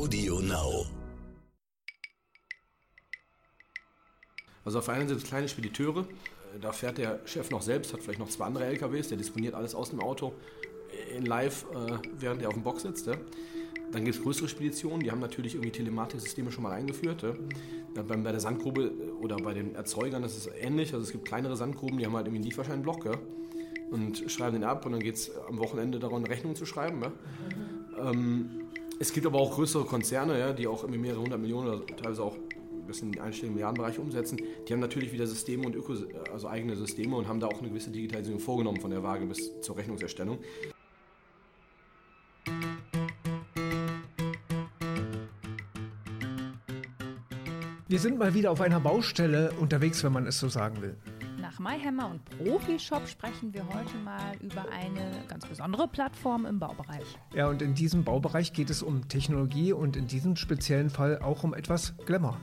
Audio 0.00 0.40
Now. 0.40 0.86
Also 4.64 4.78
auf 4.78 4.86
der 4.86 4.94
einen 4.94 5.10
Seite 5.10 5.20
kleine 5.20 5.46
Spediteure, 5.46 6.06
äh, 6.56 6.58
da 6.58 6.72
fährt 6.72 6.96
der 6.96 7.20
Chef 7.26 7.50
noch 7.50 7.60
selbst, 7.60 7.92
hat 7.92 8.00
vielleicht 8.00 8.18
noch 8.18 8.30
zwei 8.30 8.46
andere 8.46 8.64
LKWs, 8.64 9.08
der 9.08 9.18
disponiert 9.18 9.54
alles 9.54 9.74
aus 9.74 9.90
dem 9.90 10.00
Auto 10.00 10.32
in 11.14 11.26
live, 11.26 11.66
äh, 11.74 11.98
während 12.18 12.40
er 12.40 12.48
auf 12.48 12.54
dem 12.54 12.62
Box 12.62 12.80
sitzt. 12.80 13.08
Dann 13.08 14.04
gibt 14.04 14.16
es 14.16 14.22
größere 14.22 14.48
Speditionen, 14.48 15.00
die 15.00 15.10
haben 15.10 15.20
natürlich 15.20 15.52
irgendwie 15.52 15.72
Telematiksysteme 15.72 16.50
schon 16.50 16.62
mal 16.62 16.72
eingeführt. 16.72 17.22
Bei, 17.94 18.32
der 18.32 18.40
Sandgrube 18.40 18.84
äh, 18.84 19.10
oder 19.22 19.36
bei 19.36 19.52
den 19.52 19.74
Erzeugern 19.74 20.24
ist 20.24 20.34
es 20.34 20.46
ähnlich. 20.46 20.94
Also 20.94 21.04
es 21.04 21.12
gibt 21.12 21.26
kleinere 21.26 21.58
Sandgruben, 21.58 21.98
die 21.98 22.06
haben 22.06 22.16
halt 22.16 22.26
irgendwie 22.26 22.38
einen 22.38 22.48
Lieferscheinblock 22.48 23.18
und 23.90 24.30
schreiben 24.30 24.54
den 24.54 24.64
ab 24.64 24.86
und 24.86 24.92
dann 24.92 25.02
geht 25.02 25.16
es 25.16 25.30
am 25.46 25.58
Wochenende 25.58 25.98
darum, 25.98 26.24
Rechnungen 26.24 26.56
zu 26.56 26.64
schreiben. 26.64 27.02
Ja. 27.02 28.10
Ähm, 28.10 28.59
es 29.00 29.14
gibt 29.14 29.26
aber 29.26 29.40
auch 29.40 29.54
größere 29.54 29.86
Konzerne, 29.86 30.38
ja, 30.38 30.52
die 30.52 30.66
auch 30.66 30.86
mehrere 30.86 31.22
hundert 31.22 31.40
Millionen 31.40 31.68
oder 31.68 31.86
teilweise 31.86 32.22
auch 32.22 32.36
bis 32.86 33.00
in 33.00 33.12
den 33.12 33.22
einstelligen 33.22 33.54
Milliardenbereich 33.54 33.98
umsetzen. 33.98 34.38
Die 34.68 34.72
haben 34.74 34.80
natürlich 34.80 35.10
wieder 35.10 35.26
Systeme 35.26 35.64
und 35.64 35.74
Öko, 35.74 35.94
also 36.30 36.48
eigene 36.48 36.76
Systeme 36.76 37.16
und 37.16 37.26
haben 37.26 37.40
da 37.40 37.46
auch 37.46 37.60
eine 37.60 37.70
gewisse 37.70 37.90
Digitalisierung 37.90 38.40
vorgenommen 38.40 38.78
von 38.78 38.90
der 38.90 39.02
Waage 39.02 39.24
bis 39.24 39.58
zur 39.62 39.78
Rechnungserstellung. 39.78 40.38
Wir 47.88 47.98
sind 47.98 48.18
mal 48.18 48.34
wieder 48.34 48.50
auf 48.50 48.60
einer 48.60 48.80
Baustelle 48.80 49.52
unterwegs, 49.58 50.04
wenn 50.04 50.12
man 50.12 50.26
es 50.26 50.38
so 50.38 50.48
sagen 50.48 50.82
will. 50.82 50.96
Nach 51.50 51.58
MyHammer 51.58 52.08
und 52.10 52.24
Profishop 52.24 53.08
sprechen 53.08 53.52
wir 53.52 53.66
heute 53.66 53.96
mal 54.04 54.36
über 54.40 54.64
eine 54.70 55.24
ganz 55.26 55.44
besondere 55.46 55.88
Plattform 55.88 56.46
im 56.46 56.60
Baubereich. 56.60 57.02
Ja, 57.34 57.48
und 57.48 57.60
in 57.60 57.74
diesem 57.74 58.04
Baubereich 58.04 58.52
geht 58.52 58.70
es 58.70 58.84
um 58.84 59.08
Technologie 59.08 59.72
und 59.72 59.96
in 59.96 60.06
diesem 60.06 60.36
speziellen 60.36 60.90
Fall 60.90 61.18
auch 61.18 61.42
um 61.42 61.52
etwas 61.52 61.96
Glamour. 62.06 62.38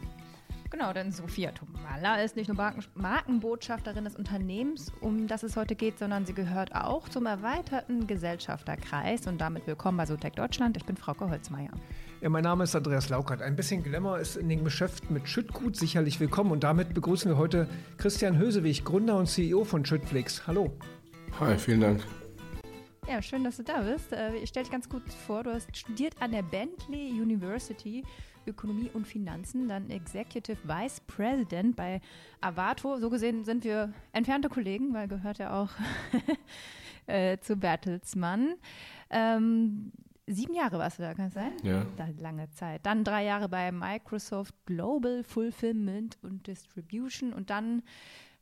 Genau, 0.69 0.91
denn 0.91 1.13
Sophia 1.13 1.51
Tomala 1.51 2.21
ist 2.21 2.35
nicht 2.35 2.49
nur 2.49 2.73
Markenbotschafterin 2.95 4.03
des 4.03 4.17
Unternehmens, 4.17 4.91
um 4.99 5.27
das 5.27 5.43
es 5.43 5.55
heute 5.55 5.75
geht, 5.75 5.97
sondern 5.97 6.25
sie 6.25 6.33
gehört 6.33 6.75
auch 6.75 7.07
zum 7.07 7.25
erweiterten 7.25 8.05
Gesellschafterkreis 8.05 9.27
und 9.27 9.39
damit 9.39 9.65
willkommen 9.65 9.97
bei 9.97 10.05
Sotec 10.05 10.35
Deutschland. 10.35 10.75
Ich 10.75 10.83
bin 10.83 10.97
Frauke 10.97 11.29
Holzmeier. 11.29 11.71
Ja, 12.19 12.27
mein 12.27 12.43
Name 12.43 12.65
ist 12.65 12.75
Andreas 12.75 13.07
Laukert. 13.07 13.41
Ein 13.41 13.55
bisschen 13.55 13.81
Glamour 13.81 14.19
ist 14.19 14.35
in 14.35 14.49
den 14.49 14.65
Geschäften 14.65 15.13
mit 15.13 15.29
Schüttgut 15.29 15.77
sicherlich 15.77 16.19
willkommen 16.19 16.51
und 16.51 16.65
damit 16.65 16.93
begrüßen 16.93 17.31
wir 17.31 17.37
heute 17.37 17.69
Christian 17.97 18.37
Hösewig, 18.37 18.83
Gründer 18.83 19.17
und 19.17 19.27
CEO 19.27 19.63
von 19.63 19.85
Schüttflix. 19.85 20.47
Hallo. 20.47 20.75
Hi, 21.39 21.57
vielen 21.57 21.79
Dank. 21.79 22.03
Ja, 23.07 23.21
schön, 23.21 23.45
dass 23.45 23.55
du 23.55 23.63
da 23.63 23.83
bist. 23.83 24.11
Äh, 24.11 24.35
ich 24.35 24.49
stelle 24.49 24.65
dich 24.65 24.71
ganz 24.71 24.89
kurz 24.89 25.13
vor, 25.13 25.43
du 25.43 25.53
hast 25.53 25.75
studiert 25.77 26.13
an 26.19 26.33
der 26.33 26.43
Bentley 26.43 27.11
University 27.21 28.03
Ökonomie 28.47 28.89
und 28.93 29.07
Finanzen, 29.07 29.67
dann 29.67 29.89
Executive 29.89 30.57
Vice 30.63 31.01
President 31.01 31.75
bei 31.75 32.01
Avato. 32.41 32.97
So 32.97 33.09
gesehen 33.09 33.43
sind 33.43 33.63
wir 33.63 33.93
entfernte 34.11 34.49
Kollegen, 34.49 34.93
weil 34.93 35.07
gehört 35.07 35.37
ja 35.39 35.61
auch 35.61 35.69
äh, 37.07 37.37
zu 37.39 37.55
Bertelsmann. 37.55 38.55
Ähm, 39.09 39.91
sieben 40.27 40.53
Jahre 40.53 40.77
warst 40.77 40.99
du 40.99 41.03
da, 41.03 41.13
kann 41.13 41.27
es 41.27 41.33
sein? 41.33 41.53
Ja. 41.63 41.85
Da, 41.95 42.07
lange 42.19 42.49
Zeit. 42.51 42.85
Dann 42.85 43.03
drei 43.03 43.23
Jahre 43.23 43.49
bei 43.49 43.71
Microsoft 43.71 44.53
Global 44.65 45.23
Fulfillment 45.23 46.17
und 46.21 46.47
Distribution 46.47 47.33
und 47.33 47.49
dann 47.49 47.83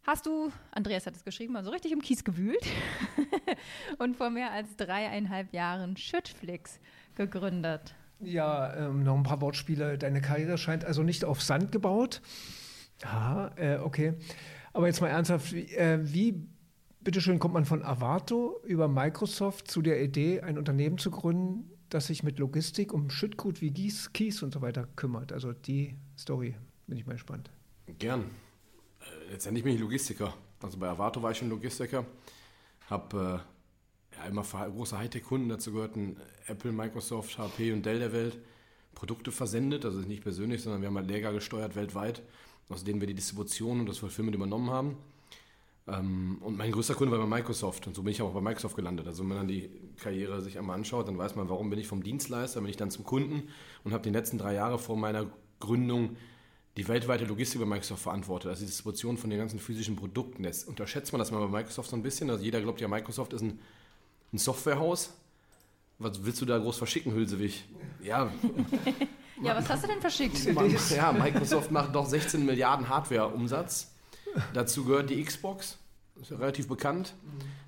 hast 0.05 0.25
du, 0.25 0.51
Andreas 0.71 1.05
hat 1.05 1.15
es 1.15 1.23
geschrieben, 1.23 1.53
mal 1.53 1.63
so 1.63 1.71
richtig 1.71 1.91
im 1.91 2.01
Kies 2.01 2.23
gewühlt 2.23 2.65
und 3.97 4.15
vor 4.15 4.29
mehr 4.29 4.51
als 4.51 4.75
dreieinhalb 4.75 5.53
Jahren 5.53 5.97
Schüttflix 5.97 6.79
gegründet. 7.15 7.95
Ja, 8.19 8.73
ähm, 8.75 9.03
noch 9.03 9.15
ein 9.15 9.23
paar 9.23 9.41
Wortspiele. 9.41 9.97
Deine 9.97 10.21
Karriere 10.21 10.57
scheint 10.57 10.85
also 10.85 11.03
nicht 11.03 11.25
auf 11.25 11.41
Sand 11.41 11.71
gebaut. 11.71 12.21
Aha, 13.03 13.51
äh, 13.57 13.77
okay. 13.77 14.13
Aber 14.73 14.87
jetzt 14.87 15.01
mal 15.01 15.09
ernsthaft, 15.09 15.53
wie, 15.53 15.73
äh, 15.73 15.99
wie 16.01 16.47
bitteschön 17.01 17.39
kommt 17.39 17.53
man 17.53 17.65
von 17.65 17.83
Avato 17.83 18.59
über 18.65 18.87
Microsoft 18.87 19.69
zu 19.69 19.81
der 19.81 20.01
Idee, 20.01 20.41
ein 20.41 20.57
Unternehmen 20.57 20.97
zu 20.97 21.11
gründen, 21.11 21.69
das 21.89 22.07
sich 22.07 22.23
mit 22.23 22.39
Logistik 22.39 22.93
um 22.93 23.09
Schüttgut 23.09 23.61
wie 23.61 23.71
Gieß, 23.71 24.11
Kies 24.13 24.41
und 24.43 24.53
so 24.53 24.61
weiter 24.61 24.87
kümmert? 24.95 25.31
Also 25.31 25.53
die 25.53 25.95
Story, 26.17 26.55
bin 26.87 26.97
ich 26.97 27.05
mal 27.05 27.13
gespannt. 27.13 27.51
Gern. 27.99 28.21
Äh, 29.01 29.31
letztendlich 29.31 29.63
bin 29.63 29.75
ich 29.75 29.79
Logistiker. 29.79 30.33
Also 30.61 30.77
bei 30.77 30.87
Avato 30.87 31.21
war 31.21 31.31
ich 31.31 31.37
schon 31.37 31.49
Logistiker. 31.49 32.05
Habe 32.89 33.43
äh, 33.43 33.54
ja, 34.17 34.25
immer 34.25 34.43
große 34.43 34.97
Hightech-Kunden, 34.97 35.49
dazu 35.49 35.71
gehörten 35.71 36.17
Apple, 36.47 36.71
Microsoft, 36.71 37.37
HP 37.37 37.71
und 37.73 37.85
Dell 37.85 37.99
der 37.99 38.13
Welt, 38.13 38.37
Produkte 38.93 39.31
versendet, 39.31 39.85
also 39.85 39.99
nicht 39.99 40.23
persönlich, 40.23 40.61
sondern 40.61 40.81
wir 40.81 40.87
haben 40.87 40.97
halt 40.97 41.09
Lager 41.09 41.33
gesteuert 41.33 41.75
weltweit, 41.75 42.23
aus 42.69 42.83
denen 42.83 43.01
wir 43.01 43.07
die 43.07 43.13
Distribution 43.13 43.81
und 43.81 43.89
das 43.89 43.97
Fulfillment 43.97 44.35
übernommen 44.35 44.69
haben. 44.69 44.97
Ähm, 45.87 46.37
und 46.41 46.57
mein 46.57 46.71
größter 46.71 46.95
Kunde 46.95 47.11
war 47.11 47.27
bei 47.27 47.37
Microsoft 47.37 47.85
und 47.87 47.95
so 47.95 48.03
bin 48.03 48.11
ich 48.11 48.21
auch 48.21 48.33
bei 48.33 48.41
Microsoft 48.41 48.75
gelandet. 48.75 49.07
Also 49.07 49.23
wenn 49.23 49.35
man 49.35 49.47
die 49.47 49.69
Karriere 49.97 50.41
sich 50.41 50.57
einmal 50.57 50.75
anschaut, 50.77 51.07
dann 51.07 51.17
weiß 51.17 51.35
man, 51.35 51.49
warum 51.49 51.69
bin 51.69 51.77
ich 51.77 51.87
vom 51.87 52.01
Dienstleister, 52.01 52.61
bin 52.61 52.69
ich 52.69 52.77
dann 52.77 52.89
zum 52.89 53.05
Kunden 53.05 53.49
und 53.83 53.93
habe 53.93 54.03
die 54.03 54.09
letzten 54.09 54.37
drei 54.37 54.53
Jahre 54.55 54.79
vor 54.79 54.97
meiner 54.97 55.27
Gründung 55.59 56.15
die 56.77 56.87
weltweite 56.87 57.25
Logistik 57.25 57.61
bei 57.61 57.67
Microsoft 57.67 58.03
verantwortet, 58.03 58.49
also 58.49 58.61
die 58.61 58.65
Distribution 58.65 59.17
von 59.17 59.29
den 59.29 59.39
ganzen 59.39 59.59
physischen 59.59 59.95
Produkten. 59.95 60.43
Das 60.43 60.65
unterschätzt 60.65 61.13
man 61.13 61.19
das 61.19 61.31
mal 61.31 61.39
bei 61.47 61.59
Microsoft 61.59 61.89
so 61.89 61.95
ein 61.95 62.03
bisschen. 62.03 62.29
Also 62.29 62.43
jeder 62.43 62.61
glaubt 62.61 62.81
ja, 62.81 62.87
Microsoft 62.87 63.33
ist 63.33 63.41
ein 63.41 63.59
ein 64.35 64.37
Softwarehaus. 64.37 65.11
Was 65.97 66.23
willst 66.23 66.41
du 66.41 66.45
da 66.45 66.57
groß 66.57 66.77
verschicken, 66.77 67.13
Hülsewig? 67.13 67.63
Ja. 68.03 68.31
ja, 69.43 69.55
was 69.55 69.69
hast 69.69 69.83
du 69.83 69.87
denn 69.87 70.01
verschickt? 70.01 70.37
Ja, 70.95 71.11
Microsoft 71.11 71.71
macht 71.71 71.95
doch 71.95 72.05
16 72.05 72.45
Milliarden 72.45 72.89
Hardware-Umsatz. 72.89 73.91
Dazu 74.53 74.83
gehört 74.83 75.09
die 75.09 75.23
Xbox, 75.23 75.77
ist 76.21 76.31
ja 76.31 76.37
relativ 76.37 76.67
bekannt. 76.67 77.13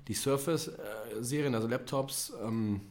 Die 0.08 0.14
Surface-Serien, 0.14 1.54
also 1.54 1.66
Laptops, 1.66 2.34
ähm, 2.44 2.82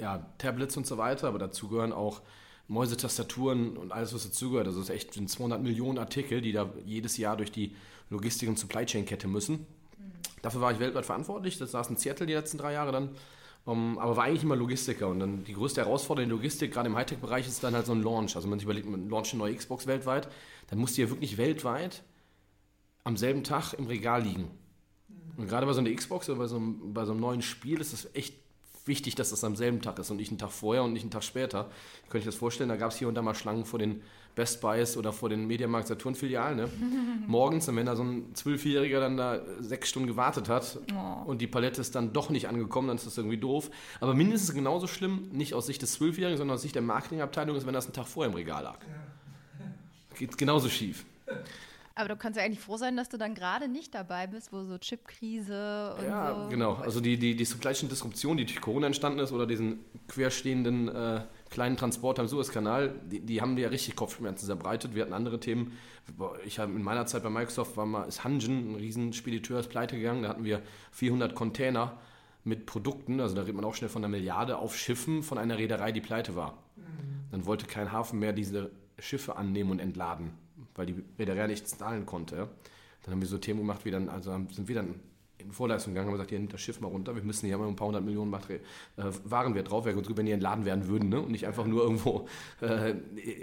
ja, 0.00 0.26
Tablets 0.38 0.76
und 0.76 0.86
so 0.86 0.98
weiter, 0.98 1.28
aber 1.28 1.38
dazu 1.38 1.68
gehören 1.68 1.92
auch 1.92 2.20
Mäuse, 2.66 2.96
Tastaturen 2.96 3.76
und 3.76 3.92
alles, 3.92 4.12
was 4.12 4.24
dazugehört. 4.24 4.66
Also 4.66 4.80
es 4.80 4.88
ist 4.88 4.94
echt 4.94 5.14
200 5.14 5.62
Millionen 5.62 5.98
Artikel, 5.98 6.40
die 6.40 6.52
da 6.52 6.68
jedes 6.84 7.16
Jahr 7.16 7.36
durch 7.36 7.52
die 7.52 7.74
Logistik- 8.10 8.48
und 8.48 8.58
Supply 8.58 8.84
Chain-Kette 8.84 9.28
müssen. 9.28 9.66
Dafür 10.42 10.60
war 10.60 10.72
ich 10.72 10.78
weltweit 10.78 11.06
verantwortlich. 11.06 11.58
Das 11.58 11.72
saß 11.72 11.90
in 11.90 11.96
Seattle 11.96 12.26
die 12.26 12.34
letzten 12.34 12.58
drei 12.58 12.72
Jahre 12.72 12.92
dann. 12.92 13.10
Um, 13.64 13.92
ähm, 13.92 13.98
aber 13.98 14.16
war 14.16 14.24
eigentlich 14.24 14.44
immer 14.44 14.56
Logistiker. 14.56 15.08
Und 15.08 15.20
dann 15.20 15.44
die 15.44 15.52
größte 15.52 15.82
Herausforderung 15.82 16.24
in 16.24 16.28
der 16.30 16.36
Logistik, 16.36 16.72
gerade 16.72 16.88
im 16.88 16.96
Hightech-Bereich, 16.96 17.46
ist 17.46 17.62
dann 17.62 17.74
halt 17.74 17.86
so 17.86 17.92
ein 17.92 18.02
Launch. 18.02 18.34
Also 18.34 18.44
wenn 18.44 18.50
man 18.50 18.58
sich 18.58 18.64
überlegt, 18.64 18.88
man 18.88 19.10
launcht 19.10 19.32
eine 19.32 19.40
neue 19.40 19.54
Xbox 19.54 19.86
weltweit, 19.86 20.28
dann 20.68 20.78
muss 20.78 20.94
die 20.94 21.02
ja 21.02 21.10
wirklich 21.10 21.36
weltweit 21.36 22.02
am 23.04 23.16
selben 23.16 23.44
Tag 23.44 23.74
im 23.74 23.86
Regal 23.86 24.22
liegen. 24.22 24.50
Und 25.36 25.48
gerade 25.48 25.66
bei 25.66 25.72
so 25.72 25.80
einer 25.80 25.94
Xbox 25.94 26.28
oder 26.28 26.38
bei 26.38 26.46
so 26.46 26.56
einem, 26.56 26.92
bei 26.92 27.04
so 27.04 27.12
einem 27.12 27.20
neuen 27.20 27.42
Spiel 27.42 27.80
ist 27.80 27.92
das 27.92 28.08
echt 28.14 28.34
wichtig, 28.88 29.14
dass 29.14 29.30
das 29.30 29.44
am 29.44 29.54
selben 29.54 29.80
Tag 29.80 29.98
ist 29.98 30.10
und 30.10 30.16
nicht 30.16 30.30
einen 30.30 30.38
Tag 30.38 30.50
vorher 30.50 30.82
und 30.82 30.92
nicht 30.92 31.02
einen 31.02 31.10
Tag 31.10 31.22
später. 31.22 31.70
Ich 32.04 32.10
könnte 32.10 32.20
ich 32.20 32.24
das 32.24 32.34
vorstellen, 32.34 32.68
da 32.68 32.76
gab 32.76 32.90
es 32.90 32.96
hier 32.96 33.08
und 33.08 33.14
da 33.14 33.22
mal 33.22 33.34
Schlangen 33.34 33.64
vor 33.64 33.78
den 33.78 34.02
Best 34.34 34.60
Buys 34.60 34.96
oder 34.96 35.12
vor 35.12 35.28
den 35.28 35.46
Mediamarkt 35.46 35.88
Saturn 35.88 36.14
Filialen. 36.14 36.56
Ne? 36.56 36.68
Morgens, 37.26 37.68
und 37.68 37.76
wenn 37.76 37.86
da 37.86 37.96
so 37.96 38.04
ein 38.04 38.34
Zwölfjähriger 38.34 39.00
dann 39.00 39.16
da 39.16 39.40
sechs 39.60 39.88
Stunden 39.88 40.08
gewartet 40.08 40.48
hat 40.48 40.78
oh. 40.94 41.28
und 41.28 41.40
die 41.40 41.46
Palette 41.46 41.80
ist 41.80 41.94
dann 41.94 42.12
doch 42.12 42.30
nicht 42.30 42.48
angekommen, 42.48 42.88
dann 42.88 42.96
ist 42.96 43.06
das 43.06 43.18
irgendwie 43.18 43.38
doof. 43.38 43.70
Aber 44.00 44.14
mindestens 44.14 44.54
genauso 44.54 44.86
schlimm, 44.86 45.28
nicht 45.32 45.54
aus 45.54 45.66
Sicht 45.66 45.82
des 45.82 45.92
Zwölfjährigen, 45.94 46.38
sondern 46.38 46.54
aus 46.54 46.62
Sicht 46.62 46.74
der 46.74 46.82
Marketingabteilung 46.82 47.56
ist, 47.56 47.66
wenn 47.66 47.74
das 47.74 47.86
einen 47.86 47.94
Tag 47.94 48.06
vorher 48.06 48.30
im 48.30 48.36
Regal 48.36 48.62
lag. 48.62 48.78
Geht 50.16 50.36
genauso 50.38 50.68
schief. 50.68 51.04
Aber 51.98 52.10
du 52.10 52.16
kannst 52.16 52.36
ja 52.38 52.44
eigentlich 52.44 52.60
froh 52.60 52.76
sein, 52.76 52.96
dass 52.96 53.08
du 53.08 53.16
dann 53.16 53.34
gerade 53.34 53.66
nicht 53.66 53.92
dabei 53.92 54.28
bist, 54.28 54.52
wo 54.52 54.62
so 54.62 54.78
Chipkrise 54.78 55.96
und 55.98 56.04
ja, 56.04 56.44
so. 56.44 56.48
genau. 56.48 56.74
Also 56.74 57.00
die, 57.00 57.18
die, 57.18 57.34
die 57.34 57.44
Supply 57.44 57.72
Disruption, 57.72 58.36
die 58.36 58.44
durch 58.44 58.60
Corona 58.60 58.86
entstanden 58.86 59.18
ist 59.18 59.32
oder 59.32 59.48
diesen 59.48 59.80
querstehenden 60.06 60.86
äh, 60.86 61.22
kleinen 61.50 61.76
Transport 61.76 62.20
am 62.20 62.28
Suezkanal, 62.28 62.94
die, 63.10 63.18
die 63.18 63.40
haben 63.40 63.58
ja 63.58 63.68
richtig 63.68 63.96
Kopfschmerzen 63.96 64.46
zerbreitet. 64.46 64.94
Wir 64.94 65.02
hatten 65.02 65.12
andere 65.12 65.40
Themen. 65.40 65.76
Ich 66.46 66.60
habe 66.60 66.70
in 66.70 66.84
meiner 66.84 67.06
Zeit 67.06 67.24
bei 67.24 67.30
Microsoft 67.30 67.76
war 67.76 67.84
mal, 67.84 68.04
ist 68.04 68.22
Hanjin, 68.22 68.74
ein 68.74 68.74
Riesenspediteur, 68.76 69.58
ist 69.58 69.68
pleite 69.68 69.96
gegangen. 69.96 70.22
Da 70.22 70.28
hatten 70.28 70.44
wir 70.44 70.62
400 70.92 71.34
Container 71.34 71.98
mit 72.44 72.66
Produkten, 72.66 73.18
also 73.18 73.34
da 73.34 73.40
redet 73.40 73.56
man 73.56 73.64
auch 73.64 73.74
schnell 73.74 73.90
von 73.90 74.04
einer 74.04 74.16
Milliarde, 74.16 74.58
auf 74.58 74.76
Schiffen 74.76 75.24
von 75.24 75.36
einer 75.36 75.58
Reederei, 75.58 75.90
die 75.90 76.00
pleite 76.00 76.36
war. 76.36 76.62
Mhm. 76.76 76.82
Dann 77.32 77.44
wollte 77.44 77.66
kein 77.66 77.90
Hafen 77.90 78.20
mehr 78.20 78.32
diese 78.32 78.70
Schiffe 79.00 79.34
annehmen 79.34 79.72
und 79.72 79.80
entladen 79.80 80.30
weil 80.78 80.86
die 80.86 80.94
Reederei 81.18 81.46
nichts 81.46 81.76
zahlen 81.76 82.06
konnte. 82.06 82.48
Dann 83.02 83.12
haben 83.12 83.20
wir 83.20 83.28
so 83.28 83.38
Themen 83.38 83.60
gemacht, 83.60 83.84
wie 83.84 83.90
dann, 83.90 84.08
also 84.08 84.30
sind 84.50 84.68
wir 84.68 84.74
dann 84.74 84.94
in 85.38 85.52
Vorleistung 85.52 85.92
gegangen, 85.92 86.08
haben 86.08 86.14
gesagt, 86.14 86.32
ihr 86.32 86.38
nehmt 86.38 86.52
das 86.52 86.60
Schiff 86.60 86.80
mal 86.80 86.88
runter, 86.88 87.14
wir 87.14 87.22
müssen 87.22 87.46
hier 87.46 87.54
haben 87.54 87.66
ein 87.66 87.76
paar 87.76 87.86
hundert 87.86 88.04
Millionen 88.04 88.30
Materie 88.30 88.60
äh, 88.96 89.04
Warenwert 89.24 89.70
drauf, 89.70 89.84
wäre 89.84 89.94
gut, 89.94 90.16
wenn 90.16 90.26
die 90.26 90.32
entladen 90.32 90.64
werden 90.64 90.88
würden 90.88 91.08
ne? 91.08 91.20
und 91.20 91.30
nicht 91.30 91.46
einfach 91.46 91.66
nur 91.66 91.82
irgendwo 91.82 92.28
äh, 92.60 92.94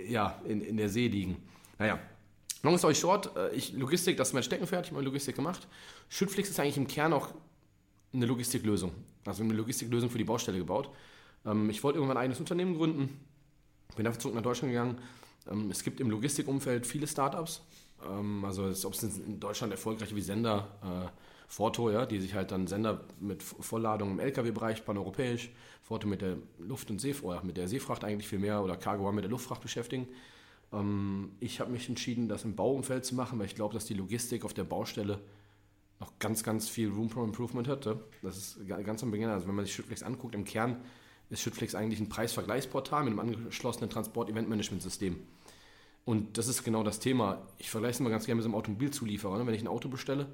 ja, 0.09 0.39
in, 0.45 0.61
in 0.61 0.77
der 0.77 0.89
See 0.89 1.07
liegen. 1.07 1.37
Naja, 1.79 1.99
long 2.63 2.77
story 2.77 2.95
short, 2.95 3.35
äh, 3.37 3.55
ich, 3.55 3.73
Logistik, 3.73 4.17
das 4.17 4.29
ist 4.29 4.33
mein 4.33 4.43
Steckenpferd, 4.43 4.87
ich 4.87 4.91
habe 4.91 5.03
Logistik 5.03 5.35
gemacht. 5.35 5.67
Schüttflix 6.09 6.49
ist 6.49 6.59
eigentlich 6.59 6.77
im 6.77 6.87
Kern 6.87 7.13
auch 7.13 7.29
eine 8.13 8.25
Logistiklösung, 8.25 8.91
also 9.25 9.43
eine 9.43 9.53
Logistiklösung 9.53 10.09
für 10.09 10.17
die 10.17 10.25
Baustelle 10.25 10.57
gebaut. 10.57 10.89
Ähm, 11.45 11.69
ich 11.69 11.83
wollte 11.83 11.97
irgendwann 11.97 12.17
ein 12.17 12.23
eigenes 12.23 12.39
Unternehmen 12.39 12.75
gründen, 12.75 13.19
Bin 13.95 14.03
dafür 14.03 14.19
zurück 14.19 14.35
nach 14.35 14.43
Deutschland 14.43 14.71
gegangen. 14.73 14.97
Ähm, 15.49 15.69
es 15.71 15.83
gibt 15.83 15.99
im 15.99 16.09
Logistikumfeld 16.09 16.85
viele 16.85 17.07
Startups. 17.07 17.61
Ähm, 18.07 18.43
also 18.45 18.63
ob 18.87 18.93
es 18.93 19.03
in 19.03 19.39
Deutschland 19.39 19.71
erfolgreiche 19.71 20.15
wie 20.15 20.21
Sender, 20.21 20.67
äh, 20.83 21.09
Forto, 21.47 21.91
ja, 21.91 22.05
die 22.05 22.19
sich 22.19 22.33
halt 22.33 22.51
dann 22.51 22.67
Sender 22.67 23.01
mit 23.19 23.43
Vollladung 23.43 24.11
im 24.11 24.19
Lkw-Bereich 24.19 24.83
paneuropäisch, 24.83 25.51
Forto 25.83 26.07
mit 26.07 26.21
der 26.21 26.37
Luft- 26.57 26.89
und 26.89 26.99
See, 26.99 27.15
oder 27.21 27.43
mit 27.43 27.57
der 27.57 27.67
Seefracht 27.67 28.03
eigentlich 28.03 28.27
viel 28.27 28.39
mehr 28.39 28.63
oder 28.63 28.75
Cargo 28.77 29.11
mit 29.11 29.23
der 29.23 29.31
Luftfracht 29.31 29.61
beschäftigen. 29.61 30.07
Ähm, 30.73 31.31
ich 31.39 31.59
habe 31.59 31.71
mich 31.71 31.87
entschieden, 31.87 32.27
das 32.27 32.43
im 32.43 32.55
Bauumfeld 32.55 33.05
zu 33.05 33.15
machen, 33.15 33.39
weil 33.39 33.45
ich 33.45 33.55
glaube, 33.55 33.73
dass 33.73 33.85
die 33.85 33.93
Logistik 33.93 34.43
auf 34.43 34.53
der 34.53 34.63
Baustelle 34.63 35.19
noch 35.99 36.17
ganz, 36.19 36.43
ganz 36.43 36.67
viel 36.67 36.89
Room 36.89 37.09
for 37.09 37.23
Improvement 37.23 37.67
hat. 37.67 37.85
Das 38.21 38.37
ist 38.37 38.67
ganz 38.67 39.01
am 39.03 39.11
Beginn. 39.11 39.29
Also 39.29 39.47
wenn 39.47 39.55
man 39.55 39.65
sich 39.65 39.73
Schüttflex 39.73 40.03
anguckt, 40.03 40.35
im 40.35 40.43
Kern 40.43 40.81
ist 41.29 41.41
Schüttflex 41.41 41.73
eigentlich 41.73 41.99
ein 41.99 42.09
Preisvergleichsportal 42.09 43.03
mit 43.03 43.11
einem 43.11 43.19
angeschlossenen 43.19 43.89
Transport-Event-Management-System. 43.89 45.19
Und 46.05 46.37
das 46.37 46.47
ist 46.47 46.63
genau 46.63 46.83
das 46.83 46.99
Thema. 46.99 47.41
Ich 47.57 47.71
vergleiche 47.71 47.95
es 47.95 47.99
immer 47.99 48.11
ganz 48.11 48.25
gerne 48.25 48.37
mit 48.37 48.43
so 48.43 48.49
einem 48.49 48.55
Automobilzulieferer. 48.55 49.39
Ne? 49.39 49.47
Wenn 49.47 49.55
ich 49.55 49.61
ein 49.61 49.67
Auto 49.67 49.89
bestelle, 49.89 50.27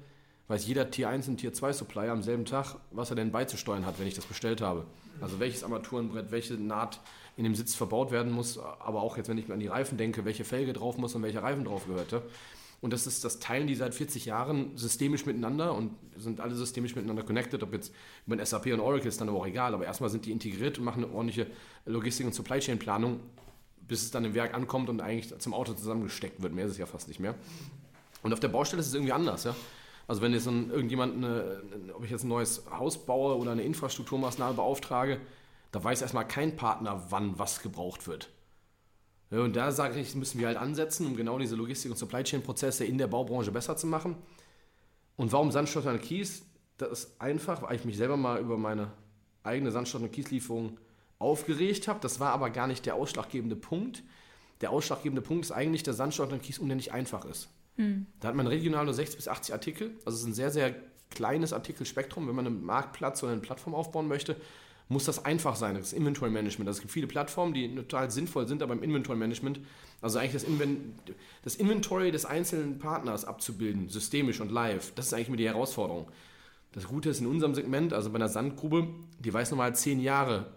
weiß 0.48 0.66
jeder 0.66 0.90
Tier 0.90 1.08
1 1.08 1.28
und 1.28 1.38
Tier 1.38 1.54
2 1.54 1.72
Supplier 1.72 2.12
am 2.12 2.22
selben 2.22 2.44
Tag, 2.44 2.76
was 2.90 3.08
er 3.08 3.16
denn 3.16 3.32
beizusteuern 3.32 3.86
hat, 3.86 3.98
wenn 3.98 4.06
ich 4.06 4.14
das 4.14 4.26
bestellt 4.26 4.60
habe. 4.60 4.84
Also 5.20 5.40
welches 5.40 5.64
Armaturenbrett, 5.64 6.30
welche 6.30 6.54
Naht 6.54 7.00
in 7.38 7.44
dem 7.44 7.54
Sitz 7.54 7.74
verbaut 7.74 8.10
werden 8.10 8.32
muss, 8.32 8.58
aber 8.58 9.00
auch 9.00 9.16
jetzt, 9.16 9.28
wenn 9.28 9.38
ich 9.38 9.48
mir 9.48 9.54
an 9.54 9.60
die 9.60 9.68
Reifen 9.68 9.96
denke, 9.96 10.26
welche 10.26 10.44
Felge 10.44 10.74
drauf 10.74 10.98
muss 10.98 11.14
und 11.14 11.22
welcher 11.22 11.42
Reifen 11.42 11.64
drauf 11.64 11.86
gehörte. 11.86 12.22
Und 12.82 12.92
das 12.92 13.06
ist 13.06 13.24
das 13.24 13.38
Teilen 13.38 13.68
die 13.68 13.76
seit 13.76 13.94
40 13.94 14.26
Jahren 14.26 14.76
systemisch 14.76 15.24
miteinander 15.24 15.72
und 15.72 15.92
sind 16.16 16.40
alle 16.40 16.54
systemisch 16.54 16.96
miteinander 16.96 17.22
connected, 17.22 17.62
ob 17.62 17.72
jetzt 17.72 17.94
über 18.26 18.44
SAP 18.44 18.66
und 18.66 18.80
Oracle 18.80 19.08
ist 19.08 19.20
dann 19.20 19.28
aber 19.28 19.38
auch 19.38 19.46
egal, 19.46 19.72
aber 19.72 19.84
erstmal 19.84 20.10
sind 20.10 20.26
die 20.26 20.32
integriert 20.32 20.78
und 20.78 20.84
machen 20.84 21.04
eine 21.04 21.14
ordentliche 21.14 21.46
Logistik- 21.86 22.26
und 22.26 22.34
Supply 22.34 22.58
Chain 22.58 22.80
Planung, 22.80 23.20
bis 23.92 24.04
es 24.04 24.10
dann 24.10 24.24
im 24.24 24.32
Werk 24.32 24.54
ankommt 24.54 24.88
und 24.88 25.02
eigentlich 25.02 25.38
zum 25.38 25.52
Auto 25.52 25.74
zusammengesteckt 25.74 26.40
wird. 26.40 26.54
Mehr 26.54 26.64
ist 26.64 26.72
es 26.72 26.78
ja 26.78 26.86
fast 26.86 27.08
nicht 27.08 27.20
mehr. 27.20 27.34
Und 28.22 28.32
auf 28.32 28.40
der 28.40 28.48
Baustelle 28.48 28.80
ist 28.80 28.86
es 28.86 28.94
irgendwie 28.94 29.12
anders, 29.12 29.44
ja. 29.44 29.54
Also 30.08 30.22
wenn 30.22 30.32
jetzt 30.32 30.46
ein, 30.46 30.70
irgendjemand, 30.70 31.16
eine, 31.16 31.62
ob 31.92 32.02
ich 32.02 32.10
jetzt 32.10 32.24
ein 32.24 32.28
neues 32.28 32.62
Haus 32.70 33.04
baue 33.04 33.36
oder 33.36 33.52
eine 33.52 33.64
Infrastrukturmaßnahme 33.64 34.54
beauftrage, 34.54 35.20
da 35.72 35.84
weiß 35.84 36.00
erstmal 36.00 36.26
kein 36.26 36.56
Partner, 36.56 37.04
wann 37.10 37.38
was 37.38 37.60
gebraucht 37.60 38.06
wird. 38.06 38.30
Ja, 39.30 39.40
und 39.40 39.54
da 39.56 39.70
sage 39.70 40.00
ich, 40.00 40.14
müssen 40.14 40.40
wir 40.40 40.46
halt 40.46 40.56
ansetzen, 40.56 41.06
um 41.06 41.14
genau 41.14 41.38
diese 41.38 41.54
Logistik- 41.54 41.90
und 41.90 41.98
Supply 41.98 42.22
Chain-Prozesse 42.22 42.86
in 42.86 42.96
der 42.96 43.08
Baubranche 43.08 43.52
besser 43.52 43.76
zu 43.76 43.86
machen. 43.86 44.16
Und 45.16 45.32
warum 45.32 45.50
Sandstotter 45.50 45.90
und 45.90 46.00
Kies? 46.00 46.46
Das 46.78 46.90
ist 46.90 47.20
einfach, 47.20 47.60
weil 47.60 47.76
ich 47.76 47.84
mich 47.84 47.98
selber 47.98 48.16
mal 48.16 48.40
über 48.40 48.56
meine 48.56 48.90
eigene 49.42 49.70
Sandstotter- 49.70 50.04
und 50.04 50.12
Kieslieferung 50.12 50.78
aufgeregt 51.22 51.88
habe. 51.88 52.00
Das 52.00 52.20
war 52.20 52.32
aber 52.32 52.50
gar 52.50 52.66
nicht 52.66 52.86
der 52.86 52.94
ausschlaggebende 52.94 53.56
Punkt. 53.56 54.02
Der 54.60 54.70
ausschlaggebende 54.70 55.22
Punkt 55.22 55.44
ist 55.44 55.52
eigentlich, 55.52 55.82
dass 55.82 55.96
Sandstotter 55.96 56.34
und 56.34 56.42
Kies 56.42 56.58
unendlich 56.58 56.92
einfach 56.92 57.24
ist. 57.24 57.48
Hm. 57.76 58.06
Da 58.20 58.28
hat 58.28 58.34
man 58.34 58.46
regional 58.46 58.84
nur 58.84 58.94
60 58.94 59.16
bis 59.16 59.28
80 59.28 59.54
Artikel. 59.54 59.90
Also 60.04 60.16
es 60.16 60.22
ist 60.22 60.26
ein 60.26 60.34
sehr, 60.34 60.50
sehr 60.50 60.74
kleines 61.10 61.52
Artikelspektrum. 61.52 62.28
Wenn 62.28 62.34
man 62.34 62.46
einen 62.46 62.64
Marktplatz 62.64 63.22
oder 63.22 63.32
eine 63.32 63.40
Plattform 63.40 63.74
aufbauen 63.74 64.08
möchte, 64.08 64.36
muss 64.88 65.04
das 65.04 65.24
einfach 65.24 65.56
sein, 65.56 65.74
das 65.74 65.92
Inventory 65.92 66.30
Management. 66.30 66.68
Also 66.68 66.78
es 66.78 66.80
gibt 66.82 66.92
viele 66.92 67.06
Plattformen, 67.06 67.54
die 67.54 67.74
total 67.74 68.10
sinnvoll 68.10 68.46
sind, 68.46 68.62
aber 68.62 68.74
im 68.74 68.82
Inventory 68.82 69.16
Management, 69.16 69.60
also 70.00 70.18
eigentlich 70.18 70.32
das, 70.32 70.44
Inven 70.44 70.94
das 71.42 71.56
Inventory 71.56 72.10
des 72.10 72.24
einzelnen 72.24 72.78
Partners 72.78 73.24
abzubilden, 73.24 73.88
systemisch 73.88 74.40
und 74.40 74.52
live, 74.52 74.92
das 74.94 75.06
ist 75.06 75.14
eigentlich 75.14 75.30
mir 75.30 75.36
die 75.36 75.46
Herausforderung. 75.46 76.08
Das 76.72 76.88
Gute 76.88 77.10
ist 77.10 77.20
in 77.20 77.26
unserem 77.26 77.54
Segment, 77.54 77.92
also 77.92 78.10
bei 78.10 78.16
einer 78.16 78.28
Sandgrube, 78.28 78.88
die 79.18 79.32
weiß 79.32 79.50
nochmal 79.50 79.74
zehn 79.74 80.00
Jahre, 80.00 80.52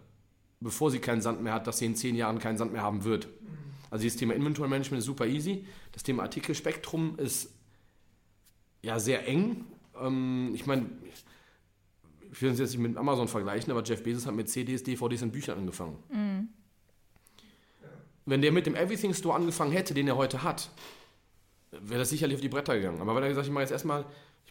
bevor 0.59 0.91
sie 0.91 0.99
keinen 0.99 1.21
Sand 1.21 1.41
mehr 1.41 1.53
hat, 1.53 1.67
dass 1.67 1.79
sie 1.79 1.85
in 1.85 1.95
zehn 1.95 2.15
Jahren 2.15 2.39
keinen 2.39 2.57
Sand 2.57 2.73
mehr 2.73 2.81
haben 2.81 3.03
wird. 3.03 3.27
Also 3.89 4.03
dieses 4.03 4.17
Thema 4.17 4.33
Inventory 4.33 4.67
Management 4.67 4.99
ist 4.99 5.05
super 5.05 5.25
easy. 5.25 5.65
Das 5.91 6.03
Thema 6.03 6.23
Artikelspektrum 6.23 7.17
ist 7.17 7.53
ja 8.81 8.99
sehr 8.99 9.27
eng. 9.27 9.65
Ähm, 9.99 10.51
ich 10.53 10.65
meine, 10.65 10.89
ich 12.31 12.41
will 12.41 12.49
uns 12.49 12.59
jetzt 12.59 12.71
nicht 12.71 12.79
mit 12.79 12.97
Amazon 12.97 13.27
vergleichen, 13.27 13.71
aber 13.71 13.83
Jeff 13.83 14.03
Bezos 14.03 14.25
hat 14.25 14.35
mit 14.35 14.49
CDs, 14.49 14.83
DVDs 14.83 15.21
und 15.21 15.31
Büchern 15.31 15.57
angefangen. 15.59 15.97
Mhm. 16.09 16.49
Wenn 18.25 18.41
der 18.41 18.51
mit 18.51 18.65
dem 18.65 18.75
Everything 18.75 19.13
Store 19.13 19.35
angefangen 19.35 19.71
hätte, 19.71 19.93
den 19.93 20.07
er 20.07 20.17
heute 20.17 20.43
hat, 20.43 20.71
wäre 21.71 21.99
das 21.99 22.09
sicherlich 22.09 22.35
auf 22.35 22.41
die 22.41 22.49
Bretter 22.49 22.75
gegangen. 22.75 22.99
Aber 22.99 23.15
weil 23.15 23.23
er 23.23 23.29
gesagt 23.29 23.47
ich 23.47 23.53
mache 23.53 23.63
jetzt 23.63 23.71
erstmal, 23.71 24.05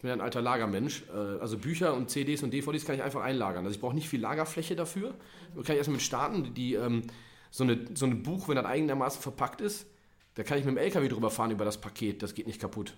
bin 0.05 0.13
ein 0.13 0.21
alter 0.21 0.43
Lagermensch, 0.43 1.05
äh, 1.15 1.41
also 1.41 1.57
Bücher 1.57 1.95
und 1.95 2.11
CDs 2.11 2.43
und 2.43 2.53
DVDs 2.53 2.85
kann 2.85 2.95
ich 2.95 3.03
einfach 3.03 3.23
einlagern. 3.23 3.65
Also 3.65 3.75
ich 3.75 3.81
brauche 3.81 3.95
nicht 3.95 4.09
viel 4.09 4.21
Lagerfläche 4.21 4.77
dafür. 4.77 5.15
Da 5.57 5.63
kann 5.63 5.73
ich 5.73 5.79
erstmal 5.79 5.95
mit 5.95 6.03
starten. 6.03 6.53
Die, 6.53 6.75
ähm, 6.75 7.05
so, 7.51 7.65
eine, 7.65 7.87
so 7.95 8.05
ein 8.05 8.23
Buch, 8.23 8.47
wenn 8.49 8.57
das 8.57 8.67
eigenermaßen 8.67 9.23
verpackt 9.23 9.63
ist, 9.63 9.87
da 10.35 10.43
kann 10.43 10.59
ich 10.59 10.67
mit 10.67 10.75
dem 10.75 10.79
LKW 10.79 11.09
drüber 11.09 11.31
fahren 11.31 11.53
über 11.53 11.65
das 11.65 11.81
Paket, 11.81 12.23
das 12.23 12.35
geht 12.35 12.47
nicht 12.47 12.61
kaputt. 12.61 12.95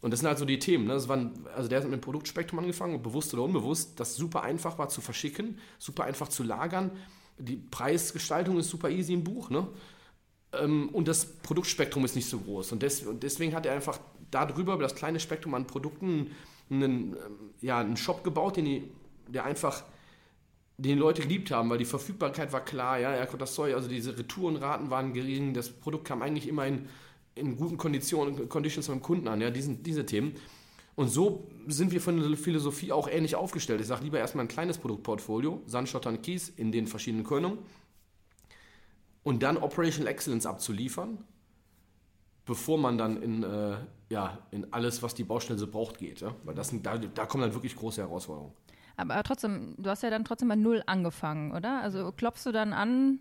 Und 0.00 0.12
das 0.12 0.20
sind 0.20 0.28
halt 0.28 0.38
so 0.38 0.46
die 0.46 0.58
Themen. 0.58 0.86
Ne? 0.86 0.94
Das 0.94 1.08
waren, 1.08 1.46
also 1.54 1.68
der 1.68 1.78
hat 1.78 1.84
mit 1.84 1.92
dem 1.92 2.00
Produktspektrum 2.00 2.58
angefangen, 2.58 3.02
bewusst 3.02 3.34
oder 3.34 3.42
unbewusst, 3.42 4.00
das 4.00 4.16
super 4.16 4.42
einfach 4.42 4.78
war 4.78 4.88
zu 4.88 5.02
verschicken, 5.02 5.58
super 5.78 6.04
einfach 6.04 6.28
zu 6.28 6.42
lagern. 6.42 6.90
Die 7.36 7.56
Preisgestaltung 7.56 8.58
ist 8.58 8.70
super 8.70 8.88
easy 8.88 9.12
im 9.12 9.24
Buch. 9.24 9.50
Ne? 9.50 9.68
Ähm, 10.54 10.88
und 10.88 11.06
das 11.06 11.26
Produktspektrum 11.26 12.02
ist 12.06 12.16
nicht 12.16 12.30
so 12.30 12.38
groß. 12.38 12.72
Und 12.72 12.82
deswegen 12.82 13.54
hat 13.54 13.66
er 13.66 13.74
einfach 13.74 13.98
darüber, 14.30 14.74
über 14.74 14.82
das 14.82 14.94
kleine 14.94 15.20
Spektrum 15.20 15.54
an 15.54 15.66
Produkten, 15.66 16.30
einen, 16.70 17.14
ähm, 17.14 17.16
ja, 17.60 17.78
einen 17.78 17.96
Shop 17.96 18.24
gebaut, 18.24 18.56
den 18.56 18.64
die, 18.64 18.90
der 19.28 19.44
einfach 19.44 19.84
den 20.78 20.98
Leute 20.98 21.22
geliebt 21.22 21.50
haben, 21.50 21.68
weil 21.68 21.78
die 21.78 21.84
Verfügbarkeit 21.84 22.52
war 22.52 22.64
klar, 22.64 22.98
ja, 22.98 23.10
er 23.10 23.26
konnte 23.26 23.38
das 23.38 23.54
Zeug, 23.54 23.74
also 23.74 23.88
diese 23.88 24.16
Retourenraten 24.16 24.90
waren 24.90 25.12
gering, 25.12 25.52
das 25.52 25.70
Produkt 25.70 26.06
kam 26.06 26.22
eigentlich 26.22 26.48
immer 26.48 26.66
in 26.66 26.88
in 27.34 27.56
guten 27.56 27.76
Konditionen, 27.76 28.48
Conditions 28.48 28.88
beim 28.88 29.02
Kunden 29.02 29.28
an, 29.28 29.40
ja, 29.40 29.50
diesen, 29.50 29.82
diese 29.82 30.06
Themen. 30.06 30.34
Und 30.96 31.08
so 31.08 31.48
sind 31.66 31.92
wir 31.92 32.00
von 32.00 32.20
der 32.20 32.36
Philosophie 32.36 32.92
auch 32.92 33.08
ähnlich 33.08 33.36
aufgestellt. 33.36 33.80
Ich 33.80 33.86
sage 33.86 34.04
lieber 34.04 34.18
erstmal 34.18 34.44
ein 34.44 34.48
kleines 34.48 34.78
Produktportfolio, 34.78 35.62
Sandschotter 35.66 36.10
und 36.10 36.22
Kies 36.22 36.48
in 36.48 36.72
den 36.72 36.86
verschiedenen 36.86 37.24
Könungen 37.24 37.58
und 39.22 39.42
dann 39.42 39.56
Operational 39.56 40.12
Excellence 40.12 40.46
abzuliefern, 40.46 41.24
bevor 42.50 42.78
man 42.78 42.98
dann 42.98 43.22
in, 43.22 43.44
äh, 43.44 43.76
ja, 44.08 44.40
in 44.50 44.72
alles, 44.72 45.04
was 45.04 45.14
die 45.14 45.22
Baustelle 45.22 45.56
so 45.56 45.68
braucht, 45.68 45.98
geht. 45.98 46.20
Ja? 46.20 46.34
Weil 46.42 46.56
das 46.56 46.70
sind, 46.70 46.84
da, 46.84 46.98
da 46.98 47.24
kommen 47.24 47.42
dann 47.42 47.54
wirklich 47.54 47.76
große 47.76 48.00
Herausforderungen. 48.00 48.52
Aber 48.96 49.22
trotzdem, 49.22 49.76
du 49.78 49.88
hast 49.88 50.02
ja 50.02 50.10
dann 50.10 50.24
trotzdem 50.24 50.48
bei 50.48 50.56
Null 50.56 50.82
angefangen, 50.84 51.52
oder? 51.52 51.80
Also 51.80 52.10
klopfst 52.10 52.44
du 52.44 52.50
dann 52.50 52.72
an 52.72 53.20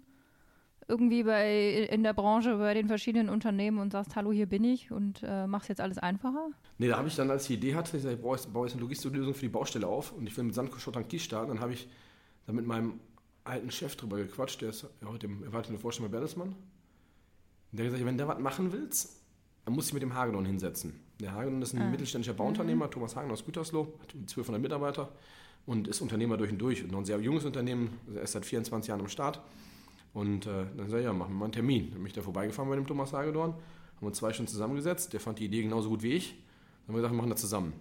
irgendwie 0.87 1.21
bei, 1.21 1.87
in 1.91 2.01
der 2.01 2.13
Branche 2.13 2.57
bei 2.57 2.73
den 2.73 2.87
verschiedenen 2.87 3.29
Unternehmen 3.29 3.77
und 3.77 3.91
sagst, 3.91 4.15
hallo, 4.15 4.31
hier 4.31 4.47
bin 4.47 4.63
ich 4.63 4.91
und 4.91 5.21
äh, 5.21 5.45
machst 5.45 5.69
jetzt 5.69 5.79
alles 5.79 5.99
einfacher? 5.99 6.49
Nee, 6.79 6.87
da 6.87 6.97
habe 6.97 7.07
ich 7.07 7.15
dann, 7.15 7.29
als 7.29 7.43
ich 7.43 7.49
die 7.49 7.67
Idee 7.67 7.75
hatte, 7.75 7.95
ich, 7.95 8.01
sag, 8.01 8.13
ich 8.13 8.19
baue, 8.19 8.35
jetzt, 8.35 8.51
baue 8.51 8.65
jetzt 8.65 8.73
eine 8.73 8.81
Logistiklösung 8.81 9.35
für 9.35 9.41
die 9.41 9.49
Baustelle 9.49 9.85
auf 9.85 10.11
und 10.11 10.25
ich 10.25 10.35
will 10.35 10.43
mit 10.43 10.55
Sandkuschott 10.55 10.97
an 10.97 11.07
Kies 11.07 11.21
starten, 11.21 11.49
dann 11.49 11.59
habe 11.59 11.73
ich 11.73 11.87
da 12.47 12.53
mit 12.53 12.65
meinem 12.65 12.99
alten 13.43 13.69
Chef 13.69 13.95
drüber 13.95 14.17
gequatscht, 14.17 14.63
der 14.63 14.69
ist 14.69 14.87
ja 15.01 15.07
heute 15.07 15.27
im 15.27 15.43
erwartenden 15.43 15.79
Vorstand 15.79 16.09
bei 16.09 16.11
Bertelsmann. 16.13 16.55
Und 17.71 17.77
der 17.77 17.85
hat 17.85 17.91
gesagt, 17.91 18.07
wenn 18.07 18.17
der 18.17 18.27
was 18.27 18.39
machen 18.39 18.71
willst, 18.71 19.18
dann 19.69 19.75
muss 19.75 19.85
ich 19.85 19.93
mit 19.93 20.01
dem 20.01 20.15
Hagedorn 20.15 20.45
hinsetzen. 20.45 20.99
Der 21.19 21.33
Hagedorn 21.33 21.61
ist 21.61 21.75
ein 21.75 21.81
ah. 21.83 21.89
mittelständischer 21.91 22.33
Bauunternehmer, 22.33 22.87
mhm. 22.87 22.91
Thomas 22.91 23.15
Hagen 23.15 23.29
aus 23.29 23.45
Gütersloh, 23.45 23.93
hat 24.01 24.15
1200 24.15 24.59
Mitarbeiter 24.59 25.11
und 25.67 25.87
ist 25.87 26.01
Unternehmer 26.01 26.37
durch 26.37 26.51
und 26.51 26.57
durch. 26.57 26.83
Und 26.83 26.91
noch 26.91 26.97
ein 26.97 27.05
sehr 27.05 27.19
junges 27.19 27.45
Unternehmen, 27.45 27.91
er 28.15 28.23
ist 28.23 28.31
seit 28.31 28.45
24 28.45 28.89
Jahren 28.89 29.01
am 29.01 29.09
Start. 29.09 29.41
Und 30.11 30.47
äh, 30.47 30.65
dann 30.75 30.89
sag 30.89 30.97
ich, 30.97 31.03
ja, 31.03 31.13
machen 31.13 31.33
wir 31.33 31.37
mal 31.37 31.45
einen 31.45 31.51
Termin. 31.51 31.91
Dann 31.91 31.99
bin 31.99 32.07
ich 32.07 32.13
da 32.13 32.23
vorbeigefahren 32.23 32.67
bei 32.67 32.77
dem 32.77 32.87
Thomas 32.87 33.13
Hagedorn, 33.13 33.53
haben 33.53 34.07
uns 34.07 34.17
zwei 34.17 34.33
Stunden 34.33 34.51
zusammengesetzt. 34.51 35.13
Der 35.13 35.19
fand 35.19 35.37
die 35.37 35.45
Idee 35.45 35.61
genauso 35.61 35.89
gut 35.89 36.01
wie 36.01 36.13
ich. 36.13 36.29
Dann 36.31 36.87
haben 36.87 36.95
wir 36.95 37.01
gesagt, 37.01 37.13
wir 37.13 37.17
machen 37.17 37.29
das 37.29 37.41
zusammen. 37.41 37.73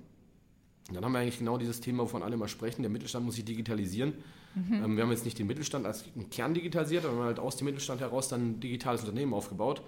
Und 0.88 0.94
dann 0.94 1.06
haben 1.06 1.12
wir 1.12 1.20
eigentlich 1.20 1.38
genau 1.38 1.56
dieses 1.56 1.80
Thema, 1.80 2.02
wovon 2.02 2.22
alle 2.22 2.34
immer 2.34 2.48
sprechen. 2.48 2.82
Der 2.82 2.90
Mittelstand 2.90 3.24
muss 3.24 3.36
sich 3.36 3.46
digitalisieren. 3.46 4.12
Mhm. 4.54 4.74
Ähm, 4.74 4.96
wir 4.96 5.04
haben 5.04 5.10
jetzt 5.10 5.24
nicht 5.24 5.38
den 5.38 5.46
Mittelstand 5.46 5.86
als 5.86 6.04
Kern 6.30 6.52
digitalisiert, 6.52 7.06
aber 7.06 7.14
wir 7.14 7.20
haben 7.20 7.26
halt 7.28 7.38
aus 7.38 7.56
dem 7.56 7.64
Mittelstand 7.64 8.02
heraus 8.02 8.28
dann 8.28 8.42
ein 8.42 8.60
digitales 8.60 9.00
Unternehmen 9.00 9.32
aufgebaut. 9.32 9.80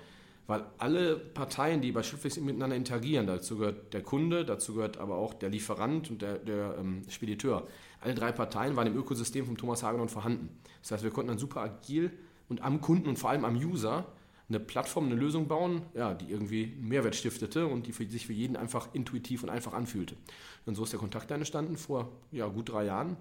Weil 0.46 0.64
alle 0.78 1.16
Parteien, 1.16 1.80
die 1.80 1.92
bei 1.92 2.02
Schriftfix 2.02 2.40
miteinander 2.40 2.74
interagieren, 2.74 3.26
dazu 3.26 3.58
gehört 3.58 3.94
der 3.94 4.02
Kunde, 4.02 4.44
dazu 4.44 4.74
gehört 4.74 4.98
aber 4.98 5.16
auch 5.16 5.32
der 5.34 5.48
Lieferant 5.48 6.10
und 6.10 6.22
der, 6.22 6.38
der 6.38 6.76
ähm, 6.78 7.02
Spediteur. 7.08 7.68
Alle 8.00 8.14
drei 8.14 8.32
Parteien 8.32 8.74
waren 8.74 8.86
im 8.86 8.96
Ökosystem 8.96 9.46
von 9.46 9.56
Thomas 9.56 9.82
Hagedorn 9.82 10.08
vorhanden. 10.08 10.48
Das 10.82 10.90
heißt, 10.90 11.04
wir 11.04 11.10
konnten 11.10 11.28
dann 11.28 11.38
super 11.38 11.60
agil 11.60 12.10
und 12.48 12.62
am 12.62 12.80
Kunden 12.80 13.08
und 13.08 13.18
vor 13.18 13.30
allem 13.30 13.44
am 13.44 13.56
User 13.56 14.06
eine 14.48 14.58
Plattform, 14.58 15.06
eine 15.06 15.14
Lösung 15.14 15.46
bauen, 15.46 15.82
ja, 15.94 16.12
die 16.14 16.28
irgendwie 16.28 16.64
einen 16.64 16.88
Mehrwert 16.88 17.14
stiftete 17.14 17.66
und 17.68 17.86
die 17.86 17.92
für, 17.92 18.04
sich 18.10 18.26
für 18.26 18.32
jeden 18.32 18.56
einfach 18.56 18.88
intuitiv 18.92 19.44
und 19.44 19.50
einfach 19.50 19.72
anfühlte. 19.72 20.16
Und 20.66 20.74
so 20.74 20.82
ist 20.82 20.92
der 20.92 20.98
Kontakt 20.98 21.30
entstanden 21.30 21.76
vor 21.76 22.10
ja, 22.32 22.48
gut 22.48 22.70
drei 22.70 22.86
Jahren. 22.86 23.16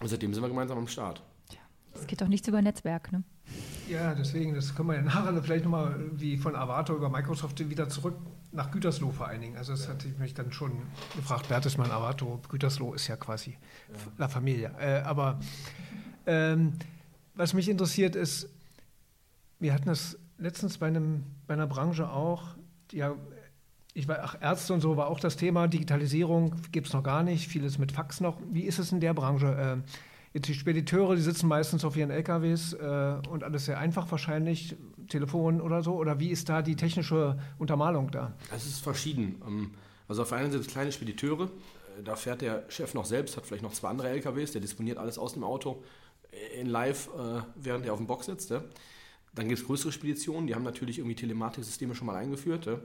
Und 0.00 0.08
seitdem 0.08 0.34
sind 0.34 0.42
wir 0.42 0.48
gemeinsam 0.48 0.78
am 0.78 0.88
Start. 0.88 1.22
Es 1.94 2.06
geht 2.06 2.20
doch 2.20 2.28
nichts 2.28 2.48
über 2.48 2.62
Netzwerk, 2.62 3.12
ne? 3.12 3.22
Ja, 3.88 4.14
deswegen, 4.14 4.54
das 4.54 4.74
können 4.74 4.88
wir 4.88 4.96
ja 4.96 5.02
nachher 5.02 5.42
vielleicht 5.42 5.64
nochmal 5.64 5.98
wie 6.12 6.36
von 6.36 6.56
Avato 6.56 6.94
über 6.94 7.08
Microsoft 7.08 7.68
wieder 7.68 7.88
zurück 7.88 8.16
nach 8.52 8.70
Gütersloh 8.70 9.10
vereinigen. 9.10 9.56
Also 9.56 9.72
das 9.72 9.86
ja. 9.86 9.92
hatte 9.92 10.08
ich 10.08 10.18
mich 10.18 10.34
dann 10.34 10.52
schon 10.52 10.72
gefragt, 11.16 11.48
Bertelsmann, 11.48 11.90
Avato, 11.90 12.40
Gütersloh 12.48 12.94
ist 12.94 13.08
ja 13.08 13.16
quasi 13.16 13.50
ja. 13.50 14.12
La 14.18 14.28
Familia. 14.28 14.72
Äh, 14.78 15.00
aber 15.02 15.40
ähm, 16.26 16.74
was 17.34 17.54
mich 17.54 17.68
interessiert 17.68 18.14
ist, 18.14 18.48
wir 19.58 19.72
hatten 19.72 19.86
das 19.86 20.18
letztens 20.38 20.78
bei, 20.78 20.88
einem, 20.88 21.24
bei 21.46 21.54
einer 21.54 21.66
Branche 21.66 22.08
auch, 22.10 22.56
ja, 22.92 23.14
ich 23.94 24.08
war, 24.08 24.18
ach, 24.22 24.36
Ärzte 24.40 24.72
und 24.72 24.80
so 24.80 24.96
war 24.96 25.08
auch 25.08 25.20
das 25.20 25.36
Thema, 25.36 25.68
Digitalisierung 25.68 26.54
gibt 26.72 26.88
es 26.88 26.92
noch 26.92 27.02
gar 27.02 27.22
nicht, 27.22 27.48
vieles 27.48 27.78
mit 27.78 27.92
Fax 27.92 28.20
noch. 28.20 28.38
Wie 28.50 28.62
ist 28.62 28.78
es 28.78 28.92
in 28.92 29.00
der 29.00 29.14
Branche? 29.14 29.82
Äh, 29.82 29.88
die 30.34 30.54
Spediteure, 30.54 31.14
die 31.14 31.22
sitzen 31.22 31.46
meistens 31.46 31.84
auf 31.84 31.96
ihren 31.96 32.10
LKWs 32.10 32.72
äh, 32.72 33.16
und 33.28 33.44
alles 33.44 33.66
sehr 33.66 33.78
einfach 33.78 34.10
wahrscheinlich, 34.10 34.76
Telefon 35.08 35.60
oder 35.60 35.82
so, 35.82 35.94
oder 35.94 36.20
wie 36.20 36.30
ist 36.30 36.48
da 36.48 36.62
die 36.62 36.76
technische 36.76 37.38
Untermalung 37.58 38.10
da? 38.10 38.32
Es 38.54 38.66
ist 38.66 38.82
verschieden. 38.82 39.42
Ähm, 39.46 39.70
also 40.08 40.22
auf 40.22 40.30
der 40.30 40.38
einen 40.38 40.52
Seite 40.52 40.64
kleine 40.64 40.92
Spediteure, 40.92 41.44
äh, 41.44 42.02
da 42.02 42.16
fährt 42.16 42.40
der 42.40 42.64
Chef 42.68 42.94
noch 42.94 43.04
selbst, 43.04 43.36
hat 43.36 43.46
vielleicht 43.46 43.62
noch 43.62 43.72
zwei 43.72 43.88
andere 43.88 44.08
LKWs, 44.08 44.52
der 44.52 44.60
disponiert 44.60 44.98
alles 44.98 45.18
aus 45.18 45.34
dem 45.34 45.44
Auto 45.44 45.82
in 46.58 46.66
live, 46.66 47.08
äh, 47.08 47.42
während 47.56 47.84
er 47.84 47.92
auf 47.92 47.98
dem 47.98 48.06
Box 48.06 48.26
sitzt. 48.26 48.50
Ja. 48.50 48.62
Dann 49.34 49.48
gibt 49.48 49.60
es 49.60 49.66
größere 49.66 49.92
Speditionen, 49.92 50.46
die 50.46 50.54
haben 50.54 50.62
natürlich 50.62 50.98
irgendwie 50.98 51.14
Telematiksysteme 51.14 51.94
schon 51.94 52.06
mal 52.06 52.16
eingeführt. 52.16 52.66
Ja. 52.66 52.76
Mhm. 52.76 52.80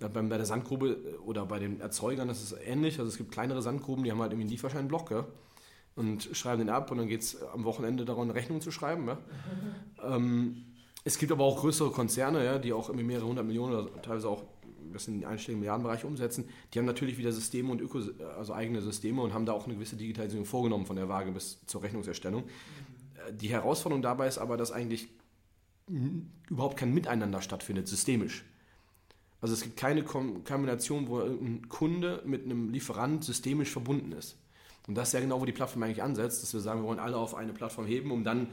Bei, 0.00 0.08
bei, 0.08 0.36
der 0.36 0.46
Sandgrube 0.46 0.88
äh, 0.90 1.16
oder 1.18 1.46
bei 1.46 1.58
den 1.58 1.80
Erzeugern 1.80 2.28
ist 2.28 2.42
es 2.42 2.52
ähnlich. 2.52 2.98
Also 2.98 3.10
es 3.10 3.16
gibt 3.16 3.32
kleinere 3.32 3.62
Sandgruben, 3.62 4.04
die 4.04 4.10
haben 4.10 4.20
halt 4.20 4.32
irgendwie 4.32 4.44
einen 4.44 4.50
Lieferscheinblock 4.50 5.10
ja, 5.10 5.26
und 5.96 6.28
schreiben 6.32 6.58
den 6.60 6.70
ab 6.70 6.90
und 6.90 6.98
dann 6.98 7.08
geht 7.08 7.22
es 7.22 7.42
am 7.42 7.64
Wochenende 7.64 8.04
darum, 8.04 8.24
eine 8.24 8.34
Rechnung 8.34 8.60
zu 8.60 8.70
schreiben. 8.70 9.06
Ja. 9.06 9.18
ähm, 10.02 10.64
es 11.04 11.18
gibt 11.18 11.30
aber 11.32 11.44
auch 11.44 11.60
größere 11.60 11.90
Konzerne, 11.90 12.44
ja, 12.44 12.58
die 12.58 12.72
auch 12.72 12.88
irgendwie 12.88 13.06
mehrere 13.06 13.26
hundert 13.26 13.46
Millionen 13.46 13.74
oder 13.74 14.02
teilweise 14.02 14.28
auch 14.28 14.44
bis 14.92 15.08
in 15.08 15.20
den 15.20 15.24
einstelligen 15.24 15.60
Milliardenbereich 15.60 16.04
umsetzen. 16.04 16.48
Die 16.72 16.78
haben 16.78 16.86
natürlich 16.86 17.18
wieder 17.18 17.32
Systeme 17.32 17.70
und 17.70 17.80
Öko, 17.80 18.00
also 18.36 18.54
eigene 18.54 18.80
Systeme 18.80 19.22
und 19.22 19.34
haben 19.34 19.44
da 19.44 19.52
auch 19.52 19.66
eine 19.66 19.74
gewisse 19.74 19.96
Digitalisierung 19.96 20.46
vorgenommen 20.46 20.86
von 20.86 20.96
der 20.96 21.08
Waage 21.08 21.32
bis 21.32 21.58
zur 21.66 21.82
Rechnungserstellung. 21.82 22.44
Mhm. 22.44 23.38
Die 23.38 23.48
Herausforderung 23.48 24.02
dabei 24.02 24.28
ist 24.28 24.38
aber, 24.38 24.56
dass 24.56 24.72
eigentlich 24.72 25.08
überhaupt 26.48 26.78
kein 26.78 26.94
Miteinander 26.94 27.42
stattfindet, 27.42 27.88
systemisch. 27.88 28.44
Also 29.40 29.52
es 29.52 29.62
gibt 29.62 29.76
keine 29.76 30.02
Kombination, 30.02 31.08
wo 31.08 31.20
ein 31.20 31.68
Kunde 31.68 32.22
mit 32.24 32.44
einem 32.44 32.70
Lieferant 32.70 33.24
systemisch 33.24 33.70
verbunden 33.70 34.12
ist. 34.12 34.38
Und 34.86 34.96
das 34.96 35.08
ist 35.08 35.12
ja 35.14 35.20
genau, 35.20 35.40
wo 35.40 35.44
die 35.44 35.52
Plattform 35.52 35.82
eigentlich 35.82 36.02
ansetzt, 36.02 36.42
dass 36.42 36.52
wir 36.52 36.60
sagen, 36.60 36.82
wir 36.82 36.88
wollen 36.88 36.98
alle 36.98 37.16
auf 37.16 37.34
eine 37.34 37.52
Plattform 37.52 37.86
heben, 37.86 38.10
um 38.10 38.24
dann 38.24 38.48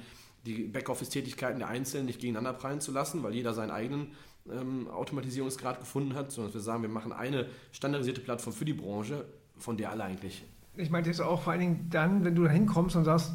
die 0.46 0.64
Backoffice-Tätigkeiten 0.64 1.60
der 1.60 1.68
Einzelnen 1.68 2.06
nicht 2.06 2.20
gegeneinander 2.20 2.54
prallen 2.54 2.82
zu 2.82 2.92
lassen, 2.92 3.22
weil 3.24 3.34
jeder 3.34 3.54
seinen 3.54 3.72
eigenen 3.72 4.12
ähm, 4.50 4.88
Automatisierungsgrad 4.88 5.80
gefunden 5.80 6.16
hat, 6.16 6.32
sondern 6.32 6.50
dass 6.50 6.56
wir 6.56 6.62
sagen, 6.62 6.82
wir 6.82 6.90
machen 6.90 7.12
eine 7.12 7.48
standardisierte 7.72 8.22
Plattform 8.22 8.54
für 8.54 8.66
die 8.66 8.74
Branche, 8.74 9.26
von 9.58 9.78
der 9.78 9.92
alle 9.92 10.04
eigentlich. 10.04 10.44
Ich 10.78 10.90
meinte 10.90 11.10
jetzt 11.10 11.22
auch 11.22 11.42
vor 11.42 11.52
allen 11.52 11.60
Dingen 11.60 11.88
dann, 11.90 12.24
wenn 12.24 12.34
du 12.34 12.44
da 12.44 12.50
hinkommst 12.50 12.96
und 12.96 13.04
sagst, 13.04 13.34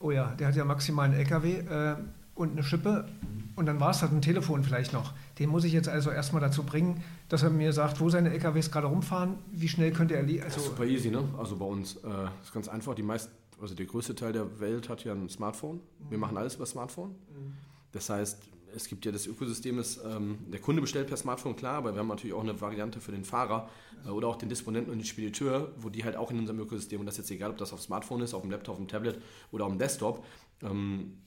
oh 0.00 0.10
ja, 0.10 0.34
der 0.34 0.48
hat 0.48 0.56
ja 0.56 0.64
maximal 0.64 1.06
einen 1.06 1.14
LKW 1.14 1.58
äh, 1.58 1.96
und 2.34 2.52
eine 2.52 2.62
Schippe 2.62 3.08
und 3.56 3.66
dann 3.66 3.80
war 3.80 3.90
es 3.90 4.02
halt 4.02 4.12
ein 4.12 4.22
Telefon 4.22 4.64
vielleicht 4.64 4.92
noch. 4.92 5.12
Den 5.38 5.50
muss 5.50 5.64
ich 5.64 5.72
jetzt 5.72 5.88
also 5.88 6.10
erstmal 6.10 6.40
dazu 6.40 6.64
bringen, 6.64 7.02
dass 7.28 7.42
er 7.42 7.50
mir 7.50 7.72
sagt, 7.72 8.00
wo 8.00 8.10
seine 8.10 8.30
LKWs 8.30 8.70
gerade 8.70 8.88
rumfahren, 8.88 9.36
wie 9.52 9.68
schnell 9.68 9.92
könnte 9.92 10.14
er... 10.14 10.44
Also 10.44 10.60
super 10.60 10.84
easy, 10.84 11.10
ne? 11.10 11.22
Also 11.38 11.56
bei 11.56 11.64
uns 11.64 11.96
äh, 11.96 12.08
ist 12.42 12.52
ganz 12.52 12.68
einfach, 12.68 12.94
die 12.94 13.02
meisten, 13.02 13.32
also 13.60 13.74
der 13.74 13.86
größte 13.86 14.14
Teil 14.14 14.32
der 14.32 14.60
Welt 14.60 14.88
hat 14.88 15.04
ja 15.04 15.12
ein 15.12 15.28
Smartphone. 15.28 15.80
Wir 16.10 16.18
machen 16.18 16.36
alles 16.36 16.56
über 16.56 16.66
Smartphone. 16.66 17.10
Mhm. 17.10 17.52
Das 17.92 18.10
heißt, 18.10 18.42
es 18.74 18.88
gibt 18.88 19.04
ja 19.04 19.12
das 19.12 19.26
Ökosystem, 19.26 19.78
ist, 19.78 20.00
ähm, 20.04 20.38
der 20.52 20.60
Kunde 20.60 20.80
bestellt 20.80 21.06
per 21.06 21.16
Smartphone, 21.16 21.54
klar, 21.54 21.76
aber 21.76 21.94
wir 21.94 22.00
haben 22.00 22.08
natürlich 22.08 22.34
auch 22.34 22.42
eine 22.42 22.60
Variante 22.60 23.00
für 23.00 23.12
den 23.12 23.24
Fahrer 23.24 23.68
äh, 24.04 24.08
oder 24.08 24.26
auch 24.28 24.36
den 24.36 24.48
Disponenten 24.48 24.92
und 24.92 24.98
den 24.98 25.06
Spediteur, 25.06 25.72
wo 25.78 25.88
die 25.90 26.04
halt 26.04 26.16
auch 26.16 26.32
in 26.32 26.38
unserem 26.38 26.58
Ökosystem, 26.58 26.98
und 26.98 27.06
das 27.06 27.14
ist 27.14 27.18
jetzt 27.18 27.30
egal, 27.30 27.50
ob 27.50 27.58
das 27.58 27.72
auf 27.72 27.80
Smartphone 27.80 28.22
ist, 28.22 28.34
auf 28.34 28.42
dem 28.42 28.50
Laptop, 28.50 28.74
auf 28.74 28.80
dem 28.80 28.88
Tablet 28.88 29.22
oder 29.52 29.64
auf 29.66 29.72
dem 29.72 29.78
Desktop, 29.78 30.24
ähm, 30.62 31.18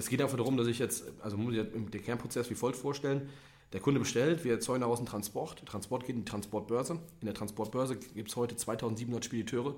es 0.00 0.08
geht 0.08 0.20
einfach 0.20 0.36
darum, 0.36 0.56
dass 0.56 0.66
ich 0.66 0.78
jetzt, 0.78 1.04
also 1.22 1.36
muss 1.36 1.54
ich 1.54 1.62
den 1.62 2.02
Kernprozess 2.02 2.50
wie 2.50 2.54
folgt 2.54 2.76
vorstellen. 2.76 3.28
Der 3.72 3.80
Kunde 3.80 4.00
bestellt, 4.00 4.42
wir 4.44 4.54
erzeugen 4.54 4.80
daraus 4.80 4.98
einen 4.98 5.06
Transport. 5.06 5.60
Der 5.60 5.66
Transport 5.66 6.04
geht 6.04 6.16
in 6.16 6.24
die 6.24 6.30
Transportbörse. 6.30 6.94
In 7.20 7.26
der 7.26 7.34
Transportbörse 7.34 7.96
gibt 7.96 8.30
es 8.30 8.36
heute 8.36 8.56
2700 8.56 9.24
Spediteure. 9.24 9.76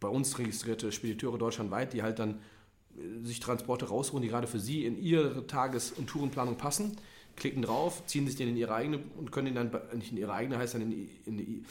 Bei 0.00 0.08
uns 0.08 0.38
registrierte 0.38 0.92
Spediteure 0.92 1.38
deutschlandweit, 1.38 1.92
die 1.92 2.02
halt 2.02 2.18
dann 2.18 2.40
sich 3.22 3.40
Transporte 3.40 3.88
rausholen, 3.88 4.22
die 4.22 4.28
gerade 4.28 4.46
für 4.46 4.58
Sie 4.60 4.84
in 4.84 5.00
Ihre 5.00 5.46
Tages- 5.46 5.92
und 5.92 6.08
Tourenplanung 6.08 6.56
passen, 6.56 6.96
klicken 7.36 7.62
drauf, 7.62 8.04
ziehen 8.06 8.26
sich 8.26 8.36
den 8.36 8.48
in 8.48 8.56
Ihre 8.56 8.74
eigene 8.74 8.98
und 9.16 9.32
können 9.32 9.54
den 9.54 9.54
dann, 9.54 9.70
nicht 9.96 10.12
in 10.12 10.18
Ihre 10.18 10.34
eigene, 10.34 10.58
heißt 10.58 10.74
dann 10.74 10.82
in, 10.82 11.08
in, 11.24 11.38
die, 11.38 11.64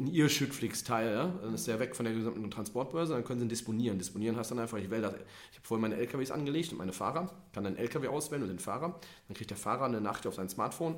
in 0.00 0.06
Ihr 0.06 0.30
Schüttflix-Teil, 0.30 1.12
ja? 1.12 1.26
dann 1.42 1.52
ist 1.52 1.66
der 1.66 1.78
weg 1.78 1.94
von 1.94 2.06
der 2.06 2.14
gesamten 2.14 2.50
Transportbörse, 2.50 3.12
dann 3.12 3.22
können 3.22 3.40
Sie 3.40 3.44
ihn 3.44 3.50
disponieren. 3.50 3.98
Disponieren 3.98 4.36
heißt 4.36 4.50
dann 4.50 4.58
einfach, 4.58 4.78
ich 4.78 4.90
wähle 4.90 5.02
das, 5.02 5.14
ich 5.14 5.58
habe 5.58 5.66
vorhin 5.66 5.82
meine 5.82 5.96
LKWs 5.96 6.30
angelegt 6.30 6.72
und 6.72 6.78
meine 6.78 6.94
Fahrer, 6.94 7.30
kann 7.52 7.64
dann 7.64 7.76
LKW 7.76 8.08
auswählen 8.08 8.42
und 8.42 8.48
den 8.48 8.58
Fahrer, 8.58 8.98
dann 9.28 9.36
kriegt 9.36 9.50
der 9.50 9.58
Fahrer 9.58 9.84
eine 9.84 10.00
Nachricht 10.00 10.26
auf 10.26 10.34
sein 10.34 10.48
Smartphone, 10.48 10.96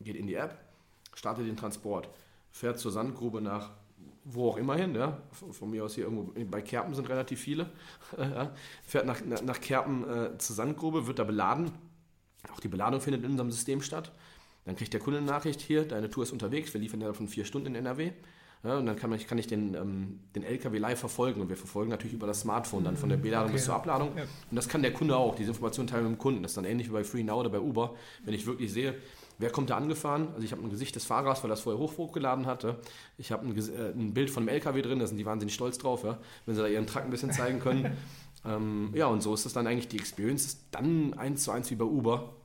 geht 0.00 0.16
in 0.16 0.26
die 0.26 0.34
App, 0.34 0.58
startet 1.14 1.46
den 1.46 1.56
Transport, 1.56 2.10
fährt 2.50 2.78
zur 2.78 2.92
Sandgrube 2.92 3.40
nach 3.40 3.70
wo 4.24 4.48
auch 4.48 4.56
immer 4.56 4.74
hin, 4.74 4.94
ja, 4.94 5.18
von 5.32 5.70
mir 5.70 5.84
aus 5.84 5.94
hier 5.94 6.04
irgendwo, 6.04 6.32
bei 6.46 6.62
Kerpen 6.62 6.94
sind 6.94 7.08
relativ 7.08 7.40
viele, 7.40 7.70
ja, 8.18 8.52
fährt 8.82 9.06
nach, 9.06 9.20
nach 9.22 9.60
Kerpen 9.60 10.08
äh, 10.08 10.38
zur 10.38 10.56
Sandgrube, 10.56 11.06
wird 11.06 11.18
da 11.18 11.24
beladen, 11.24 11.70
auch 12.50 12.60
die 12.60 12.68
Beladung 12.68 13.00
findet 13.00 13.22
in 13.22 13.32
unserem 13.32 13.50
System 13.50 13.82
statt, 13.82 14.12
dann 14.64 14.76
kriegt 14.76 14.92
der 14.94 15.00
Kunde 15.00 15.18
eine 15.18 15.26
Nachricht, 15.26 15.60
hier, 15.60 15.84
deine 15.86 16.08
Tour 16.08 16.22
ist 16.22 16.32
unterwegs, 16.32 16.72
wir 16.72 16.80
liefern 16.80 17.02
ja 17.02 17.12
von 17.12 17.28
vier 17.28 17.44
Stunden 17.44 17.68
in 17.68 17.74
NRW, 17.74 18.12
ja, 18.64 18.78
und 18.78 18.86
dann 18.86 18.96
kann, 18.96 19.10
man, 19.10 19.18
kann 19.18 19.38
ich 19.38 19.46
den, 19.46 19.74
ähm, 19.74 20.20
den 20.34 20.42
LKW 20.42 20.78
live 20.78 20.98
verfolgen 20.98 21.40
und 21.40 21.48
wir 21.48 21.56
verfolgen 21.56 21.90
natürlich 21.90 22.14
über 22.14 22.26
das 22.26 22.40
Smartphone 22.40 22.84
dann 22.84 22.96
von 22.96 23.08
der 23.08 23.18
Beladung 23.18 23.46
okay. 23.46 23.54
bis 23.54 23.66
zur 23.66 23.74
Abladung 23.74 24.16
ja. 24.16 24.22
und 24.22 24.56
das 24.56 24.68
kann 24.68 24.82
der 24.82 24.92
Kunde 24.92 25.16
auch, 25.16 25.34
diese 25.34 25.50
Information 25.50 25.86
teilen 25.86 26.04
mit 26.04 26.12
dem 26.14 26.18
Kunden, 26.18 26.42
das 26.42 26.52
ist 26.52 26.56
dann 26.56 26.64
ähnlich 26.64 26.88
wie 26.88 26.92
bei 26.92 27.04
FreeNow 27.04 27.40
oder 27.40 27.50
bei 27.50 27.60
Uber, 27.60 27.94
wenn 28.24 28.34
ich 28.34 28.46
wirklich 28.46 28.72
sehe, 28.72 28.94
Wer 29.38 29.50
kommt 29.50 29.70
da 29.70 29.76
angefahren? 29.76 30.28
Also 30.34 30.42
ich 30.42 30.52
habe 30.52 30.62
ein 30.62 30.70
Gesicht 30.70 30.94
des 30.94 31.04
Fahrers, 31.04 31.42
weil 31.42 31.50
er 31.50 31.54
das 31.54 31.62
vorher 31.62 31.80
hochgeladen 31.80 32.46
hatte. 32.46 32.78
Ich 33.18 33.32
habe 33.32 33.46
ein, 33.46 33.56
äh, 33.56 33.90
ein, 33.90 34.14
Bild 34.14 34.30
von 34.30 34.44
dem 34.44 34.48
LKW 34.48 34.80
drin, 34.82 35.00
da 35.00 35.06
sind 35.06 35.16
die 35.16 35.26
wahnsinnig 35.26 35.54
stolz 35.54 35.78
drauf, 35.78 36.04
ja? 36.04 36.18
wenn 36.46 36.54
sie 36.54 36.60
da 36.60 36.68
ihren 36.68 36.86
Truck 36.86 37.02
ein 37.02 37.10
bisschen 37.10 37.32
zeigen 37.32 37.58
können. 37.58 37.96
ähm, 38.44 38.90
ja, 38.94 39.06
und 39.06 39.22
so 39.22 39.34
ist 39.34 39.44
das 39.44 39.52
dann 39.52 39.66
eigentlich 39.66 39.88
die 39.88 39.98
Experience, 39.98 40.58
dann 40.70 41.14
eins 41.14 41.42
zu 41.42 41.50
eins 41.50 41.70
wie 41.70 41.74
bei 41.74 41.84
Uber 41.84 42.36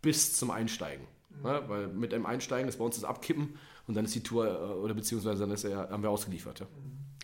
bis 0.00 0.34
zum 0.34 0.50
Einsteigen. 0.50 1.06
Mhm. 1.28 1.46
Ja? 1.46 1.68
Weil 1.68 1.88
mit 1.88 2.12
dem 2.12 2.24
Einsteigen 2.24 2.68
ist 2.68 2.78
bei 2.78 2.84
uns 2.84 2.94
das 2.94 3.04
Abkippen 3.04 3.58
und 3.88 3.94
dann 3.94 4.04
ist 4.04 4.14
die 4.14 4.22
Tour, 4.22 4.46
äh, 4.46 4.74
oder 4.74 4.94
beziehungsweise 4.94 5.40
dann 5.40 5.50
ist 5.50 5.64
er, 5.64 5.88
haben 5.88 6.02
wir 6.02 6.10
ausgeliefert. 6.10 6.60
Ja? 6.60 6.66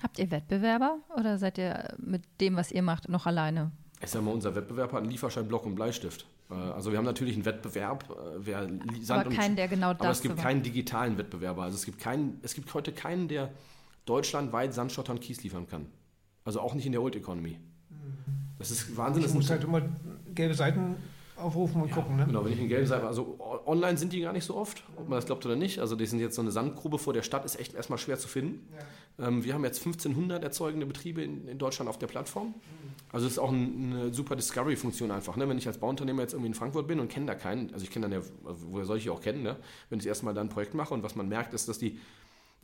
Habt 0.03 0.19
ihr 0.19 0.31
Wettbewerber 0.31 0.99
oder 1.17 1.39
seid 1.39 1.59
ihr 1.59 1.95
mit 1.99 2.23
dem, 2.41 2.57
was 2.57 2.73
ihr 2.73 2.83
macht, 2.83 3.09
noch 3.09 3.27
alleine? 3.27 3.71
Ich 4.01 4.11
sage 4.11 4.25
mal, 4.25 4.33
unser 4.33 4.55
Wettbewerb 4.55 4.93
hat 4.93 5.03
einen 5.03 5.11
Lieferschein, 5.11 5.47
Block 5.47 5.65
und 5.67 5.77
Bleistift. 5.77 6.27
Äh, 6.51 6.55
also 6.55 6.91
wir 6.91 6.99
haben 6.99 7.05
natürlich 7.05 7.35
einen 7.35 7.45
Wettbewerb, 7.45 8.11
äh, 8.11 8.15
wer 8.39 8.69
Sand 9.01 9.27
aber 9.27 9.31
keinen, 9.31 9.57
der 9.57 9.69
genau 9.69 9.93
das 9.93 10.01
Aber 10.01 10.11
es 10.11 10.23
gibt 10.23 10.39
keinen 10.39 10.63
digitalen 10.63 11.19
Wettbewerber. 11.19 11.63
Also 11.63 11.77
es 11.77 11.85
gibt 11.85 11.99
keinen, 11.99 12.41
es 12.43 12.55
gibt 12.55 12.73
heute 12.75 12.93
keinen, 12.93 13.29
der 13.29 13.51
deutschlandweit 14.07 14.75
Sandschotter 14.75 15.13
und 15.13 15.21
Kies 15.21 15.43
liefern 15.43 15.67
kann. 15.67 15.87
Also 16.45 16.61
auch 16.61 16.75
nicht 16.75 16.87
in 16.87 16.93
der 16.93 17.03
Old 17.03 17.17
Economy. 17.17 17.59
Das 18.59 18.71
ist 18.71 18.97
Wahnsinn. 18.97 19.25
Ich 19.25 19.35
muss 19.35 19.51
halt 19.51 19.65
immer 19.65 19.83
gelbe 20.35 20.55
Seiten 20.55 20.97
aufrufen 21.45 21.83
und 21.83 21.89
ja, 21.89 21.95
gucken. 21.95 22.17
Ne? 22.17 22.27
Genau, 22.27 22.45
wenn 22.45 22.53
ich 22.53 22.61
in 22.61 22.69
gelbe 22.69 22.87
Seiten, 22.87 23.07
also 23.07 23.39
online 23.67 23.97
sind 23.97 24.13
die 24.13 24.21
gar 24.21 24.33
nicht 24.33 24.45
so 24.45 24.57
oft, 24.57 24.83
ob 24.97 25.09
man 25.09 25.19
das 25.19 25.27
glaubt 25.27 25.45
oder 25.47 25.57
nicht. 25.57 25.79
Also 25.79 25.97
die 25.97 26.07
sind 26.07 26.19
jetzt 26.19 26.35
so 26.35 26.43
eine 26.43 26.51
Sandgrube 26.51 26.99
vor 26.99 27.13
der 27.13 27.23
Stadt, 27.23 27.45
ist 27.45 27.59
echt 27.59 27.75
erstmal 27.75 27.99
schwer 27.99 28.19
zu 28.19 28.29
finden. 28.29 28.69
Ja. 29.19 29.29
Ähm, 29.29 29.45
wir 29.45 29.55
haben 29.55 29.65
jetzt 29.65 29.79
1500 29.79 30.43
erzeugende 30.43 30.87
Betriebe 30.87 31.23
in, 31.23 31.47
in 31.47 31.59
Deutschland 31.59 31.89
auf 31.89 31.99
der 31.99 32.07
Plattform. 32.07 32.49
Mhm. 32.49 32.55
Also 33.13 33.27
es 33.27 33.33
ist 33.35 33.39
auch 33.39 33.53
eine 33.53 34.13
super 34.13 34.35
Discovery-Funktion 34.35 35.11
einfach. 35.11 35.37
Ne? 35.37 35.49
Wenn 35.49 35.59
ich 35.59 35.67
als 35.67 35.79
Bauunternehmer 35.79 36.23
jetzt 36.23 36.33
irgendwie 36.33 36.49
in 36.49 36.55
Frankfurt 36.55 36.89
bin 36.89 36.99
und 36.99 37.09
kenne 37.09 37.27
da 37.27 37.35
keinen, 37.35 37.73
also 37.73 37.85
ich 37.85 37.91
kenne 37.91 38.09
dann 38.09 38.21
ja, 38.21 38.27
woher 38.43 38.87
soll 38.87 38.97
ich 38.97 39.09
auch 39.11 39.21
kennen, 39.21 39.43
ne? 39.43 39.57
wenn 39.91 40.01
ich 40.01 40.07
erstmal 40.07 40.35
da 40.35 40.41
ein 40.41 40.49
Projekt 40.49 40.75
mache 40.75 40.95
und 40.95 41.03
was 41.03 41.15
man 41.15 41.29
merkt, 41.29 41.55
ist, 41.55 41.69
dass 41.69 41.79
die 41.79 41.99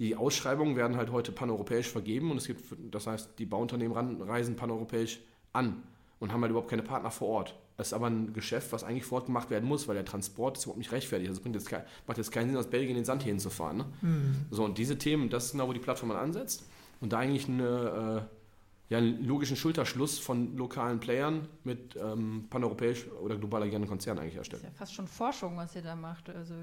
die 0.01 0.17
Ausschreibungen 0.17 0.77
werden 0.77 0.97
halt 0.97 1.13
heute 1.13 1.31
paneuropäisch 1.31 1.89
vergeben 1.89 2.31
und 2.31 2.39
es 2.39 2.47
gibt, 2.47 2.65
das 2.91 3.07
heißt, 3.07 3.39
die 3.39 3.45
Bauunternehmen 3.45 4.23
reisen 4.23 4.57
paneuropäisch 4.57 5.21
an 5.53 5.83
und 6.21 6.33
haben 6.33 6.43
halt 6.43 6.50
überhaupt 6.50 6.71
keine 6.71 6.83
Partner 6.83 7.11
vor 7.11 7.29
Ort. 7.29 7.59
Das 7.77 7.89
ist 7.89 7.93
aber 7.95 8.07
ein 8.09 8.35
Geschäft, 8.35 8.73
was 8.73 8.85
eigentlich 8.85 9.05
vor 9.05 9.19
Ort 9.19 9.27
gemacht 9.27 9.50
werden 9.50 9.67
muss, 9.67 9.89
weil 9.89 9.95
der 9.95 10.05
Transport 10.05 10.59
ist 10.59 10.65
überhaupt 10.65 10.79
nicht 10.79 10.93
rechtfertigt. 10.93 11.31
Also 11.31 11.39
es 11.39 11.43
bringt 11.43 11.57
jetzt 11.57 11.69
kein, 11.69 11.83
macht 12.07 12.19
jetzt 12.19 12.31
keinen 12.31 12.49
Sinn, 12.49 12.59
aus 12.59 12.69
Belgien 12.69 12.95
den 12.95 13.07
Sand 13.07 13.23
hier 13.23 13.33
hinzufahren. 13.33 13.79
Ne? 13.79 13.87
Mhm. 14.03 14.37
So, 14.50 14.65
und 14.65 14.77
diese 14.77 14.99
Themen, 14.99 15.31
das 15.31 15.47
ist 15.47 15.53
genau, 15.53 15.67
wo 15.67 15.73
die 15.73 15.81
Plattform 15.81 16.11
ansetzt 16.11 16.65
und 17.00 17.15
da 17.15 17.19
eigentlich 17.19 17.49
eine, 17.49 18.29
äh, 18.29 18.93
ja, 18.93 18.99
einen 18.99 19.25
logischen 19.25 19.57
Schulterschluss 19.57 20.19
von 20.19 20.59
lokalen 20.59 21.00
Playern 21.00 21.49
mit 21.65 21.97
ähm, 21.97 22.49
paneuropäisch 22.50 23.07
oder 23.23 23.37
global 23.37 23.62
agierenden 23.62 23.89
Konzernen 23.89 24.21
eigentlich 24.21 24.37
erstellt. 24.37 24.62
Das 24.62 24.69
ist 24.69 24.75
ja 24.75 24.79
fast 24.79 24.95
schon 24.95 25.07
Forschung, 25.07 25.57
was 25.57 25.75
ihr 25.75 25.83
da 25.83 25.97
macht. 25.97 26.29
Also 26.29 26.55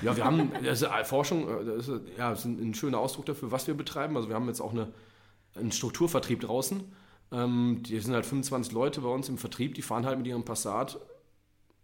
ja, 0.00 0.16
wir 0.16 0.24
haben 0.24 0.50
das 0.64 0.80
ist 0.80 0.88
Forschung, 1.04 1.46
äh, 1.46 1.64
das 1.66 1.88
ist, 1.88 2.00
ja, 2.16 2.30
das 2.30 2.38
ist 2.38 2.44
ein, 2.46 2.72
schöner 2.72 3.00
Ausdruck 3.00 3.26
dafür, 3.26 3.50
was 3.50 3.66
wir 3.66 3.74
betreiben. 3.74 4.16
Also 4.16 4.28
wir 4.28 4.34
haben 4.34 4.46
jetzt 4.46 4.62
auch 4.62 4.72
eine, 4.72 4.88
einen 5.56 5.72
Strukturvertrieb 5.72 6.40
draußen. 6.40 6.84
Ähm, 7.32 7.82
die 7.86 7.98
sind 7.98 8.14
halt 8.14 8.26
25 8.26 8.72
Leute 8.72 9.00
bei 9.00 9.08
uns 9.08 9.28
im 9.28 9.38
Vertrieb, 9.38 9.74
die 9.74 9.82
fahren 9.82 10.04
halt 10.04 10.18
mit 10.18 10.26
ihrem 10.26 10.44
Passat 10.44 10.98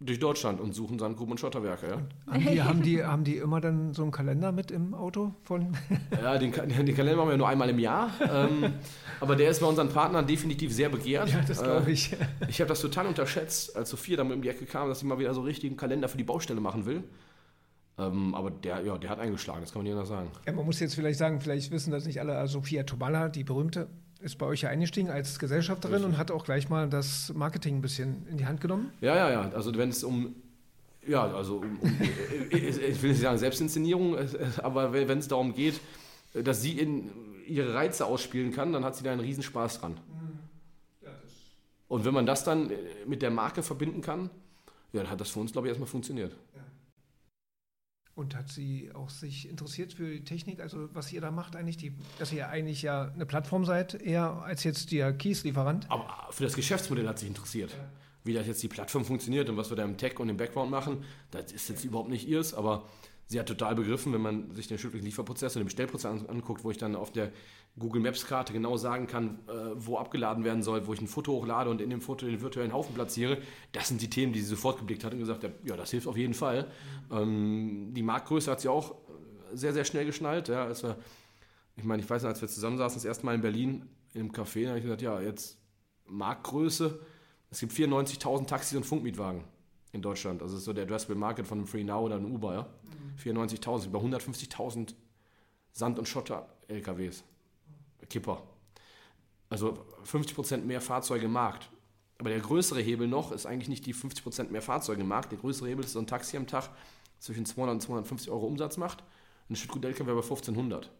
durch 0.01 0.19
Deutschland 0.19 0.61
und 0.61 0.73
suchen 0.73 0.97
Sandgruben 0.97 1.31
und 1.31 1.39
Schotterwerke. 1.39 1.87
Ja, 1.87 2.33
Haben 2.33 2.45
die, 2.45 2.61
haben, 2.61 2.81
die, 2.83 3.03
haben 3.03 3.23
die 3.25 3.35
immer 3.35 3.59
dann 3.59 3.93
so 3.93 4.03
einen 4.03 4.11
Kalender 4.11 4.53
mit 4.53 4.71
im 4.71 4.93
Auto 4.93 5.33
von? 5.43 5.75
ja 6.23 6.37
den, 6.37 6.53
den 6.53 6.95
Kalender 6.95 7.17
machen 7.17 7.31
wir 7.31 7.37
nur 7.37 7.49
einmal 7.49 7.69
im 7.69 7.79
Jahr. 7.79 8.11
ähm, 8.21 8.73
aber 9.19 9.35
der 9.35 9.49
ist 9.49 9.59
bei 9.59 9.67
unseren 9.67 9.89
Partnern 9.89 10.25
definitiv 10.25 10.73
sehr 10.73 10.87
begehrt. 10.87 11.29
Ja, 11.29 11.41
das 11.45 11.61
glaube 11.61 11.91
ich. 11.91 12.13
Äh, 12.13 12.17
ich 12.47 12.61
habe 12.61 12.69
das 12.69 12.79
total 12.79 13.07
unterschätzt, 13.07 13.75
als 13.75 13.89
Sophia 13.89 14.15
dann 14.15 14.31
um 14.31 14.41
die 14.41 14.47
Ecke 14.47 14.65
kam, 14.65 14.87
dass 14.87 14.99
sie 14.99 15.05
mal 15.05 15.19
wieder 15.19 15.33
so 15.33 15.41
richtigen 15.41 15.75
Kalender 15.75 16.07
für 16.07 16.17
die 16.17 16.23
Baustelle 16.23 16.61
machen 16.61 16.85
will. 16.85 17.03
Ähm, 17.97 18.33
aber 18.33 18.51
der, 18.51 18.81
ja, 18.81 18.97
der 18.97 19.09
hat 19.09 19.19
eingeschlagen, 19.19 19.59
das 19.61 19.73
kann 19.73 19.79
man 19.81 19.83
nicht 19.83 19.93
anders 19.93 20.07
sagen. 20.07 20.29
Ja, 20.45 20.53
man 20.53 20.65
muss 20.65 20.79
jetzt 20.79 20.95
vielleicht 20.95 21.19
sagen, 21.19 21.41
vielleicht 21.41 21.71
wissen 21.71 21.91
das 21.91 22.05
nicht 22.05 22.21
alle. 22.21 22.37
Also 22.37 22.59
Sophia 22.59 22.83
Tomala, 22.83 23.27
die 23.27 23.43
berühmte, 23.43 23.89
ist 24.21 24.37
bei 24.37 24.45
euch 24.45 24.61
ja 24.61 24.69
eingestiegen 24.69 25.09
als 25.09 25.39
Gesellschafterin 25.39 25.95
Richtig. 25.95 26.13
und 26.13 26.17
hat 26.17 26.31
auch 26.31 26.45
gleich 26.45 26.69
mal 26.69 26.89
das 26.89 27.33
Marketing 27.33 27.77
ein 27.77 27.81
bisschen 27.81 28.27
in 28.29 28.37
die 28.37 28.45
Hand 28.45 28.61
genommen. 28.61 28.91
Ja, 29.01 29.15
ja, 29.15 29.31
ja. 29.31 29.49
Also 29.51 29.75
wenn 29.77 29.89
es 29.89 30.03
um, 30.03 30.35
ja, 31.07 31.23
also 31.33 31.57
um, 31.57 31.79
um 31.79 32.01
ich 32.49 33.01
will 33.01 33.11
nicht 33.11 33.21
sagen 33.21 33.37
Selbstinszenierung, 33.37 34.17
aber 34.61 34.93
wenn 34.93 35.17
es 35.19 35.27
darum 35.27 35.53
geht, 35.53 35.79
dass 36.33 36.61
sie 36.61 36.77
in 36.77 37.09
ihre 37.47 37.73
Reize 37.73 38.05
ausspielen 38.05 38.51
kann, 38.51 38.73
dann 38.73 38.83
hat 38.83 38.95
sie 38.95 39.03
da 39.03 39.11
einen 39.11 39.21
Riesenspaß 39.21 39.79
dran. 39.79 39.97
Und 41.87 42.05
wenn 42.05 42.13
man 42.13 42.27
das 42.27 42.43
dann 42.43 42.71
mit 43.07 43.23
der 43.23 43.31
Marke 43.31 43.63
verbinden 43.63 44.01
kann, 44.01 44.29
ja, 44.93 45.01
dann 45.01 45.09
hat 45.09 45.19
das 45.19 45.29
für 45.31 45.39
uns, 45.39 45.51
glaube 45.51 45.67
ich, 45.67 45.69
erstmal 45.69 45.89
funktioniert. 45.89 46.35
Und 48.19 48.35
hat 48.35 48.49
sie 48.49 48.91
auch 48.93 49.09
sich 49.09 49.47
interessiert 49.47 49.93
für 49.93 50.11
die 50.11 50.25
Technik, 50.25 50.59
also 50.59 50.89
was 50.93 51.09
ihr 51.13 51.21
da 51.21 51.31
macht 51.31 51.55
eigentlich, 51.55 51.77
die, 51.77 51.93
dass 52.17 52.33
ihr 52.33 52.49
eigentlich 52.49 52.81
ja 52.81 53.09
eine 53.13 53.25
Plattform 53.25 53.63
seid, 53.63 53.93
eher 53.93 54.43
als 54.43 54.65
jetzt 54.65 54.91
der 54.91 55.13
Kies-Lieferant? 55.13 55.89
Aber 55.89 56.27
für 56.29 56.43
das 56.43 56.53
Geschäftsmodell 56.53 57.07
hat 57.07 57.17
sich 57.17 57.29
interessiert. 57.29 57.73
Wie 58.25 58.33
das 58.33 58.45
jetzt 58.45 58.61
die 58.61 58.67
Plattform 58.67 59.05
funktioniert 59.05 59.47
und 59.47 59.55
was 59.55 59.69
wir 59.69 59.77
da 59.77 59.85
im 59.85 59.95
Tech 59.95 60.19
und 60.19 60.27
im 60.27 60.35
Background 60.35 60.69
machen, 60.69 61.05
das 61.31 61.53
ist 61.53 61.69
jetzt 61.69 61.85
überhaupt 61.85 62.09
nicht 62.09 62.27
ihrs, 62.27 62.53
aber 62.53 62.83
sie 63.29 63.39
hat 63.39 63.45
total 63.47 63.75
begriffen, 63.75 64.11
wenn 64.11 64.21
man 64.21 64.51
sich 64.55 64.67
den 64.67 64.79
schriftlichen 64.79 65.05
Lieferprozess 65.05 65.55
und 65.55 65.59
den 65.61 65.65
Bestellprozess 65.65 66.05
an- 66.05 66.25
anguckt, 66.27 66.63
wo 66.63 66.71
ich 66.71 66.77
dann 66.77 66.95
auf 66.95 67.11
der 67.11 67.31
Google 67.77 68.01
Maps 68.01 68.25
Karte 68.25 68.51
genau 68.53 68.75
sagen 68.75 69.05
kann, 69.05 69.39
äh, 69.47 69.51
wo 69.75 69.97
abgeladen 69.99 70.43
werden 70.43 70.63
soll, 70.63 70.87
wo 70.87 70.93
ich 70.93 70.99
ein 70.99 71.07
Foto 71.07 71.33
hochlade 71.33 71.69
und 71.69 71.79
in 71.79 71.91
dem 71.91 72.01
Foto 72.01 72.25
den 72.25 72.41
virtuellen 72.41 72.73
Haufen 72.73 72.95
platziere. 72.95 73.37
Das 73.71 73.87
sind 73.87 74.01
die 74.01 74.09
Themen, 74.09 74.33
die 74.33 74.39
sie 74.41 74.47
sofort 74.47 74.79
geblickt 74.79 75.03
hat 75.03 75.13
und 75.13 75.19
gesagt 75.19 75.43
hat, 75.43 75.51
ja, 75.63 75.77
das 75.77 75.91
hilft 75.91 76.07
auf 76.07 76.17
jeden 76.17 76.33
Fall. 76.33 76.71
Ähm, 77.11 77.91
die 77.93 78.01
Marktgröße 78.01 78.49
hat 78.49 78.61
sie 78.61 78.67
auch 78.69 78.95
sehr, 79.53 79.73
sehr 79.73 79.85
schnell 79.85 80.05
geschnallt. 80.07 80.47
Ja, 80.47 80.65
als 80.65 80.81
wir, 80.81 80.97
ich 81.77 81.83
meine, 81.83 82.01
ich 82.01 82.09
weiß 82.09 82.23
noch, 82.23 82.29
als 82.29 82.41
wir 82.41 82.47
zusammensaßen, 82.47 82.97
das 82.97 83.05
erste 83.05 83.25
Mal 83.27 83.35
in 83.35 83.41
Berlin 83.41 83.85
im 84.15 84.31
Café, 84.31 84.63
da 84.63 84.69
habe 84.69 84.79
ich 84.79 84.83
gesagt, 84.85 85.03
ja, 85.03 85.21
jetzt 85.21 85.59
Marktgröße. 86.07 86.99
Es 87.51 87.59
gibt 87.59 87.73
94.000 87.73 88.47
Taxis 88.47 88.75
und 88.75 88.85
Funkmietwagen 88.87 89.43
in 89.91 90.01
Deutschland. 90.01 90.41
Also 90.41 90.53
das 90.53 90.61
ist 90.61 90.65
so 90.65 90.73
der 90.73 90.83
Addressable 90.83 91.15
Market 91.15 91.47
von 91.47 91.59
einem 91.59 91.67
Free 91.67 91.83
Now 91.83 92.05
oder 92.05 92.15
einem 92.15 92.33
Uber. 92.33 92.53
Ja? 92.53 92.67
94.000, 93.23 93.87
über 93.87 93.99
150.000 93.99 94.93
Sand- 95.71 95.99
und 95.99 96.07
Schotter-LKWs. 96.07 97.23
Kipper. 98.09 98.43
Also 99.49 99.85
50% 100.05 100.57
mehr 100.59 100.81
Fahrzeuge 100.81 101.25
im 101.25 101.31
Markt. 101.31 101.69
Aber 102.17 102.29
der 102.29 102.39
größere 102.39 102.81
Hebel 102.81 103.07
noch 103.07 103.31
ist 103.31 103.45
eigentlich 103.45 103.69
nicht 103.69 103.85
die 103.85 103.95
50% 103.95 104.49
mehr 104.49 104.61
Fahrzeuge 104.61 105.01
im 105.01 105.07
Markt. 105.07 105.31
Der 105.31 105.39
größere 105.39 105.69
Hebel 105.69 105.85
ist 105.85 105.93
so 105.93 105.99
ein 105.99 106.07
Taxi 106.07 106.37
am 106.37 106.47
Tag 106.47 106.69
zwischen 107.19 107.45
200 107.45 107.75
und 107.75 107.81
250 107.81 108.29
Euro 108.29 108.45
Umsatz 108.45 108.77
macht. 108.77 109.03
Ein 109.49 109.55
Stück 109.55 109.83
LKW 109.83 110.11
bei 110.13 110.21
1500. 110.21 110.91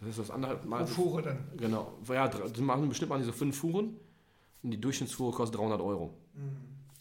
Das 0.00 0.08
ist 0.08 0.18
das 0.18 0.30
anderthalb 0.30 0.64
Mal. 0.64 0.84
Pro 0.84 1.02
Fuhre 1.02 1.22
dann. 1.22 1.38
Genau. 1.56 1.92
Ja, 2.08 2.28
die 2.28 2.60
machen 2.62 2.88
bestimmt 2.88 3.10
machen 3.10 3.20
die 3.20 3.26
so 3.26 3.32
fünf 3.32 3.56
Fuhren 3.58 3.96
und 4.62 4.70
die 4.70 4.80
Durchschnittsfuhre 4.80 5.32
kostet 5.32 5.60
300 5.60 5.80
Euro. 5.80 6.14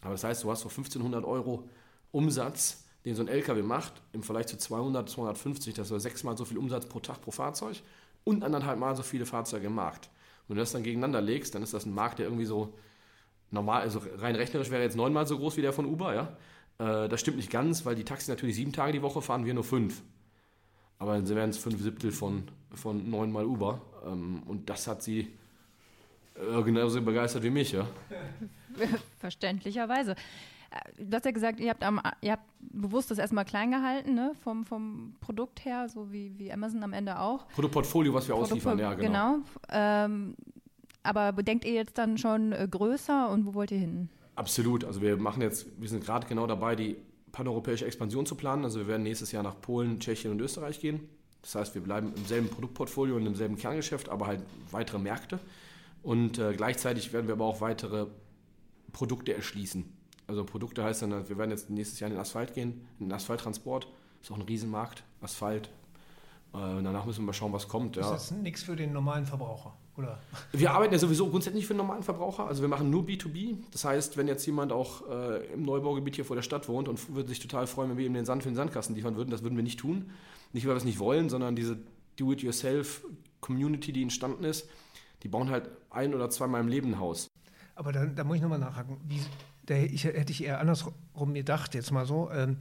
Aber 0.08 0.14
das 0.14 0.24
heißt, 0.24 0.46
du 0.46 0.50
hast 0.50 0.62
so 0.62 0.70
1500 0.70 1.26
Euro 1.26 1.68
Umsatz, 2.14 2.86
den 3.04 3.14
so 3.14 3.24
ein 3.24 3.28
LKW 3.28 3.62
macht, 3.62 4.02
im 4.14 4.24
Vergleich 4.24 4.48
zu 4.48 4.58
200, 4.58 5.10
250, 5.10 5.74
das 5.74 5.92
ist 5.92 6.02
sechsmal 6.02 6.38
so 6.38 6.46
viel 6.46 6.58
Umsatz 6.58 6.86
pro 6.86 7.02
Tag 7.02 7.20
pro 7.20 7.32
Fahrzeug 7.32 7.82
und 8.24 8.46
anderthalb 8.46 8.80
Mal 8.80 8.96
so 8.96 9.04
viele 9.04 9.26
Fahrzeuge 9.26 9.68
im 9.68 9.76
Markt. 9.76 10.10
Wenn 10.48 10.56
du 10.56 10.62
das 10.62 10.72
dann 10.72 10.84
gegeneinander 10.84 11.20
legst, 11.20 11.56
dann 11.56 11.62
ist 11.62 11.74
das 11.74 11.86
ein 11.86 11.94
Markt, 11.94 12.20
der 12.20 12.28
irgendwie 12.28 12.46
so 12.46 12.74
normal, 13.52 13.82
also 13.82 14.02
rein 14.16 14.38
rechnerisch 14.38 14.72
wäre 14.72 14.82
jetzt 14.82 14.96
neunmal 14.96 15.28
so 15.28 15.38
groß 15.38 15.58
wie 15.58 15.62
der 15.62 15.74
von 15.74 15.86
Uber, 15.86 16.16
ja. 16.16 16.38
Äh, 16.80 17.10
das 17.10 17.20
stimmt 17.20 17.36
nicht 17.36 17.52
ganz, 17.52 17.86
weil 17.86 17.96
die 17.96 18.06
Taxis 18.06 18.30
natürlich 18.30 18.56
sieben 18.56 18.72
Tage 18.72 18.94
die 18.94 19.02
Woche 19.02 19.22
fahren, 19.22 19.46
wir 19.46 19.54
nur 19.54 19.66
fünf. 19.66 20.04
Aber 21.00 21.16
dann 21.16 21.28
wären 21.28 21.50
es 21.50 21.58
fünf 21.58 21.82
Siebtel 21.82 22.14
von, 22.14 22.44
von 22.74 23.10
neunmal 23.10 23.46
Uber. 23.46 23.82
Ähm, 24.06 24.44
und 24.46 24.70
das 24.70 24.88
hat 24.88 25.04
sie 25.04 25.28
äh, 26.40 26.64
genauso 26.64 27.02
begeistert 27.02 27.44
wie 27.44 27.50
mich, 27.50 27.72
ja. 27.72 27.88
Verständlicherweise. 29.20 30.12
Äh, 30.12 31.04
Du 31.04 31.16
hast 31.16 31.26
ja 31.26 31.32
gesagt, 31.32 31.60
ihr 31.60 31.70
habt, 31.70 31.84
am, 31.84 32.02
ihr 32.22 32.34
habt 32.34 32.44
bewusst 32.60 33.10
das 33.10 33.18
erstmal 33.18 33.46
klein 33.46 33.72
gehalten, 33.72 34.14
ne? 34.14 34.34
vom, 34.44 34.66
vom 34.66 35.16
Produkt 35.22 35.64
her, 35.66 35.88
so 35.90 36.12
wie, 36.12 36.38
wie 36.38 36.52
Amazon 36.52 36.84
am 36.84 36.94
Ende 36.94 37.20
auch. 37.20 37.48
Produktportfolio, 37.50 38.14
was 38.14 38.28
wir 38.28 38.36
ausliefern, 38.36 38.78
ja, 38.78 38.94
genau. 38.94 39.36
Genau. 39.36 39.46
Ähm, 39.70 40.36
aber 41.04 41.32
bedenkt 41.32 41.64
ihr 41.64 41.74
jetzt 41.74 41.98
dann 41.98 42.18
schon 42.18 42.52
äh, 42.52 42.68
größer 42.70 43.30
und 43.30 43.46
wo 43.46 43.54
wollt 43.54 43.72
ihr 43.72 43.78
hin? 43.78 44.10
Absolut. 44.36 44.84
Also 44.84 45.02
wir 45.02 45.16
machen 45.18 45.42
jetzt, 45.42 45.68
wir 45.80 45.88
sind 45.88 46.04
gerade 46.04 46.28
genau 46.28 46.46
dabei, 46.48 46.76
die 46.76 46.98
paneuropäische 47.32 47.86
Expansion 47.86 48.26
zu 48.26 48.36
planen. 48.36 48.66
Also 48.66 48.80
wir 48.80 48.88
werden 48.88 49.04
nächstes 49.04 49.32
Jahr 49.32 49.44
nach 49.44 49.60
Polen, 49.62 50.00
Tschechien 50.00 50.32
und 50.32 50.42
Österreich 50.42 50.80
gehen. 50.80 51.08
Das 51.42 51.56
heißt, 51.56 51.76
wir 51.76 51.82
bleiben 51.82 52.14
im 52.16 52.26
selben 52.26 52.50
Produktportfolio 52.50 53.16
und 53.16 53.26
im 53.26 53.36
selben 53.36 53.56
Kerngeschäft, 53.56 54.10
aber 54.10 54.28
halt 54.28 54.42
weitere 54.72 55.00
Märkte. 55.00 55.40
Und 56.08 56.40
äh, 56.40 56.54
gleichzeitig 56.54 57.12
werden 57.12 57.28
wir 57.28 57.34
aber 57.34 57.44
auch 57.44 57.60
weitere 57.60 58.08
Produkte 58.94 59.34
erschließen. 59.34 59.84
Also 60.26 60.46
Produkte 60.46 60.82
heißt 60.82 61.02
dann, 61.02 61.28
wir 61.28 61.38
werden 61.38 61.52
jetzt 61.52 61.70
nächstes 61.70 62.00
Jahr 62.00 62.10
in 62.10 62.16
den 62.16 62.22
Asphalt 62.22 62.54
gehen, 62.54 62.88
in 62.98 63.08
den 63.08 63.12
Asphalttransport. 63.12 63.90
Ist 64.22 64.32
auch 64.32 64.38
ein 64.38 64.44
Riesenmarkt, 64.44 65.04
Asphalt. 65.20 65.68
Äh, 66.54 66.60
danach 66.82 67.06
müssen 67.06 67.24
wir 67.24 67.26
mal 67.26 67.34
schauen, 67.34 67.52
was 67.52 67.68
kommt. 67.68 67.98
Ja. 67.98 68.10
Das 68.10 68.32
ist 68.32 68.38
nichts 68.38 68.64
für 68.64 68.78
den 68.78 68.94
normalen 68.94 69.26
Verbraucher, 69.26 69.76
oder? 69.98 70.18
Wir 70.54 70.72
arbeiten 70.72 70.94
ja 70.94 71.00
sowieso 71.00 71.28
grundsätzlich 71.28 71.56
nicht 71.56 71.68
für 71.68 71.74
den 71.74 71.80
normalen 71.80 72.04
Verbraucher. 72.04 72.48
Also 72.48 72.62
wir 72.62 72.70
machen 72.70 72.90
nur 72.90 73.04
B2B. 73.04 73.58
Das 73.74 73.84
heißt, 73.84 74.16
wenn 74.16 74.30
jetzt 74.30 74.46
jemand 74.46 74.72
auch 74.72 75.10
äh, 75.10 75.46
im 75.48 75.64
Neubaugebiet 75.64 76.16
hier 76.16 76.24
vor 76.24 76.38
der 76.38 76.44
Stadt 76.44 76.70
wohnt 76.70 76.88
und 76.88 77.14
würde 77.16 77.28
sich 77.28 77.42
total 77.42 77.68
freuen, 77.68 77.90
wenn 77.90 77.98
wir 77.98 78.06
ihm 78.06 78.14
den 78.14 78.24
Sand 78.24 78.44
für 78.44 78.50
den 78.50 78.56
Sandkasten 78.56 78.96
liefern 78.96 79.18
würden, 79.18 79.32
das 79.32 79.44
würden 79.44 79.58
wir 79.58 79.64
nicht 79.64 79.82
tun. 79.82 80.10
Nicht, 80.54 80.66
weil 80.66 80.74
wir 80.74 80.78
es 80.78 80.86
nicht 80.86 81.00
wollen, 81.00 81.28
sondern 81.28 81.58
diese 81.58 81.78
Do-it-yourself-Community, 82.16 83.92
die 83.92 84.04
entstanden 84.04 84.46
ist, 84.46 84.70
die 85.24 85.28
bauen 85.28 85.50
halt 85.50 85.70
ein 85.90 86.14
oder 86.14 86.30
zweimal 86.30 86.62
im 86.62 86.68
Leben 86.68 86.90
ein 86.94 87.00
Haus. 87.00 87.28
Aber 87.76 87.92
da, 87.92 88.06
da 88.06 88.24
muss 88.24 88.38
ich 88.38 88.42
nochmal 88.42 88.60
nachhaken. 88.60 88.98
Wie, 89.06 89.22
da 89.66 89.76
ich, 89.76 90.04
hätte 90.06 90.32
ich 90.32 90.44
eher 90.44 90.60
andersrum 90.60 91.34
gedacht, 91.34 91.76
jetzt 91.76 91.92
mal 91.92 92.06
so. 92.06 92.32
Ähm, 92.32 92.58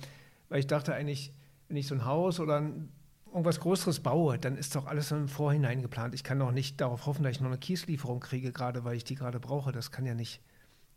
weil 0.48 0.60
ich 0.60 0.66
dachte 0.66 0.94
eigentlich, 0.94 1.32
wenn 1.68 1.76
ich 1.76 1.86
so 1.86 1.94
ein 1.94 2.04
Haus 2.04 2.38
oder 2.40 2.60
ein, 2.60 2.90
irgendwas 3.26 3.60
Größeres 3.60 4.00
baue, 4.00 4.38
dann 4.38 4.56
ist 4.56 4.74
doch 4.76 4.86
alles 4.86 5.10
im 5.12 5.28
Vorhinein 5.28 5.82
geplant. 5.82 6.14
Ich 6.14 6.24
kann 6.24 6.38
doch 6.38 6.52
nicht 6.52 6.80
darauf 6.80 7.06
hoffen, 7.06 7.22
dass 7.22 7.32
ich 7.32 7.40
noch 7.40 7.48
eine 7.48 7.58
Kieslieferung 7.58 8.20
kriege, 8.20 8.52
gerade 8.52 8.84
weil 8.84 8.96
ich 8.96 9.04
die 9.04 9.14
gerade 9.14 9.40
brauche. 9.40 9.72
Das 9.72 9.90
kann 9.90 10.06
ja 10.06 10.14
nicht. 10.14 10.40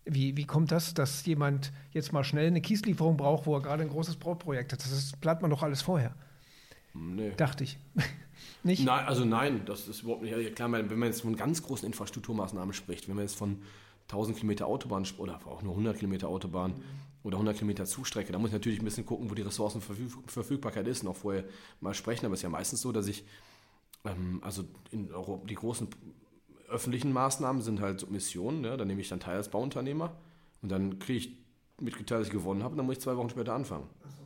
Wie, 0.06 0.36
wie 0.38 0.46
kommt 0.46 0.72
das, 0.72 0.94
dass 0.94 1.26
jemand 1.26 1.72
jetzt 1.92 2.14
mal 2.14 2.24
schnell 2.24 2.48
eine 2.48 2.62
Kieslieferung 2.62 3.18
braucht, 3.18 3.46
wo 3.46 3.56
er 3.56 3.62
gerade 3.62 3.84
ein 3.84 3.90
großes 3.90 4.16
Bauprojekt 4.16 4.74
hat? 4.74 4.80
Das 4.80 5.14
plant 5.20 5.42
man 5.42 5.52
doch 5.52 5.62
alles 5.62 5.82
vorher, 5.82 6.16
Nee. 6.94 7.34
dachte 7.38 7.64
ich. 7.64 7.78
Nicht? 8.64 8.84
Nein, 8.84 9.06
also 9.06 9.26
nein, 9.26 9.62
das 9.66 9.88
ist 9.88 10.04
überhaupt 10.04 10.24
nicht. 10.24 10.56
Klar, 10.56 10.72
wenn 10.72 11.00
man 11.00 11.10
jetzt 11.10 11.22
von 11.22 11.36
ganz 11.36 11.64
großen 11.64 11.86
Infrastrukturmaßnahmen 11.86 12.74
spricht, 12.74 13.08
wenn 13.08 13.16
man 13.16 13.26
jetzt 13.26 13.36
von 13.36 13.62
1000 14.10 14.38
Kilometer 14.38 14.68
Autobahn 14.68 15.06
oder 15.18 15.40
auch 15.46 15.62
nur 15.62 15.74
100 15.74 15.98
Kilometer 15.98 16.28
Autobahn 16.28 16.74
oder 17.24 17.38
100 17.38 17.58
Kilometer 17.58 17.86
Zugstrecke, 17.86 18.32
da 18.32 18.40
muss 18.40 18.50
ich 18.50 18.54
natürlich 18.54 18.80
ein 18.80 18.86
bisschen 18.86 19.06
gucken, 19.06 19.30
wo 19.30 19.36
die 19.36 19.44
Ressourcenverfügbarkeit 19.44 20.88
ist 20.88 21.04
und 21.04 21.10
auch 21.10 21.16
vorher 21.16 21.44
mal 21.80 21.94
sprechen. 21.94 22.26
Aber 22.26 22.34
es 22.34 22.40
ist 22.40 22.44
ja 22.44 22.50
meistens 22.50 22.82
so, 22.82 22.92
dass 22.92 23.08
ich, 23.08 23.24
ähm, 24.06 24.40
also 24.44 24.64
in 24.92 25.12
Europa, 25.12 25.46
die 25.46 25.56
großen 25.56 25.88
öffentlichen 26.70 27.12
Maßnahmen 27.12 27.62
sind 27.62 27.82
halt 27.82 28.00
so 28.00 28.08
Missionen, 28.08 28.62
ne? 28.62 28.78
da 28.78 28.86
nehme 28.86 29.02
ich 29.02 29.10
dann 29.10 29.20
teil 29.20 29.38
als 29.38 29.50
Bauunternehmer 29.50 30.16
und 30.62 30.70
dann 30.70 31.00
kriege 31.00 31.20
ich 31.20 31.38
mitgeteilt, 31.80 32.22
dass 32.22 32.28
ich 32.28 32.34
gewonnen 32.34 32.64
habe 32.64 32.74
und 32.74 32.78
dann 32.78 32.86
muss 32.86 32.98
ich 32.98 33.02
zwei 33.02 33.18
Wochen 33.18 33.30
später 33.30 33.54
anfangen. 33.54 33.88
So, 34.04 34.24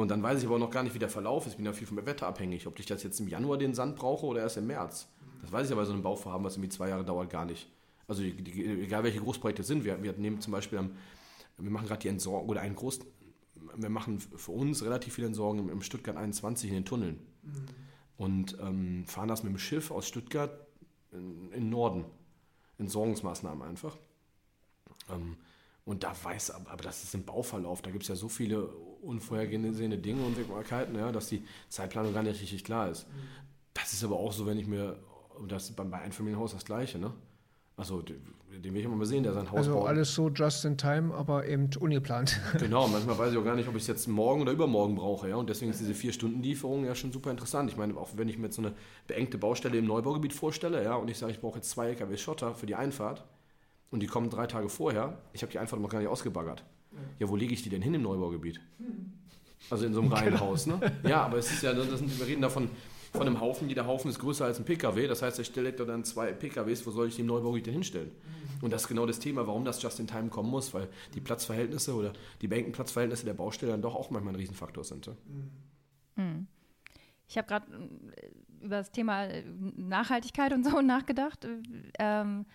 und 0.00 0.08
dann 0.08 0.22
weiß 0.22 0.40
ich 0.40 0.46
aber 0.46 0.54
auch 0.54 0.60
noch 0.60 0.70
gar 0.70 0.82
nicht, 0.82 0.94
wie 0.94 0.98
der 0.98 1.10
Verlauf 1.10 1.46
ist. 1.46 1.52
Ich 1.52 1.56
bin 1.58 1.66
ja 1.66 1.72
viel 1.72 1.86
vom 1.86 2.04
Wetter 2.04 2.26
abhängig. 2.26 2.66
Ob 2.66 2.78
ich 2.78 2.86
das 2.86 3.02
jetzt 3.02 3.20
im 3.20 3.28
Januar 3.28 3.58
den 3.58 3.74
Sand 3.74 3.96
brauche 3.96 4.24
oder 4.24 4.40
erst 4.40 4.56
im 4.56 4.66
März. 4.66 5.06
Das 5.42 5.52
weiß 5.52 5.64
ich 5.64 5.70
ja 5.70 5.76
bei 5.76 5.84
so 5.84 5.92
einem 5.92 6.02
Bauvorhaben, 6.02 6.44
was 6.44 6.54
irgendwie 6.54 6.70
zwei 6.70 6.88
Jahre 6.88 7.04
dauert, 7.04 7.28
gar 7.28 7.44
nicht. 7.44 7.68
Also 8.08 8.22
die, 8.22 8.32
die, 8.32 8.64
egal 8.82 9.04
welche 9.04 9.20
Großprojekte 9.20 9.62
sind. 9.62 9.84
Wir, 9.84 10.02
wir 10.02 10.12
nehmen 10.14 10.40
zum 10.40 10.52
Beispiel, 10.52 10.78
am, 10.78 10.92
wir 11.58 11.70
machen 11.70 11.86
gerade 11.86 12.00
die 12.00 12.08
Entsorgung 12.08 12.48
oder 12.48 12.62
einen 12.62 12.74
großen, 12.74 13.04
wir 13.76 13.90
machen 13.90 14.20
für 14.20 14.52
uns 14.52 14.82
relativ 14.82 15.14
viel 15.14 15.24
Entsorgung 15.24 15.68
im, 15.68 15.82
Stuttgart 15.82 16.16
21 16.16 16.70
in 16.70 16.74
den 16.74 16.84
Tunneln. 16.84 17.18
Und 18.16 18.56
ähm, 18.60 19.04
fahren 19.06 19.28
das 19.28 19.42
mit 19.42 19.52
dem 19.52 19.58
Schiff 19.58 19.90
aus 19.90 20.06
Stuttgart 20.06 20.66
in, 21.10 21.52
in 21.52 21.64
den 21.64 21.70
Norden. 21.70 22.04
Entsorgungsmaßnahmen 22.78 23.66
einfach. 23.66 23.96
Ähm, 25.10 25.36
und 25.84 26.04
da 26.04 26.12
weiß, 26.22 26.52
aber 26.52 26.70
aber 26.70 26.82
das 26.82 27.02
ist 27.02 27.14
im 27.14 27.24
Bauverlauf, 27.24 27.82
da 27.82 27.90
gibt 27.90 28.02
es 28.04 28.08
ja 28.08 28.14
so 28.14 28.28
viele 28.28 28.66
unvorhergesehene 29.02 29.98
Dinge 29.98 30.22
und 30.22 30.28
Unwägbarkeiten, 30.28 30.94
ja, 30.96 31.10
dass 31.10 31.28
die 31.28 31.44
Zeitplanung 31.68 32.14
gar 32.14 32.22
nicht 32.22 32.40
richtig 32.40 32.64
klar 32.64 32.88
ist. 32.88 33.06
Das 33.74 33.92
ist 33.92 34.04
aber 34.04 34.16
auch 34.16 34.32
so, 34.32 34.46
wenn 34.46 34.58
ich 34.58 34.66
mir, 34.66 34.96
das 35.48 35.72
beim 35.72 35.90
bei 35.90 35.98
Einfamilienhaus 35.98 36.52
das 36.52 36.64
Gleiche, 36.64 36.98
ne? 36.98 37.12
Also 37.74 38.02
den, 38.02 38.22
den 38.62 38.74
will 38.74 38.80
ich 38.80 38.84
immer 38.84 38.96
mal 38.96 39.06
sehen, 39.06 39.22
der 39.22 39.32
sein 39.32 39.50
Haus 39.50 39.58
Also 39.60 39.74
baut. 39.74 39.88
alles 39.88 40.14
so 40.14 40.28
just 40.28 40.64
in 40.66 40.76
time, 40.76 41.12
aber 41.14 41.46
eben 41.48 41.70
ungeplant. 41.80 42.38
Genau, 42.58 42.86
manchmal 42.86 43.18
weiß 43.18 43.32
ich 43.32 43.38
auch 43.38 43.44
gar 43.44 43.56
nicht, 43.56 43.66
ob 43.66 43.74
ich 43.74 43.82
es 43.82 43.88
jetzt 43.88 44.06
morgen 44.08 44.42
oder 44.42 44.52
übermorgen 44.52 44.94
brauche. 44.94 45.28
Ja? 45.30 45.36
Und 45.36 45.48
deswegen 45.48 45.70
ist 45.70 45.80
diese 45.80 45.94
Vier-Stunden-Lieferung 45.94 46.84
ja 46.84 46.94
schon 46.94 47.12
super 47.12 47.30
interessant. 47.30 47.70
Ich 47.70 47.78
meine, 47.78 47.96
auch 47.96 48.10
wenn 48.14 48.28
ich 48.28 48.36
mir 48.36 48.44
jetzt 48.44 48.56
so 48.56 48.62
eine 48.62 48.74
beengte 49.06 49.38
Baustelle 49.38 49.78
im 49.78 49.86
Neubaugebiet 49.86 50.34
vorstelle 50.34 50.84
ja, 50.84 50.94
und 50.96 51.08
ich 51.08 51.16
sage, 51.16 51.32
ich 51.32 51.40
brauche 51.40 51.56
jetzt 51.56 51.70
zwei 51.70 51.88
LKW 51.88 52.16
Schotter 52.18 52.54
für 52.54 52.66
die 52.66 52.74
Einfahrt 52.74 53.24
und 53.92 54.00
die 54.00 54.08
kommen 54.08 54.28
drei 54.28 54.48
Tage 54.48 54.68
vorher, 54.68 55.18
ich 55.32 55.42
habe 55.42 55.52
die 55.52 55.58
Einfahrt 55.58 55.80
noch 55.80 55.88
gar 55.88 56.00
nicht 56.00 56.08
ausgebaggert. 56.08 56.64
Ja, 57.20 57.28
wo 57.28 57.36
lege 57.36 57.54
ich 57.54 57.62
die 57.62 57.68
denn 57.68 57.82
hin 57.82 57.94
im 57.94 58.02
Neubaugebiet? 58.02 58.60
Also 59.70 59.86
in 59.86 59.94
so 59.94 60.00
einem 60.00 60.12
Reihenhaus, 60.12 60.66
ne? 60.66 60.80
Ja, 61.04 61.22
aber 61.22 61.38
es 61.38 61.50
ist 61.50 61.62
ja, 61.62 61.72
das 61.72 61.86
sind, 61.86 62.18
wir 62.18 62.26
reden 62.26 62.42
davon 62.42 62.68
von 63.12 63.26
einem 63.26 63.40
Haufen, 63.40 63.68
jeder 63.68 63.86
Haufen 63.86 64.10
ist 64.10 64.18
größer 64.18 64.46
als 64.46 64.58
ein 64.58 64.64
PKW. 64.64 65.06
Das 65.06 65.22
heißt, 65.22 65.38
er 65.38 65.44
stellt 65.44 65.78
da 65.78 65.84
dann 65.84 66.02
zwei 66.02 66.32
PKWs, 66.32 66.86
wo 66.86 66.90
soll 66.90 67.08
ich 67.08 67.16
den 67.16 67.26
Neubaugebiet 67.26 67.66
denn 67.66 67.74
hinstellen? 67.74 68.10
Und 68.62 68.72
das 68.72 68.82
ist 68.82 68.88
genau 68.88 69.06
das 69.06 69.18
Thema, 69.18 69.46
warum 69.46 69.64
das 69.64 69.82
just 69.82 70.00
in 70.00 70.06
time 70.06 70.28
kommen 70.28 70.50
muss, 70.50 70.72
weil 70.72 70.88
die 71.14 71.20
Platzverhältnisse 71.20 71.94
oder 71.94 72.12
die 72.40 72.48
beengten 72.48 72.72
Platzverhältnisse 72.72 73.26
der 73.26 73.34
Baustelle 73.34 73.72
dann 73.72 73.82
doch 73.82 73.94
auch 73.94 74.10
manchmal 74.10 74.32
ein 74.32 74.36
Riesenfaktor 74.36 74.84
sind. 74.84 75.06
Ja? 75.06 75.12
Ich 77.28 77.38
habe 77.38 77.48
gerade 77.48 77.66
äh, 78.16 78.64
über 78.64 78.76
das 78.76 78.90
Thema 78.90 79.28
Nachhaltigkeit 79.76 80.52
und 80.52 80.64
so 80.64 80.80
nachgedacht. 80.82 81.46
Ähm, 81.98 82.46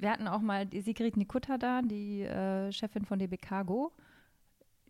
wir 0.00 0.10
hatten 0.10 0.26
auch 0.26 0.40
mal 0.40 0.66
die 0.66 0.80
Sigrid 0.80 1.16
Nikutta 1.16 1.58
da, 1.58 1.82
die 1.82 2.22
äh, 2.22 2.72
Chefin 2.72 3.04
von 3.04 3.18
DB 3.18 3.36
Cargo, 3.36 3.92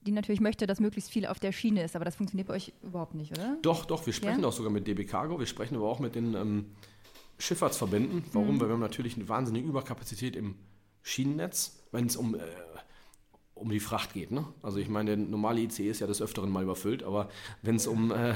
die 0.02 0.12
natürlich 0.12 0.40
möchte, 0.40 0.66
dass 0.66 0.80
möglichst 0.80 1.10
viel 1.10 1.26
auf 1.26 1.40
der 1.40 1.52
Schiene 1.52 1.82
ist, 1.82 1.96
aber 1.96 2.04
das 2.04 2.16
funktioniert 2.16 2.48
bei 2.48 2.54
euch 2.54 2.72
überhaupt 2.82 3.14
nicht, 3.14 3.32
oder? 3.32 3.58
Doch, 3.62 3.84
doch, 3.84 4.06
wir 4.06 4.12
sprechen 4.12 4.42
Ja? 4.42 4.48
auch 4.48 4.52
sogar 4.52 4.72
mit 4.72 4.86
DB 4.86 5.04
Cargo, 5.04 5.38
wir 5.38 5.46
sprechen 5.46 5.76
aber 5.76 5.88
auch 5.88 5.98
mit 5.98 6.14
den 6.14 6.34
ähm, 6.34 6.66
Schifffahrtsverbänden. 7.38 8.24
Warum? 8.32 8.60
Weil 8.60 8.68
wir 8.68 8.74
haben 8.74 8.80
natürlich 8.80 9.16
eine 9.16 9.28
wahnsinnige 9.28 9.68
Überkapazität 9.68 10.36
im 10.36 10.56
Schienennetz, 11.02 11.82
wenn 11.90 12.06
es 12.06 12.16
um, 12.16 12.34
äh, 12.36 12.38
um 13.54 13.70
die 13.70 13.80
Fracht 13.80 14.14
geht. 14.14 14.30
Ne? 14.30 14.46
Also 14.62 14.78
ich 14.78 14.88
meine, 14.88 15.16
der 15.16 15.26
normale 15.26 15.60
ICE 15.60 15.88
ist 15.90 16.00
ja 16.00 16.06
des 16.06 16.22
Öfteren 16.22 16.50
mal 16.50 16.62
überfüllt, 16.62 17.02
aber 17.02 17.28
wenn 17.62 17.76
es 17.76 17.86
um... 17.86 18.12
Äh, 18.12 18.34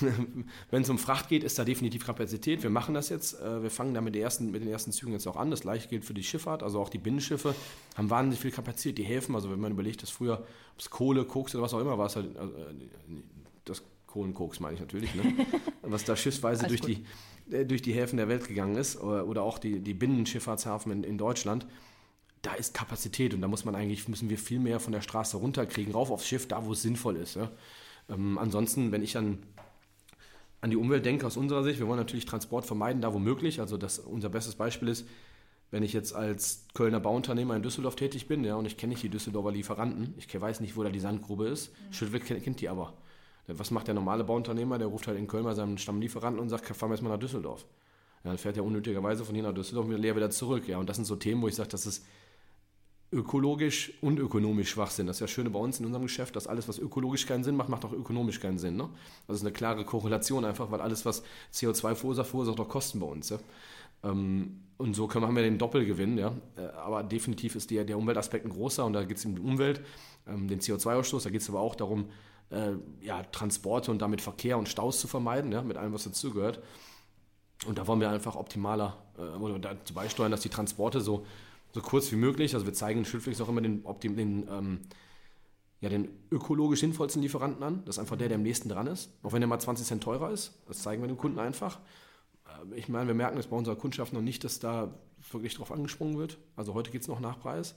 wenn 0.70 0.82
es 0.82 0.90
um 0.90 0.98
Fracht 0.98 1.28
geht, 1.28 1.44
ist 1.44 1.58
da 1.58 1.64
definitiv 1.64 2.06
Kapazität. 2.06 2.62
Wir 2.62 2.70
machen 2.70 2.94
das 2.94 3.08
jetzt. 3.08 3.40
äh, 3.40 3.62
Wir 3.62 3.70
fangen 3.70 3.94
da 3.94 4.00
mit, 4.00 4.14
der 4.14 4.22
ersten, 4.22 4.50
mit 4.50 4.62
den 4.62 4.68
ersten 4.68 4.92
Zügen 4.92 5.12
jetzt 5.12 5.26
auch 5.26 5.36
an. 5.36 5.50
Das 5.50 5.62
gleiche 5.62 5.88
gilt 5.88 6.04
für 6.04 6.14
die 6.14 6.22
Schifffahrt, 6.22 6.62
also 6.62 6.80
auch 6.80 6.88
die 6.88 6.98
Binnenschiffe 6.98 7.54
haben 7.96 8.10
wahnsinnig 8.10 8.40
viel 8.40 8.50
Kapazität. 8.50 8.98
Die 8.98 9.04
Häfen, 9.04 9.34
also 9.34 9.50
wenn 9.50 9.60
man 9.60 9.72
überlegt, 9.72 10.02
dass 10.02 10.10
früher, 10.10 10.40
ob 10.40 10.78
es 10.78 10.90
Kohle, 10.90 11.24
Koks 11.24 11.54
oder 11.54 11.64
was 11.64 11.74
auch 11.74 11.80
immer 11.80 11.98
war, 11.98 12.08
halt, 12.08 12.36
äh, 12.36 12.40
das 13.64 13.82
Kohlenkoks 14.06 14.60
meine 14.60 14.74
ich 14.74 14.80
natürlich, 14.80 15.14
ne? 15.14 15.46
was 15.82 16.04
da 16.04 16.16
schiffsweise 16.16 16.66
durch 16.66 16.80
die, 16.80 17.04
äh, 17.50 17.64
durch 17.64 17.82
die 17.82 17.92
Häfen 17.92 18.16
der 18.16 18.28
Welt 18.28 18.48
gegangen 18.48 18.76
ist 18.76 19.00
oder, 19.00 19.26
oder 19.26 19.42
auch 19.42 19.58
die, 19.58 19.80
die 19.80 19.94
Binnenschifffahrtshafen 19.94 20.92
in, 20.92 21.04
in 21.04 21.18
Deutschland. 21.18 21.66
Da 22.42 22.54
ist 22.54 22.72
Kapazität 22.72 23.34
und 23.34 23.40
da 23.40 23.48
muss 23.48 23.64
man 23.64 23.74
eigentlich, 23.74 24.06
müssen 24.08 24.30
wir 24.30 24.38
viel 24.38 24.60
mehr 24.60 24.80
von 24.80 24.92
der 24.92 25.00
Straße 25.00 25.36
runterkriegen, 25.36 25.92
rauf 25.92 26.10
aufs 26.10 26.26
Schiff, 26.26 26.46
da 26.46 26.64
wo 26.64 26.72
es 26.72 26.82
sinnvoll 26.82 27.16
ist. 27.16 27.34
Ja? 27.34 27.50
Ähm, 28.08 28.38
ansonsten, 28.38 28.92
wenn 28.92 29.02
ich 29.02 29.16
an 29.16 29.38
an 30.60 30.70
die 30.70 30.76
Umwelt 30.76 31.04
denke 31.06 31.26
aus 31.26 31.36
unserer 31.36 31.62
Sicht, 31.62 31.78
wir 31.78 31.86
wollen 31.86 31.98
natürlich 31.98 32.24
Transport 32.24 32.66
vermeiden, 32.66 33.00
da 33.00 33.12
wo 33.14 33.18
möglich. 33.18 33.60
Also 33.60 33.76
das, 33.76 33.98
unser 33.98 34.28
bestes 34.28 34.56
Beispiel 34.56 34.88
ist, 34.88 35.06
wenn 35.70 35.82
ich 35.82 35.92
jetzt 35.92 36.14
als 36.14 36.66
Kölner 36.74 36.98
Bauunternehmer 36.98 37.54
in 37.54 37.62
Düsseldorf 37.62 37.94
tätig 37.94 38.26
bin, 38.26 38.42
ja, 38.42 38.56
und 38.56 38.66
ich 38.66 38.76
kenne 38.76 38.92
nicht 38.92 39.02
die 39.02 39.10
Düsseldorfer 39.10 39.52
Lieferanten, 39.52 40.14
ich 40.16 40.40
weiß 40.40 40.60
nicht, 40.60 40.76
wo 40.76 40.82
da 40.82 40.90
die 40.90 41.00
Sandgrube 41.00 41.46
ist, 41.46 41.72
Schüttwick 41.90 42.24
kennt, 42.24 42.42
kennt 42.42 42.60
die 42.60 42.68
aber. 42.68 42.94
Was 43.46 43.70
macht 43.70 43.86
der 43.86 43.94
normale 43.94 44.24
Bauunternehmer? 44.24 44.78
Der 44.78 44.88
ruft 44.88 45.06
halt 45.06 45.18
in 45.18 45.26
Köln 45.26 45.44
bei 45.44 45.54
seinem 45.54 45.78
Stammlieferanten 45.78 46.40
und 46.40 46.48
sagt, 46.48 46.66
fahren 46.66 46.90
wir 46.90 46.94
jetzt 46.94 47.02
mal 47.02 47.10
nach 47.10 47.18
Düsseldorf. 47.18 47.64
Ja, 48.24 48.30
dann 48.30 48.38
fährt 48.38 48.56
er 48.56 48.64
unnötigerweise 48.64 49.24
von 49.24 49.34
hier 49.34 49.44
nach 49.44 49.54
Düsseldorf 49.54 49.86
und 49.86 49.92
wieder 49.92 50.00
leer 50.00 50.16
wieder 50.16 50.30
zurück. 50.30 50.68
Ja, 50.68 50.78
und 50.78 50.88
das 50.88 50.96
sind 50.96 51.06
so 51.06 51.16
Themen, 51.16 51.40
wo 51.40 51.48
ich 51.48 51.54
sage, 51.54 51.70
das 51.70 51.86
ist 51.86 52.04
ökologisch 53.10 53.92
und 54.02 54.18
ökonomisch 54.18 54.70
Schwachsinn. 54.70 55.06
Das 55.06 55.16
ist 55.16 55.20
ja 55.20 55.28
schön 55.28 55.50
bei 55.50 55.58
uns 55.58 55.80
in 55.80 55.86
unserem 55.86 56.02
Geschäft, 56.02 56.36
dass 56.36 56.46
alles, 56.46 56.68
was 56.68 56.78
ökologisch 56.78 57.26
keinen 57.26 57.42
Sinn 57.42 57.56
macht, 57.56 57.68
macht 57.68 57.84
auch 57.84 57.92
ökonomisch 57.92 58.38
keinen 58.38 58.58
Sinn. 58.58 58.76
Ne? 58.76 58.88
Das 59.26 59.36
ist 59.36 59.42
eine 59.42 59.52
klare 59.52 59.84
Korrelation 59.84 60.44
einfach, 60.44 60.70
weil 60.70 60.80
alles, 60.80 61.06
was 61.06 61.22
CO2 61.54 61.94
verursacht, 61.94 62.28
verursacht 62.28 62.60
auch 62.60 62.68
Kosten 62.68 63.00
bei 63.00 63.06
uns. 63.06 63.30
Ja? 63.30 63.38
Ähm, 64.04 64.60
und 64.76 64.94
so 64.94 65.06
können 65.06 65.22
wir, 65.22 65.28
haben 65.28 65.36
wir 65.36 65.42
den 65.42 65.58
Doppelgewinn. 65.58 66.18
Ja? 66.18 66.34
Äh, 66.56 66.66
Aber 66.76 67.02
definitiv 67.02 67.56
ist 67.56 67.70
der, 67.70 67.84
der 67.84 67.96
Umweltaspekt 67.96 68.44
ein 68.44 68.52
großer 68.52 68.84
und 68.84 68.92
da 68.92 69.04
geht 69.04 69.16
es 69.16 69.24
um 69.24 69.34
die 69.34 69.42
Umwelt, 69.42 69.80
ähm, 70.26 70.46
den 70.46 70.60
CO2-Ausstoß, 70.60 71.24
da 71.24 71.30
geht 71.30 71.40
es 71.40 71.48
aber 71.48 71.60
auch 71.60 71.76
darum, 71.76 72.10
äh, 72.50 72.72
ja, 73.00 73.22
Transporte 73.22 73.90
und 73.90 74.02
damit 74.02 74.20
Verkehr 74.20 74.58
und 74.58 74.68
Staus 74.68 75.00
zu 75.00 75.08
vermeiden, 75.08 75.50
ja? 75.50 75.62
mit 75.62 75.78
allem, 75.78 75.94
was 75.94 76.04
dazugehört. 76.04 76.60
Und 77.66 77.78
da 77.78 77.86
wollen 77.86 78.00
wir 78.00 78.10
einfach 78.10 78.36
optimaler 78.36 78.98
äh, 79.16 79.58
dazu 79.58 79.94
beisteuern, 79.94 80.30
dass 80.30 80.42
die 80.42 80.48
Transporte 80.48 81.00
so, 81.00 81.26
so 81.72 81.80
kurz 81.80 82.10
wie 82.12 82.16
möglich, 82.16 82.54
also 82.54 82.66
wir 82.66 82.72
zeigen 82.74 83.00
in 83.00 83.04
Schildflix 83.04 83.40
auch 83.40 83.48
immer 83.48 83.60
den, 83.60 83.84
optim, 83.84 84.16
den, 84.16 84.46
ähm, 84.50 84.80
ja, 85.80 85.88
den 85.88 86.08
ökologisch 86.30 86.80
sinnvollsten 86.80 87.22
Lieferanten 87.22 87.62
an. 87.62 87.82
Das 87.84 87.96
ist 87.96 87.98
einfach 88.00 88.16
der, 88.16 88.28
der 88.28 88.36
am 88.36 88.42
nächsten 88.42 88.68
dran 88.68 88.86
ist. 88.86 89.10
Auch 89.22 89.32
wenn 89.32 89.40
der 89.40 89.48
mal 89.48 89.60
20 89.60 89.86
Cent 89.86 90.02
teurer 90.02 90.30
ist. 90.30 90.54
Das 90.66 90.82
zeigen 90.82 91.02
wir 91.02 91.08
dem 91.08 91.18
Kunden 91.18 91.38
einfach. 91.38 91.78
Äh, 92.46 92.78
Ich 92.78 92.88
meine, 92.88 93.06
wir 93.06 93.14
merken 93.14 93.38
es 93.38 93.46
bei 93.46 93.56
unserer 93.56 93.76
Kundschaft 93.76 94.12
noch 94.12 94.22
nicht, 94.22 94.44
dass 94.44 94.58
da 94.58 94.94
wirklich 95.30 95.54
drauf 95.54 95.70
angesprungen 95.70 96.18
wird. 96.18 96.38
Also 96.56 96.74
heute 96.74 96.90
geht 96.90 97.02
es 97.02 97.08
noch 97.08 97.20
nach 97.20 97.38
Preis. 97.38 97.74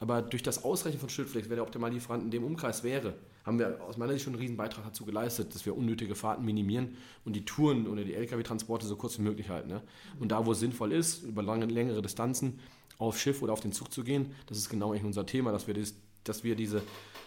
Aber 0.00 0.22
durch 0.22 0.42
das 0.42 0.64
Ausrechnen 0.64 1.00
von 1.00 1.08
Schildflex, 1.08 1.48
wer 1.48 1.56
der 1.56 1.64
optimale 1.64 1.94
Lieferant 1.94 2.22
in 2.22 2.30
dem 2.30 2.44
Umkreis 2.44 2.84
wäre, 2.84 3.14
haben 3.44 3.58
wir 3.58 3.82
aus 3.82 3.96
meiner 3.96 4.12
Sicht 4.12 4.24
schon 4.24 4.34
einen 4.34 4.42
riesen 4.42 4.56
Beitrag 4.56 4.84
dazu 4.84 5.04
geleistet, 5.04 5.54
dass 5.54 5.66
wir 5.66 5.76
unnötige 5.76 6.14
Fahrten 6.14 6.44
minimieren 6.44 6.96
und 7.24 7.34
die 7.34 7.44
Touren 7.44 7.88
oder 7.88 8.04
die 8.04 8.14
Lkw-Transporte 8.14 8.86
so 8.86 8.94
kurz 8.96 9.18
wie 9.18 9.22
möglich 9.22 9.48
halten. 9.48 9.68
Ne? 9.68 9.82
Und 10.20 10.30
da, 10.30 10.46
wo 10.46 10.52
es 10.52 10.60
sinnvoll 10.60 10.92
ist, 10.92 11.24
über 11.24 11.42
lange, 11.42 11.66
längere 11.66 12.00
Distanzen 12.00 12.60
auf 12.98 13.18
Schiff 13.18 13.42
oder 13.42 13.52
auf 13.52 13.60
den 13.60 13.72
Zug 13.72 13.92
zu 13.92 14.04
gehen, 14.04 14.34
das 14.46 14.58
ist 14.58 14.68
genau 14.68 14.92
unser 14.92 15.24
Thema, 15.24 15.52
dass 15.52 15.66
wir, 15.66 15.74
das, 15.74 15.94
dass 16.24 16.44
wir 16.44 16.56
diese 16.56 16.82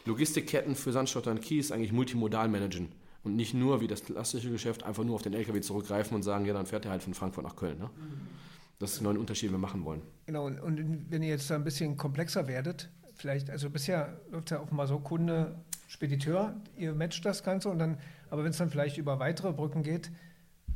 Logistikketten 0.06 0.76
für 0.76 0.92
Sandschotter 0.92 1.32
und 1.32 1.42
Kies 1.42 1.72
eigentlich 1.72 1.94
multimodal 1.94 2.48
managen. 2.50 2.90
Und 3.24 3.36
nicht 3.36 3.54
nur 3.54 3.82
wie 3.82 3.88
das 3.88 4.04
klassische 4.04 4.50
Geschäft 4.50 4.84
einfach 4.84 5.04
nur 5.04 5.16
auf 5.16 5.22
den 5.22 5.34
LKW 5.34 5.62
zurückgreifen 5.62 6.16
und 6.16 6.24
sagen, 6.24 6.46
ja, 6.46 6.54
dann 6.54 6.66
fährt 6.66 6.86
er 6.86 6.92
halt 6.92 7.04
von 7.04 7.14
Frankfurt 7.14 7.44
nach 7.44 7.56
Köln. 7.56 7.78
Ne? 7.78 7.90
Das 8.80 8.94
ist 8.94 8.98
genau 8.98 9.12
ein 9.12 9.18
Unterschied, 9.18 9.50
den 9.50 9.54
wir 9.54 9.60
machen 9.60 9.86
wollen. 9.86 10.02
Genau, 10.26 10.48
und, 10.48 11.06
wenn 11.12 11.22
ihr 11.22 11.30
jetzt 11.30 11.50
da 11.50 11.56
ein 11.56 11.64
bisschen 11.64 11.98
komplexer 11.98 12.48
werdet, 12.48 12.90
vielleicht, 13.16 13.52
also 13.52 13.70
bisher 13.70 14.20
läuft 14.32 14.50
ja 14.50 14.60
offenbar 14.60 14.88
so 14.88 14.98
Kunde, 15.00 15.56
Spediteur, 15.88 16.56
ihr 16.78 16.94
matcht 16.94 17.24
das 17.26 17.44
Ganze 17.44 17.70
und 17.70 17.78
dann, 17.78 18.00
aber 18.32 18.44
wenn 18.44 18.52
es 18.52 18.58
dann 18.58 18.72
vielleicht 18.72 18.98
über 18.98 19.20
weitere 19.20 19.54
Brücken 19.54 19.84
geht, 19.84 20.10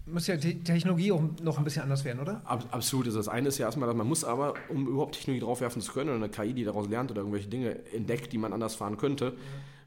muss 0.05 0.27
ja 0.27 0.37
die 0.37 0.63
Technologie 0.63 1.11
auch 1.11 1.23
noch 1.41 1.57
ein 1.57 1.63
bisschen 1.63 1.83
anders 1.83 2.05
werden, 2.05 2.19
oder? 2.19 2.41
Ab, 2.45 2.67
absolut 2.71 3.07
ist 3.07 3.15
das 3.15 3.27
eine 3.27 3.47
ist 3.47 3.57
ja 3.57 3.65
erstmal, 3.65 3.91
man 3.93 4.07
muss 4.07 4.23
aber, 4.23 4.53
um 4.69 4.87
überhaupt 4.87 5.15
Technologie 5.15 5.43
draufwerfen 5.43 5.81
zu 5.81 5.91
können 5.93 6.09
oder 6.09 6.17
eine 6.17 6.29
KI, 6.29 6.53
die 6.53 6.63
daraus 6.63 6.87
lernt 6.87 7.11
oder 7.11 7.21
irgendwelche 7.21 7.49
Dinge 7.49 7.83
entdeckt, 7.93 8.31
die 8.31 8.37
man 8.37 8.53
anders 8.53 8.75
fahren 8.75 8.97
könnte, 8.97 9.35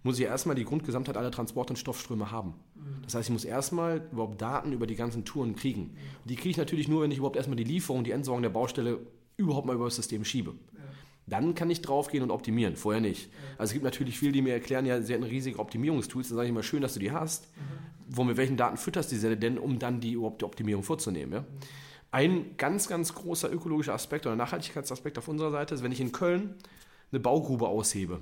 muss 0.02 0.18
ich 0.18 0.24
ja 0.24 0.31
erstmal 0.31 0.57
die 0.57 0.64
Grundgesamtheit 0.64 1.16
aller 1.16 1.31
Transport- 1.31 1.70
und 1.70 1.76
Stoffströme 1.76 2.31
haben. 2.31 2.54
Das 3.02 3.14
heißt, 3.14 3.28
ich 3.28 3.33
muss 3.33 3.44
erstmal 3.44 4.07
überhaupt 4.12 4.40
Daten 4.40 4.72
über 4.72 4.87
die 4.87 4.94
ganzen 4.94 5.24
Touren 5.24 5.57
kriegen. 5.57 5.96
Und 6.22 6.31
die 6.31 6.37
kriege 6.37 6.50
ich 6.50 6.57
natürlich 6.57 6.88
nur, 6.88 7.02
wenn 7.02 7.11
ich 7.11 7.18
überhaupt 7.18 7.37
erstmal 7.37 7.57
die 7.57 7.64
Lieferung, 7.64 8.04
die 8.04 8.12
Entsorgung 8.12 8.42
der 8.42 8.50
Baustelle 8.50 9.00
überhaupt 9.37 9.66
mal 9.66 9.74
über 9.74 9.85
das 9.85 9.96
System 9.96 10.24
schiebe. 10.24 10.54
Dann 11.29 11.55
kann 11.55 11.71
ich 11.71 11.83
draufgehen 11.83 12.23
und 12.23 12.31
optimieren, 12.31 12.77
vorher 12.77 13.01
nicht. 13.01 13.31
Also 13.59 13.71
es 13.71 13.73
gibt 13.73 13.85
natürlich 13.85 14.19
viele, 14.19 14.33
die 14.33 14.43
mir 14.43 14.55
erklären, 14.55 14.87
ja, 14.87 15.01
sie 15.01 15.12
hätten 15.12 15.25
riesige 15.25 15.59
Optimierungstools, 15.59 16.29
dann 16.29 16.37
sage 16.37 16.47
ich 16.47 16.51
immer, 16.51 16.62
schön, 16.62 16.83
dass 16.83 16.95
du 16.95 17.01
die 17.01 17.12
hast. 17.12 17.49
Wo 18.09 18.25
mit 18.25 18.37
welchen 18.37 18.57
Daten 18.57 18.79
fütterst 18.79 19.11
du 19.11 19.17
diese 19.17 19.37
denn, 19.37 19.59
um 19.59 19.79
dann 19.79 20.01
die 20.01 20.12
überhaupt 20.12 20.41
die 20.41 20.47
Optimierung 20.47 20.83
vorzunehmen. 20.83 21.33
Ja? 21.33 21.45
Ein 22.11 22.57
ganz, 22.57 22.88
ganz 22.88 23.14
großer 23.14 23.53
ökologischer 23.53 23.93
Aspekt 23.93 24.27
oder 24.27 24.37
Nachhaltigkeitsaspekt 24.37 25.19
auf 25.19 25.29
unserer 25.29 25.51
Seite 25.51 25.75
ist, 25.75 25.83
wenn 25.83 25.93
ich 25.93 26.01
in 26.01 26.12
Köln 26.12 26.55
eine 27.12 27.21
Baugrube 27.21 27.69
aushebe, 27.69 28.21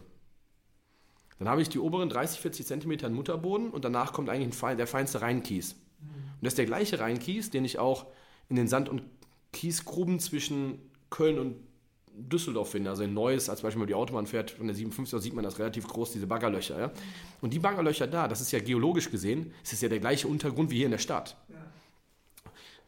dann 1.38 1.48
habe 1.48 1.62
ich 1.62 1.68
die 1.68 1.78
oberen 1.78 2.08
30, 2.08 2.40
40 2.40 2.66
Zentimeter 2.66 3.08
Mutterboden 3.10 3.70
und 3.70 3.84
danach 3.84 4.12
kommt 4.12 4.28
eigentlich 4.28 4.62
ein 4.62 4.76
der 4.76 4.86
feinste 4.86 5.20
Reinkies. 5.20 5.72
Und 6.02 6.42
das 6.42 6.52
ist 6.52 6.58
der 6.58 6.66
gleiche 6.66 6.98
Reinkies, 6.98 7.50
den 7.50 7.64
ich 7.64 7.78
auch 7.78 8.06
in 8.48 8.56
den 8.56 8.68
Sand- 8.68 8.88
und 8.88 9.02
Kiesgruben 9.52 10.18
zwischen 10.18 10.78
Köln 11.10 11.38
und 11.38 11.56
Düsseldorf 12.16 12.70
finde. 12.70 12.90
Also 12.90 13.02
in 13.02 13.14
Neuss, 13.14 13.48
als 13.48 13.62
Beispiel 13.62 13.80
mal 13.80 13.86
die 13.86 13.94
Autobahn 13.94 14.26
fährt, 14.26 14.52
von 14.52 14.66
der 14.66 14.76
57, 14.76 15.10
da 15.10 15.18
sieht 15.18 15.34
man 15.34 15.44
das 15.44 15.58
relativ 15.58 15.86
groß, 15.86 16.12
diese 16.12 16.26
Baggerlöcher. 16.26 16.78
Ja? 16.78 16.92
Und 17.40 17.52
die 17.52 17.58
Baggerlöcher 17.58 18.06
da, 18.06 18.28
das 18.28 18.40
ist 18.40 18.52
ja 18.52 18.58
geologisch 18.58 19.10
gesehen, 19.10 19.52
es 19.62 19.72
ist 19.72 19.82
ja 19.82 19.88
der 19.88 20.00
gleiche 20.00 20.28
Untergrund 20.28 20.70
wie 20.70 20.76
hier 20.76 20.86
in 20.86 20.92
der 20.92 20.98
Stadt. 20.98 21.36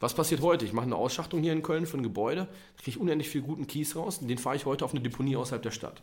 Was 0.00 0.14
passiert 0.14 0.42
heute? 0.42 0.64
Ich 0.64 0.72
mache 0.72 0.86
eine 0.86 0.94
Ausschachtung 0.94 1.42
hier 1.42 1.52
in 1.52 1.62
Köln 1.62 1.84
für 1.84 1.96
ein 1.96 2.04
Gebäude, 2.04 2.46
kriege 2.76 2.90
ich 2.90 3.00
unendlich 3.00 3.28
viel 3.28 3.42
guten 3.42 3.66
Kies 3.66 3.96
raus 3.96 4.18
und 4.18 4.28
den 4.28 4.38
fahre 4.38 4.54
ich 4.54 4.64
heute 4.64 4.84
auf 4.84 4.92
eine 4.92 5.00
Deponie 5.00 5.34
außerhalb 5.34 5.60
der 5.60 5.72
Stadt. 5.72 6.02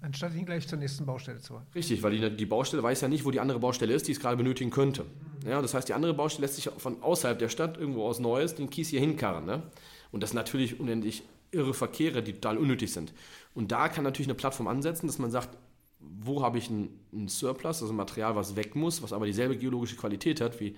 Anstatt 0.00 0.34
ihn 0.34 0.46
gleich 0.46 0.68
zur 0.68 0.78
nächsten 0.78 1.04
Baustelle 1.04 1.40
zu. 1.40 1.60
Richtig, 1.74 2.04
weil 2.04 2.12
die, 2.12 2.36
die 2.36 2.46
Baustelle 2.46 2.80
weiß 2.80 3.00
ja 3.00 3.08
nicht, 3.08 3.24
wo 3.24 3.32
die 3.32 3.40
andere 3.40 3.58
Baustelle 3.58 3.92
ist, 3.92 4.06
die 4.06 4.12
es 4.12 4.20
gerade 4.20 4.36
benötigen 4.36 4.70
könnte. 4.70 5.04
Ja, 5.44 5.60
das 5.60 5.74
heißt, 5.74 5.88
die 5.88 5.94
andere 5.94 6.14
Baustelle 6.14 6.46
lässt 6.46 6.54
sich 6.54 6.70
von 6.76 7.02
außerhalb 7.02 7.38
der 7.40 7.48
Stadt, 7.48 7.76
irgendwo 7.76 8.04
aus 8.04 8.20
Neues, 8.20 8.54
den 8.54 8.70
Kies 8.70 8.88
hier 8.88 9.00
hinkarren. 9.00 9.44
Ne? 9.44 9.64
Und 10.12 10.22
das 10.22 10.30
sind 10.30 10.36
natürlich 10.36 10.78
unendlich 10.78 11.24
irre 11.50 11.74
Verkehre, 11.74 12.22
die 12.22 12.34
total 12.34 12.58
unnötig 12.58 12.92
sind. 12.92 13.12
Und 13.54 13.72
da 13.72 13.88
kann 13.88 14.04
natürlich 14.04 14.28
eine 14.28 14.34
Plattform 14.34 14.68
ansetzen, 14.68 15.06
dass 15.06 15.18
man 15.18 15.30
sagt, 15.30 15.56
wo 16.00 16.42
habe 16.42 16.58
ich 16.58 16.70
einen, 16.70 17.28
Surplus, 17.28 17.82
also 17.82 17.92
ein 17.92 17.96
Material, 17.96 18.36
was 18.36 18.56
weg 18.56 18.76
muss, 18.76 19.02
was 19.02 19.12
aber 19.12 19.26
dieselbe 19.26 19.56
geologische 19.56 19.96
Qualität 19.96 20.40
hat 20.40 20.60
wie 20.60 20.76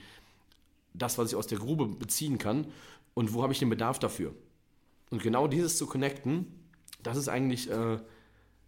das, 0.94 1.18
was 1.18 1.30
ich 1.30 1.36
aus 1.36 1.46
der 1.46 1.58
Grube 1.58 1.86
beziehen 1.86 2.38
kann, 2.38 2.66
und 3.14 3.34
wo 3.34 3.42
habe 3.42 3.52
ich 3.52 3.58
den 3.58 3.68
Bedarf 3.68 3.98
dafür? 3.98 4.34
Und 5.10 5.22
genau 5.22 5.48
dieses 5.48 5.76
zu 5.76 5.86
connecten, 5.86 6.46
das 7.02 7.16
ist 7.16 7.28
eigentlich, 7.28 7.70
äh, 7.70 7.98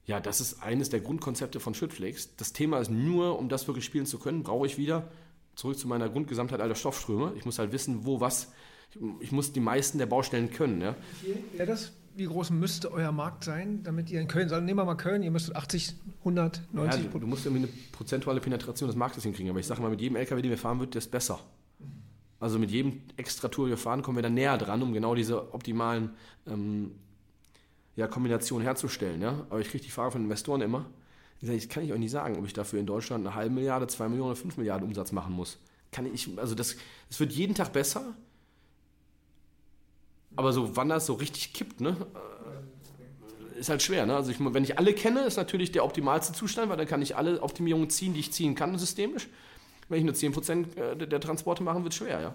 ja, 0.04 0.20
das 0.20 0.40
ist 0.40 0.62
eines 0.62 0.90
der 0.90 1.00
Grundkonzepte 1.00 1.60
von 1.60 1.74
Schüttflakes. 1.74 2.36
Das 2.36 2.52
Thema 2.52 2.78
ist 2.78 2.90
nur, 2.90 3.38
um 3.38 3.48
das 3.48 3.66
wirklich 3.66 3.84
spielen 3.84 4.06
zu 4.06 4.18
können, 4.18 4.42
brauche 4.42 4.66
ich 4.66 4.78
wieder 4.78 5.08
zurück 5.54 5.78
zu 5.78 5.86
meiner 5.86 6.08
Grundgesamtheit 6.08 6.60
aller 6.60 6.74
Stoffströme. 6.74 7.34
Ich 7.36 7.44
muss 7.44 7.58
halt 7.58 7.72
wissen, 7.72 8.04
wo 8.04 8.20
was. 8.20 8.52
Ich, 9.20 9.32
muss 9.32 9.52
die 9.52 9.60
meisten 9.60 9.98
der 9.98 10.06
Baustellen 10.06 10.50
können. 10.50 10.80
Ja. 10.80 10.94
Ja, 11.58 11.66
das, 11.66 11.92
wie 12.14 12.26
groß 12.26 12.50
müsste 12.50 12.92
euer 12.92 13.12
Markt 13.12 13.44
sein, 13.44 13.82
damit 13.82 14.10
ihr 14.10 14.20
in 14.20 14.28
Köln, 14.28 14.48
sagen, 14.48 14.66
nehmen 14.66 14.78
wir 14.78 14.84
mal 14.84 14.96
Köln, 14.96 15.22
ihr 15.22 15.30
müsstet 15.30 15.56
80, 15.56 15.94
100, 16.20 16.62
90 16.72 17.04
Ja, 17.04 17.10
du, 17.10 17.18
du 17.18 17.26
musst 17.26 17.46
irgendwie 17.46 17.64
eine 17.64 17.72
prozentuale 17.92 18.40
Penetration 18.40 18.88
des 18.88 18.96
Marktes 18.96 19.22
hinkriegen. 19.24 19.50
Aber 19.50 19.60
ich 19.60 19.66
sage 19.66 19.80
mal, 19.80 19.90
mit 19.90 20.00
jedem 20.00 20.16
LKW, 20.16 20.42
den 20.42 20.50
wir 20.50 20.58
fahren, 20.58 20.80
wird 20.80 20.94
das 20.94 21.06
besser. 21.06 21.40
Also 22.38 22.58
mit 22.58 22.70
jedem 22.70 23.02
extra 23.16 23.48
Tour, 23.48 23.66
die 23.66 23.70
wir 23.70 23.78
fahren, 23.78 24.02
kommen 24.02 24.18
wir 24.18 24.22
dann 24.22 24.34
näher 24.34 24.58
dran, 24.58 24.82
um 24.82 24.92
genau 24.92 25.14
diese 25.14 25.54
optimalen 25.54 26.10
ähm, 26.46 26.90
ja, 27.96 28.06
Kombinationen 28.08 28.64
herzustellen. 28.64 29.22
Ja? 29.22 29.46
Aber 29.48 29.60
ich 29.60 29.68
kriege 29.68 29.84
die 29.84 29.90
Frage 29.90 30.12
von 30.12 30.22
Investoren 30.22 30.60
immer. 30.60 30.86
Ich 31.40 31.46
sage, 31.46 31.58
das 31.58 31.68
kann 31.68 31.84
ich 31.84 31.92
euch 31.92 31.98
nicht 31.98 32.10
sagen, 32.10 32.36
ob 32.36 32.46
ich 32.46 32.52
dafür 32.52 32.80
in 32.80 32.86
Deutschland 32.86 33.26
eine 33.26 33.34
halbe 33.34 33.54
Milliarde, 33.54 33.86
zwei 33.86 34.08
Millionen 34.08 34.30
oder 34.30 34.40
fünf 34.40 34.56
Milliarden 34.56 34.86
Umsatz 34.86 35.12
machen 35.12 35.34
muss. 35.34 35.58
Kann 35.90 36.12
ich, 36.12 36.28
also 36.36 36.54
das, 36.54 36.76
es 37.10 37.20
wird 37.20 37.32
jeden 37.32 37.54
Tag 37.54 37.72
besser. 37.72 38.14
Aber 40.36 40.52
so, 40.52 40.76
wann 40.76 40.88
das 40.88 41.06
so 41.06 41.14
richtig 41.14 41.52
kippt, 41.52 41.80
ne? 41.80 41.96
Ist 43.58 43.68
halt 43.68 43.82
schwer, 43.82 44.06
ne? 44.06 44.16
Also 44.16 44.30
ich, 44.30 44.38
wenn 44.40 44.64
ich 44.64 44.78
alle 44.78 44.92
kenne, 44.92 45.20
ist 45.20 45.36
natürlich 45.36 45.72
der 45.72 45.84
optimalste 45.84 46.32
Zustand, 46.32 46.68
weil 46.68 46.76
dann 46.76 46.86
kann 46.86 47.02
ich 47.02 47.16
alle 47.16 47.42
Optimierungen 47.42 47.90
ziehen, 47.90 48.14
die 48.14 48.20
ich 48.20 48.32
ziehen 48.32 48.54
kann, 48.54 48.76
systemisch. 48.78 49.28
Wenn 49.88 49.98
ich 49.98 50.04
nur 50.04 50.14
10% 50.14 50.76
äh, 50.76 51.06
der 51.06 51.20
Transporte 51.20 51.62
machen, 51.62 51.82
wird 51.82 51.92
es 51.92 51.98
schwer, 51.98 52.20
ja. 52.20 52.34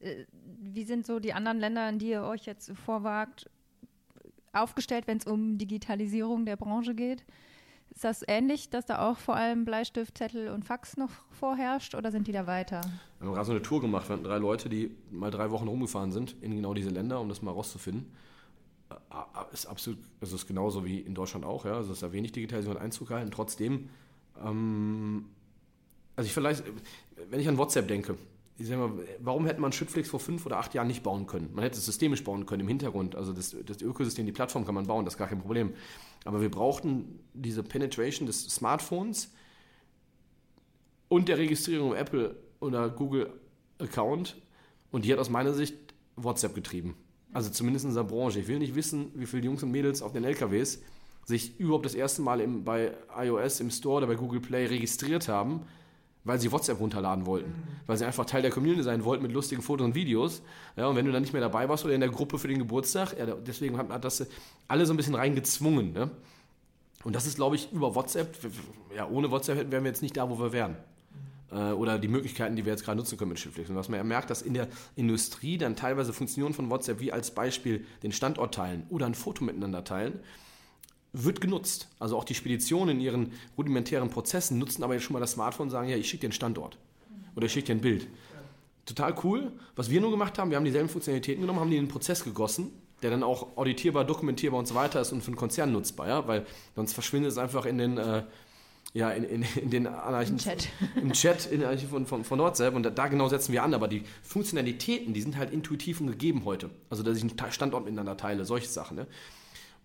Äh, 0.00 0.24
Wie 0.60 0.84
sind 0.84 1.06
so 1.06 1.20
die 1.20 1.32
anderen 1.32 1.58
Länder, 1.58 1.88
in 1.88 1.98
die 1.98 2.10
ihr 2.10 2.22
euch 2.22 2.46
jetzt 2.46 2.72
vorwagt, 2.84 3.50
aufgestellt, 4.52 5.06
wenn 5.06 5.18
es 5.18 5.26
um 5.26 5.58
Digitalisierung 5.58 6.46
der 6.46 6.56
Branche 6.56 6.94
geht? 6.94 7.24
Ist 7.90 8.04
das 8.04 8.24
ähnlich, 8.28 8.70
dass 8.70 8.86
da 8.86 9.08
auch 9.08 9.18
vor 9.18 9.34
allem 9.34 9.64
Bleistift, 9.64 10.16
Zettel 10.16 10.48
und 10.50 10.64
Fax 10.64 10.96
noch 10.96 11.10
vorherrscht 11.30 11.94
oder 11.94 12.12
sind 12.12 12.28
die 12.28 12.32
da 12.32 12.46
weiter? 12.46 12.80
Wir 13.18 13.26
haben 13.26 13.34
gerade 13.34 13.46
so 13.46 13.52
eine 13.52 13.62
Tour 13.62 13.80
gemacht. 13.80 14.08
Wir 14.08 14.14
hatten 14.14 14.24
drei 14.24 14.38
Leute, 14.38 14.68
die 14.68 14.94
mal 15.10 15.30
drei 15.30 15.50
Wochen 15.50 15.66
rumgefahren 15.66 16.12
sind 16.12 16.36
in 16.40 16.54
genau 16.54 16.74
diese 16.74 16.90
Länder, 16.90 17.20
um 17.20 17.28
das 17.28 17.42
mal 17.42 17.50
rauszufinden. 17.50 18.12
Ist 19.52 19.66
absolut, 19.66 19.98
also 20.20 20.36
ist 20.36 20.46
genauso 20.46 20.84
wie 20.84 21.00
in 21.00 21.14
Deutschland 21.14 21.44
auch, 21.44 21.64
ja. 21.64 21.74
Also 21.74 21.92
ist 21.92 22.02
da 22.02 22.12
wenig 22.12 22.32
Digitalisierung 22.32 22.80
Einzug 22.80 23.08
gehalten. 23.08 23.30
Trotzdem, 23.30 23.88
ähm, 24.44 25.26
also 26.14 26.26
ich 26.26 26.32
vielleicht, 26.32 26.62
wenn 27.30 27.40
ich 27.40 27.48
an 27.48 27.58
WhatsApp 27.58 27.88
denke, 27.88 28.16
ich 28.58 28.66
sag 28.66 28.78
mal, 28.78 28.92
warum 29.20 29.46
hätte 29.46 29.60
man 29.60 29.72
Schüttflix 29.72 30.08
vor 30.08 30.18
fünf 30.18 30.44
oder 30.44 30.58
acht 30.58 30.74
Jahren 30.74 30.88
nicht 30.88 31.04
bauen 31.04 31.26
können? 31.26 31.50
Man 31.54 31.62
hätte 31.62 31.78
es 31.78 31.86
systemisch 31.86 32.24
bauen 32.24 32.44
können 32.44 32.62
im 32.62 32.68
Hintergrund. 32.68 33.14
Also 33.14 33.32
das, 33.32 33.54
das 33.64 33.80
Ökosystem, 33.80 34.26
die 34.26 34.32
Plattform 34.32 34.66
kann 34.66 34.74
man 34.74 34.86
bauen, 34.86 35.04
das 35.04 35.14
ist 35.14 35.18
gar 35.18 35.28
kein 35.28 35.40
Problem. 35.40 35.74
Aber 36.24 36.40
wir 36.40 36.50
brauchten 36.50 37.20
diese 37.34 37.62
Penetration 37.62 38.26
des 38.26 38.42
Smartphones 38.48 39.32
und 41.08 41.28
der 41.28 41.38
Registrierung 41.38 41.92
im 41.92 41.96
Apple 41.96 42.36
oder 42.58 42.90
Google 42.90 43.30
Account. 43.78 44.36
Und 44.90 45.04
die 45.04 45.12
hat 45.12 45.20
aus 45.20 45.30
meiner 45.30 45.54
Sicht 45.54 45.76
WhatsApp 46.16 46.54
getrieben. 46.54 46.96
Also 47.32 47.50
zumindest 47.50 47.84
in 47.84 47.90
unserer 47.90 48.04
Branche. 48.04 48.40
Ich 48.40 48.48
will 48.48 48.58
nicht 48.58 48.74
wissen, 48.74 49.12
wie 49.14 49.26
viele 49.26 49.44
Jungs 49.44 49.62
und 49.62 49.70
Mädels 49.70 50.02
auf 50.02 50.12
den 50.12 50.24
LKWs 50.24 50.82
sich 51.24 51.60
überhaupt 51.60 51.84
das 51.84 51.94
erste 51.94 52.22
Mal 52.22 52.40
im, 52.40 52.64
bei 52.64 52.92
iOS 53.16 53.60
im 53.60 53.70
Store 53.70 53.98
oder 53.98 54.06
bei 54.08 54.14
Google 54.14 54.40
Play 54.40 54.66
registriert 54.66 55.28
haben, 55.28 55.62
weil 56.28 56.38
sie 56.38 56.52
WhatsApp 56.52 56.78
runterladen 56.78 57.24
wollten. 57.24 57.52
Weil 57.86 57.96
sie 57.96 58.04
einfach 58.04 58.26
Teil 58.26 58.42
der 58.42 58.50
Community 58.50 58.82
sein 58.82 59.02
wollten 59.02 59.22
mit 59.22 59.32
lustigen 59.32 59.62
Fotos 59.62 59.86
und 59.86 59.94
Videos. 59.94 60.42
Ja, 60.76 60.86
und 60.86 60.94
wenn 60.94 61.06
du 61.06 61.10
dann 61.10 61.22
nicht 61.22 61.32
mehr 61.32 61.40
dabei 61.40 61.68
warst 61.68 61.86
oder 61.86 61.94
in 61.94 62.00
der 62.00 62.10
Gruppe 62.10 62.38
für 62.38 62.48
den 62.48 62.58
Geburtstag, 62.58 63.18
ja, 63.18 63.26
deswegen 63.26 63.78
hat, 63.78 64.04
das 64.04 64.26
alle 64.68 64.84
so 64.84 64.92
ein 64.92 64.98
bisschen 64.98 65.14
reingezwungen. 65.14 65.94
Ne? 65.94 66.10
Und 67.02 67.16
das 67.16 67.26
ist, 67.26 67.36
glaube 67.36 67.56
ich, 67.56 67.72
über 67.72 67.94
WhatsApp, 67.94 68.36
ja, 68.94 69.08
ohne 69.08 69.30
WhatsApp 69.30 69.70
wären 69.70 69.84
wir 69.84 69.90
jetzt 69.90 70.02
nicht 70.02 70.18
da, 70.18 70.28
wo 70.28 70.38
wir 70.38 70.52
wären. 70.52 70.76
Äh, 71.50 71.72
oder 71.72 71.98
die 71.98 72.08
Möglichkeiten, 72.08 72.56
die 72.56 72.66
wir 72.66 72.72
jetzt 72.72 72.84
gerade 72.84 72.98
nutzen 72.98 73.16
können 73.16 73.30
mit 73.30 73.40
Schriftlich. 73.40 73.70
Und 73.70 73.76
was 73.76 73.88
man 73.88 73.96
ja 73.96 74.04
merkt, 74.04 74.28
dass 74.28 74.42
in 74.42 74.52
der 74.52 74.68
Industrie 74.96 75.56
dann 75.56 75.76
teilweise 75.76 76.12
Funktionen 76.12 76.52
von 76.52 76.68
WhatsApp 76.68 77.00
wie 77.00 77.10
als 77.10 77.30
Beispiel 77.30 77.86
den 78.02 78.12
Standort 78.12 78.54
teilen 78.54 78.86
oder 78.90 79.06
ein 79.06 79.14
Foto 79.14 79.44
miteinander 79.44 79.82
teilen, 79.82 80.20
wird 81.12 81.40
genutzt. 81.40 81.88
Also 81.98 82.16
auch 82.16 82.24
die 82.24 82.34
Speditionen 82.34 82.96
in 82.96 83.00
ihren 83.02 83.32
rudimentären 83.56 84.10
Prozessen 84.10 84.58
nutzen 84.58 84.82
aber 84.82 84.94
jetzt 84.94 85.04
schon 85.04 85.14
mal 85.14 85.20
das 85.20 85.32
Smartphone 85.32 85.66
und 85.66 85.70
sagen, 85.70 85.88
ja, 85.88 85.96
ich 85.96 86.08
schicke 86.08 86.22
dir 86.22 86.26
einen 86.26 86.32
Standort. 86.32 86.78
Oder 87.34 87.46
ich 87.46 87.52
schicke 87.52 87.66
dir 87.66 87.74
ein 87.74 87.80
Bild. 87.80 88.06
Total 88.84 89.14
cool. 89.22 89.52
Was 89.76 89.90
wir 89.90 90.00
nur 90.00 90.10
gemacht 90.10 90.38
haben, 90.38 90.50
wir 90.50 90.56
haben 90.56 90.64
dieselben 90.64 90.88
Funktionalitäten 90.88 91.42
genommen, 91.42 91.60
haben 91.60 91.70
die 91.70 91.76
in 91.76 91.82
einen 91.84 91.88
Prozess 91.90 92.24
gegossen, 92.24 92.70
der 93.02 93.10
dann 93.10 93.22
auch 93.22 93.56
auditierbar, 93.56 94.04
dokumentierbar 94.04 94.58
und 94.58 94.66
so 94.66 94.74
weiter 94.74 95.00
ist 95.00 95.12
und 95.12 95.20
für 95.22 95.28
einen 95.28 95.36
Konzern 95.36 95.72
nutzbar, 95.72 96.08
ja? 96.08 96.26
weil 96.26 96.46
sonst 96.74 96.94
verschwindet 96.94 97.30
es 97.32 97.38
einfach 97.38 97.64
in 97.66 97.78
den, 97.78 97.98
äh, 97.98 98.22
ja, 98.94 99.10
in, 99.10 99.24
in, 99.24 99.42
in 99.60 99.70
den 99.70 99.86
Anarchen, 99.86 100.34
Im 100.34 100.38
Chat. 100.38 100.68
im 100.96 101.12
Chat 101.12 101.46
in 101.46 101.62
Archiv 101.62 101.90
von, 101.90 102.06
von, 102.06 102.24
von 102.24 102.38
WhatsApp 102.38 102.74
und 102.74 102.82
da, 102.82 102.90
da 102.90 103.08
genau 103.08 103.28
setzen 103.28 103.52
wir 103.52 103.62
an, 103.62 103.74
aber 103.74 103.88
die 103.88 104.02
Funktionalitäten, 104.22 105.12
die 105.12 105.20
sind 105.20 105.36
halt 105.36 105.52
intuitiv 105.52 106.00
und 106.00 106.06
gegeben 106.08 106.44
heute. 106.44 106.70
Also, 106.90 107.02
dass 107.02 107.16
ich 107.16 107.22
einen 107.22 107.36
Ta- 107.36 107.52
Standort 107.52 107.84
miteinander 107.84 108.16
teile, 108.16 108.44
solche 108.44 108.68
Sachen. 108.68 108.96
Ne? 108.96 109.06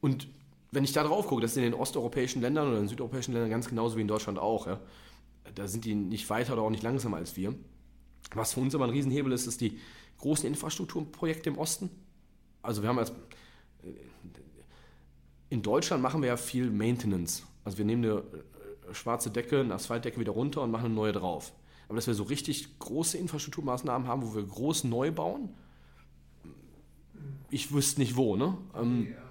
Und 0.02 0.28
wenn 0.74 0.84
ich 0.84 0.92
da 0.92 1.04
drauf 1.04 1.28
gucke, 1.28 1.42
das 1.42 1.52
ist 1.52 1.58
in 1.58 1.64
den 1.64 1.74
osteuropäischen 1.74 2.42
Ländern 2.42 2.68
oder 2.68 2.78
in 2.78 2.84
den 2.84 2.90
südeuropäischen 2.90 3.34
Ländern 3.34 3.52
ganz 3.52 3.70
genauso 3.70 3.96
wie 3.96 4.02
in 4.02 4.08
Deutschland 4.08 4.40
auch. 4.40 4.66
Ja? 4.66 4.80
Da 5.54 5.68
sind 5.68 5.86
die 5.86 5.94
nicht 5.94 6.30
weiter 6.30 6.54
oder 6.54 6.64
auch 6.64 6.70
nicht 6.70 6.84
langsamer 6.84 7.18
als 7.18 7.38
wir. 7.38 7.54
Was 8.34 8.54
für 8.54 8.60
uns 8.60 8.74
aber 8.74 8.86
ein 8.86 8.90
Riesenhebel 8.90 9.32
ist, 9.32 9.46
ist 9.46 9.62
die 9.62 9.80
großen 10.20 10.48
Infrastrukturprojekte 10.48 11.50
im 11.50 11.58
Osten. 11.58 11.92
Also 12.62 12.82
wir 12.82 12.90
haben 12.90 12.98
jetzt 12.98 13.14
in 15.50 15.62
Deutschland 15.62 16.02
machen 16.02 16.22
wir 16.22 16.30
ja 16.30 16.38
viel 16.38 16.72
Maintenance. 16.72 17.44
Also 17.64 17.78
wir 17.78 17.86
nehmen 17.86 18.04
eine 18.04 18.14
äh, 18.90 18.94
schwarze 18.94 19.30
Decke, 19.30 19.60
eine 19.60 19.76
Asphaltdecke 19.76 20.20
wieder 20.20 20.32
runter 20.32 20.64
und 20.64 20.72
machen 20.72 20.86
eine 20.86 20.96
neue 20.96 21.12
drauf. 21.12 21.54
Aber 21.88 21.98
dass 21.98 22.08
wir 22.08 22.16
so 22.16 22.24
richtig 22.24 22.80
große 22.80 23.20
Infrastrukturmaßnahmen 23.20 24.08
haben, 24.08 24.24
wo 24.24 24.34
wir 24.34 24.44
groß 24.44 24.86
neu 24.86 25.12
bauen, 25.12 25.50
ich 27.52 27.72
wüsste 27.72 28.02
nicht 28.02 28.16
wo, 28.16 28.36
ne? 28.36 28.58
Ähm, 28.76 29.10
ja, 29.12 29.23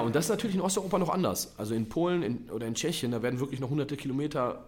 und 0.00 0.14
das 0.14 0.26
ist 0.26 0.30
natürlich 0.30 0.56
in 0.56 0.62
Osteuropa 0.62 0.98
noch 0.98 1.08
anders. 1.08 1.54
Also 1.58 1.74
in 1.74 1.88
Polen 1.88 2.22
in, 2.22 2.50
oder 2.50 2.66
in 2.66 2.74
Tschechien, 2.74 3.12
da 3.12 3.22
werden 3.22 3.40
wirklich 3.40 3.60
noch 3.60 3.70
hunderte 3.70 3.96
Kilometer 3.96 4.66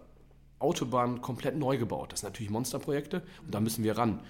Autobahnen 0.59 1.21
komplett 1.21 1.57
neu 1.57 1.77
gebaut. 1.77 2.11
Das 2.11 2.21
sind 2.21 2.29
natürlich 2.29 2.49
Monsterprojekte 2.49 3.21
und 3.45 3.53
da 3.53 3.59
müssen 3.59 3.83
wir 3.83 3.97
ran. 3.97 4.21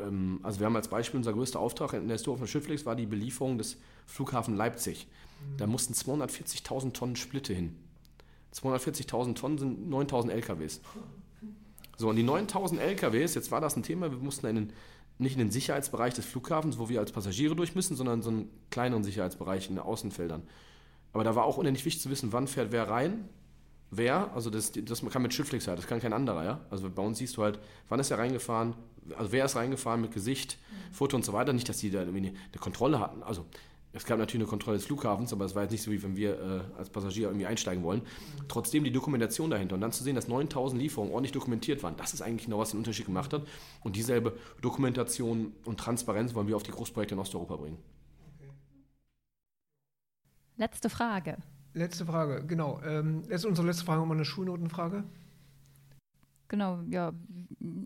Ähm, 0.00 0.40
also 0.42 0.60
wir 0.60 0.66
haben 0.66 0.76
als 0.76 0.88
Beispiel 0.88 1.18
unser 1.18 1.32
größter 1.32 1.60
Auftrag 1.60 1.94
in 1.94 2.08
der 2.08 2.16
Historie 2.16 2.38
von 2.38 2.48
Schifflix 2.48 2.84
war 2.84 2.96
die 2.96 3.06
Belieferung 3.06 3.58
des 3.58 3.78
Flughafen 4.06 4.56
Leipzig. 4.56 5.06
Da 5.56 5.66
mussten 5.66 5.94
240.000 5.94 6.92
Tonnen 6.92 7.16
Splitte 7.16 7.52
hin. 7.52 7.76
240.000 8.54 9.34
Tonnen 9.34 9.58
sind 9.58 9.92
9.000 9.92 10.30
LKWs. 10.30 10.80
So, 11.96 12.08
und 12.08 12.16
die 12.16 12.24
9.000 12.24 12.78
LKWs, 12.78 13.34
jetzt 13.34 13.50
war 13.50 13.60
das 13.60 13.76
ein 13.76 13.82
Thema, 13.82 14.10
wir 14.10 14.18
mussten 14.18 14.46
in 14.46 14.54
den, 14.56 14.72
nicht 15.22 15.34
in 15.34 15.38
den 15.38 15.50
Sicherheitsbereich 15.50 16.14
des 16.14 16.24
Flughafens, 16.24 16.78
wo 16.78 16.88
wir 16.88 17.00
als 17.00 17.12
Passagiere 17.12 17.56
durch 17.56 17.74
müssen, 17.74 17.96
sondern 17.96 18.16
in 18.16 18.22
so 18.22 18.30
einen 18.30 18.50
kleineren 18.70 19.04
Sicherheitsbereich 19.04 19.68
in 19.68 19.76
den 19.76 19.84
Außenfeldern. 19.84 20.42
Aber 21.12 21.24
da 21.24 21.34
war 21.34 21.44
auch 21.44 21.56
unendlich 21.56 21.84
wichtig 21.84 22.02
zu 22.02 22.10
wissen, 22.10 22.32
wann 22.32 22.46
fährt 22.46 22.72
wer 22.72 22.88
rein, 22.88 23.28
wer, 23.90 24.32
also 24.34 24.50
das, 24.50 24.72
das 24.72 25.04
kann 25.10 25.22
mit 25.22 25.34
Schifflix 25.34 25.64
sein, 25.64 25.76
das 25.76 25.86
kann 25.86 26.00
kein 26.00 26.12
anderer, 26.12 26.44
ja. 26.44 26.60
Also 26.70 26.88
bei 26.90 27.02
uns 27.02 27.18
siehst 27.18 27.36
du 27.36 27.42
halt, 27.42 27.58
wann 27.88 28.00
ist 28.00 28.10
er 28.10 28.18
reingefahren, 28.18 28.74
also 29.16 29.32
wer 29.32 29.44
ist 29.44 29.56
reingefahren 29.56 30.00
mit 30.00 30.12
Gesicht, 30.12 30.58
Foto 30.92 31.16
und 31.16 31.24
so 31.24 31.32
weiter. 31.32 31.52
Nicht, 31.52 31.68
dass 31.68 31.78
die 31.78 31.90
da 31.90 32.00
irgendwie 32.00 32.28
eine, 32.28 32.28
eine 32.28 32.60
Kontrolle 32.60 33.00
hatten. 33.00 33.22
Also 33.22 33.46
es 33.94 34.06
gab 34.06 34.18
natürlich 34.18 34.42
eine 34.42 34.48
Kontrolle 34.48 34.78
des 34.78 34.86
Flughafens, 34.86 35.32
aber 35.32 35.44
es 35.44 35.54
war 35.54 35.62
jetzt 35.62 35.72
nicht 35.72 35.82
so, 35.82 35.90
wie 35.90 36.02
wenn 36.02 36.16
wir 36.16 36.40
äh, 36.40 36.78
als 36.78 36.88
Passagier 36.88 37.28
irgendwie 37.28 37.46
einsteigen 37.46 37.84
wollen. 37.84 38.02
Trotzdem 38.48 38.84
die 38.84 38.92
Dokumentation 38.92 39.50
dahinter 39.50 39.74
und 39.74 39.82
dann 39.82 39.92
zu 39.92 40.02
sehen, 40.02 40.14
dass 40.14 40.28
9000 40.28 40.80
Lieferungen 40.80 41.12
ordentlich 41.12 41.32
dokumentiert 41.32 41.82
waren, 41.82 41.96
das 41.96 42.14
ist 42.14 42.22
eigentlich 42.22 42.44
genau, 42.44 42.58
was 42.58 42.70
den 42.70 42.78
Unterschied 42.78 43.06
gemacht 43.06 43.32
hat. 43.32 43.42
Und 43.82 43.96
dieselbe 43.96 44.36
Dokumentation 44.62 45.52
und 45.64 45.78
Transparenz 45.78 46.34
wollen 46.34 46.48
wir 46.48 46.56
auf 46.56 46.62
die 46.62 46.70
Großprojekte 46.70 47.14
in 47.14 47.20
Osteuropa 47.20 47.56
bringen. 47.56 47.78
Letzte 50.56 50.88
Frage. 50.88 51.36
Letzte 51.74 52.06
Frage, 52.06 52.44
genau. 52.46 52.80
Ähm, 52.84 53.22
das 53.28 53.42
ist 53.42 53.44
unsere 53.46 53.66
letzte 53.66 53.84
Frage, 53.84 54.02
immer 54.02 54.14
eine 54.14 54.24
Schulnotenfrage. 54.24 55.04
Genau, 56.52 56.80
ja. 56.90 57.14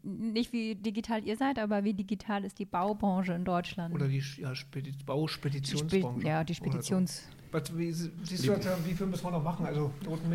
Nicht 0.02 0.52
wie 0.52 0.74
digital 0.74 1.24
ihr 1.24 1.36
seid, 1.36 1.60
aber 1.60 1.84
wie 1.84 1.94
digital 1.94 2.44
ist 2.44 2.58
die 2.58 2.64
Baubranche 2.64 3.32
in 3.32 3.44
Deutschland? 3.44 3.94
Oder 3.94 4.08
die 4.08 4.20
ja, 4.38 4.56
Spedi 4.56 4.90
die 4.90 4.98
Spe 4.98 5.04
Bauspeditionsbranche. 5.04 6.26
ja, 6.26 6.42
die 6.42 6.54
so. 6.54 6.64
Speditions. 6.64 7.28
Was, 7.52 7.78
wie, 7.78 7.92
siehst 7.92 8.48
du, 8.48 8.56
wie 8.84 8.94
viel 8.94 9.06
müssen 9.06 9.24
wir 9.24 9.30
noch 9.30 9.44
machen? 9.44 9.66
Also? 9.66 9.92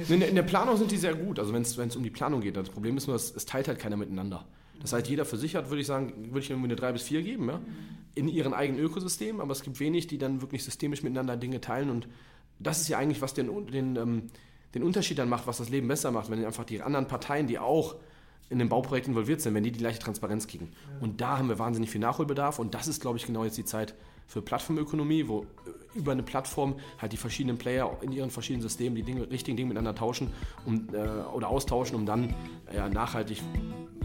In 0.07 0.21
der, 0.21 0.29
in 0.29 0.35
der 0.35 0.43
Planung 0.43 0.77
sind 0.77 0.91
die 0.91 0.97
sehr 0.97 1.13
gut, 1.13 1.39
also 1.39 1.51
wenn 1.51 1.63
es 1.63 1.95
um 1.97 2.03
die 2.03 2.09
Planung 2.09 2.39
geht. 2.39 2.55
Das 2.55 2.69
Problem 2.69 2.95
ist 2.95 3.07
nur, 3.07 3.17
es, 3.17 3.35
es 3.35 3.45
teilt 3.45 3.67
halt 3.67 3.79
keiner 3.79 3.97
miteinander. 3.97 4.45
Das 4.79 4.93
heißt, 4.93 5.09
jeder 5.09 5.25
für 5.25 5.37
sich 5.37 5.57
hat, 5.57 5.69
würde 5.69 5.81
ich 5.81 5.87
sagen, 5.87 6.29
würde 6.29 6.39
ich 6.39 6.49
irgendwie 6.49 6.69
eine 6.69 6.77
3 6.77 6.93
bis 6.93 7.03
4 7.03 7.21
geben, 7.21 7.49
ja? 7.49 7.59
in 8.15 8.29
ihren 8.29 8.53
eigenen 8.53 8.81
Ökosystem, 8.81 9.41
aber 9.41 9.51
es 9.51 9.61
gibt 9.61 9.81
wenig, 9.81 10.07
die 10.07 10.19
dann 10.19 10.41
wirklich 10.41 10.63
systemisch 10.63 11.03
miteinander 11.03 11.35
Dinge 11.35 11.59
teilen 11.59 11.89
und 11.89 12.07
das 12.59 12.79
ist 12.79 12.87
ja 12.87 12.97
eigentlich, 12.97 13.21
was 13.21 13.33
den, 13.33 13.67
den, 13.67 13.97
ähm, 13.97 14.27
den 14.73 14.83
Unterschied 14.83 15.19
dann 15.19 15.27
macht, 15.27 15.47
was 15.47 15.57
das 15.57 15.69
Leben 15.69 15.89
besser 15.89 16.11
macht, 16.11 16.29
wenn 16.29 16.43
einfach 16.45 16.63
die 16.63 16.81
anderen 16.81 17.07
Parteien, 17.07 17.47
die 17.47 17.59
auch 17.59 17.95
in 18.51 18.59
dem 18.59 18.69
Bauprojekt 18.69 19.07
involviert 19.07 19.41
sind, 19.41 19.53
wenn 19.53 19.63
die 19.63 19.71
die 19.71 19.79
gleiche 19.79 19.99
Transparenz 19.99 20.45
kriegen. 20.45 20.71
Und 20.99 21.21
da 21.21 21.37
haben 21.37 21.47
wir 21.47 21.57
wahnsinnig 21.57 21.89
viel 21.89 22.01
Nachholbedarf 22.01 22.59
und 22.59 22.73
das 22.73 22.87
ist, 22.87 23.01
glaube 23.01 23.17
ich, 23.17 23.25
genau 23.25 23.45
jetzt 23.45 23.57
die 23.57 23.65
Zeit 23.65 23.95
für 24.27 24.41
Plattformökonomie, 24.41 25.27
wo 25.27 25.45
über 25.93 26.11
eine 26.11 26.23
Plattform 26.23 26.75
halt 27.01 27.13
die 27.13 27.17
verschiedenen 27.17 27.57
Player 27.57 27.97
in 28.01 28.11
ihren 28.11 28.29
verschiedenen 28.29 28.61
Systemen 28.61 28.95
die 28.95 29.03
Dinge, 29.03 29.29
richtigen 29.29 29.57
Dinge 29.57 29.69
miteinander 29.69 29.95
tauschen 29.95 30.31
um, 30.65 30.87
äh, 30.93 30.97
oder 31.33 31.47
austauschen, 31.47 31.95
um 31.95 32.05
dann 32.05 32.33
ja, 32.73 32.87
nachhaltig 32.89 33.41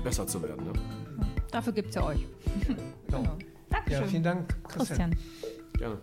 besser 0.03 0.27
zu 0.27 0.43
werden. 0.43 0.65
Ne? 0.65 0.73
Dafür 1.51 1.73
gibt 1.73 1.91
es 1.91 1.97
ja 1.97 2.05
euch. 2.07 2.27
Genau. 2.67 2.83
Genau. 3.07 3.39
Dankeschön. 3.71 4.03
Ja, 4.03 4.09
vielen 4.09 4.23
Dank, 4.23 4.57
Christian. 4.69 5.11
Christian. 5.13 5.17
Gerne. 5.79 5.99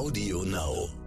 Audio 0.00 0.44
Now. 0.44 0.99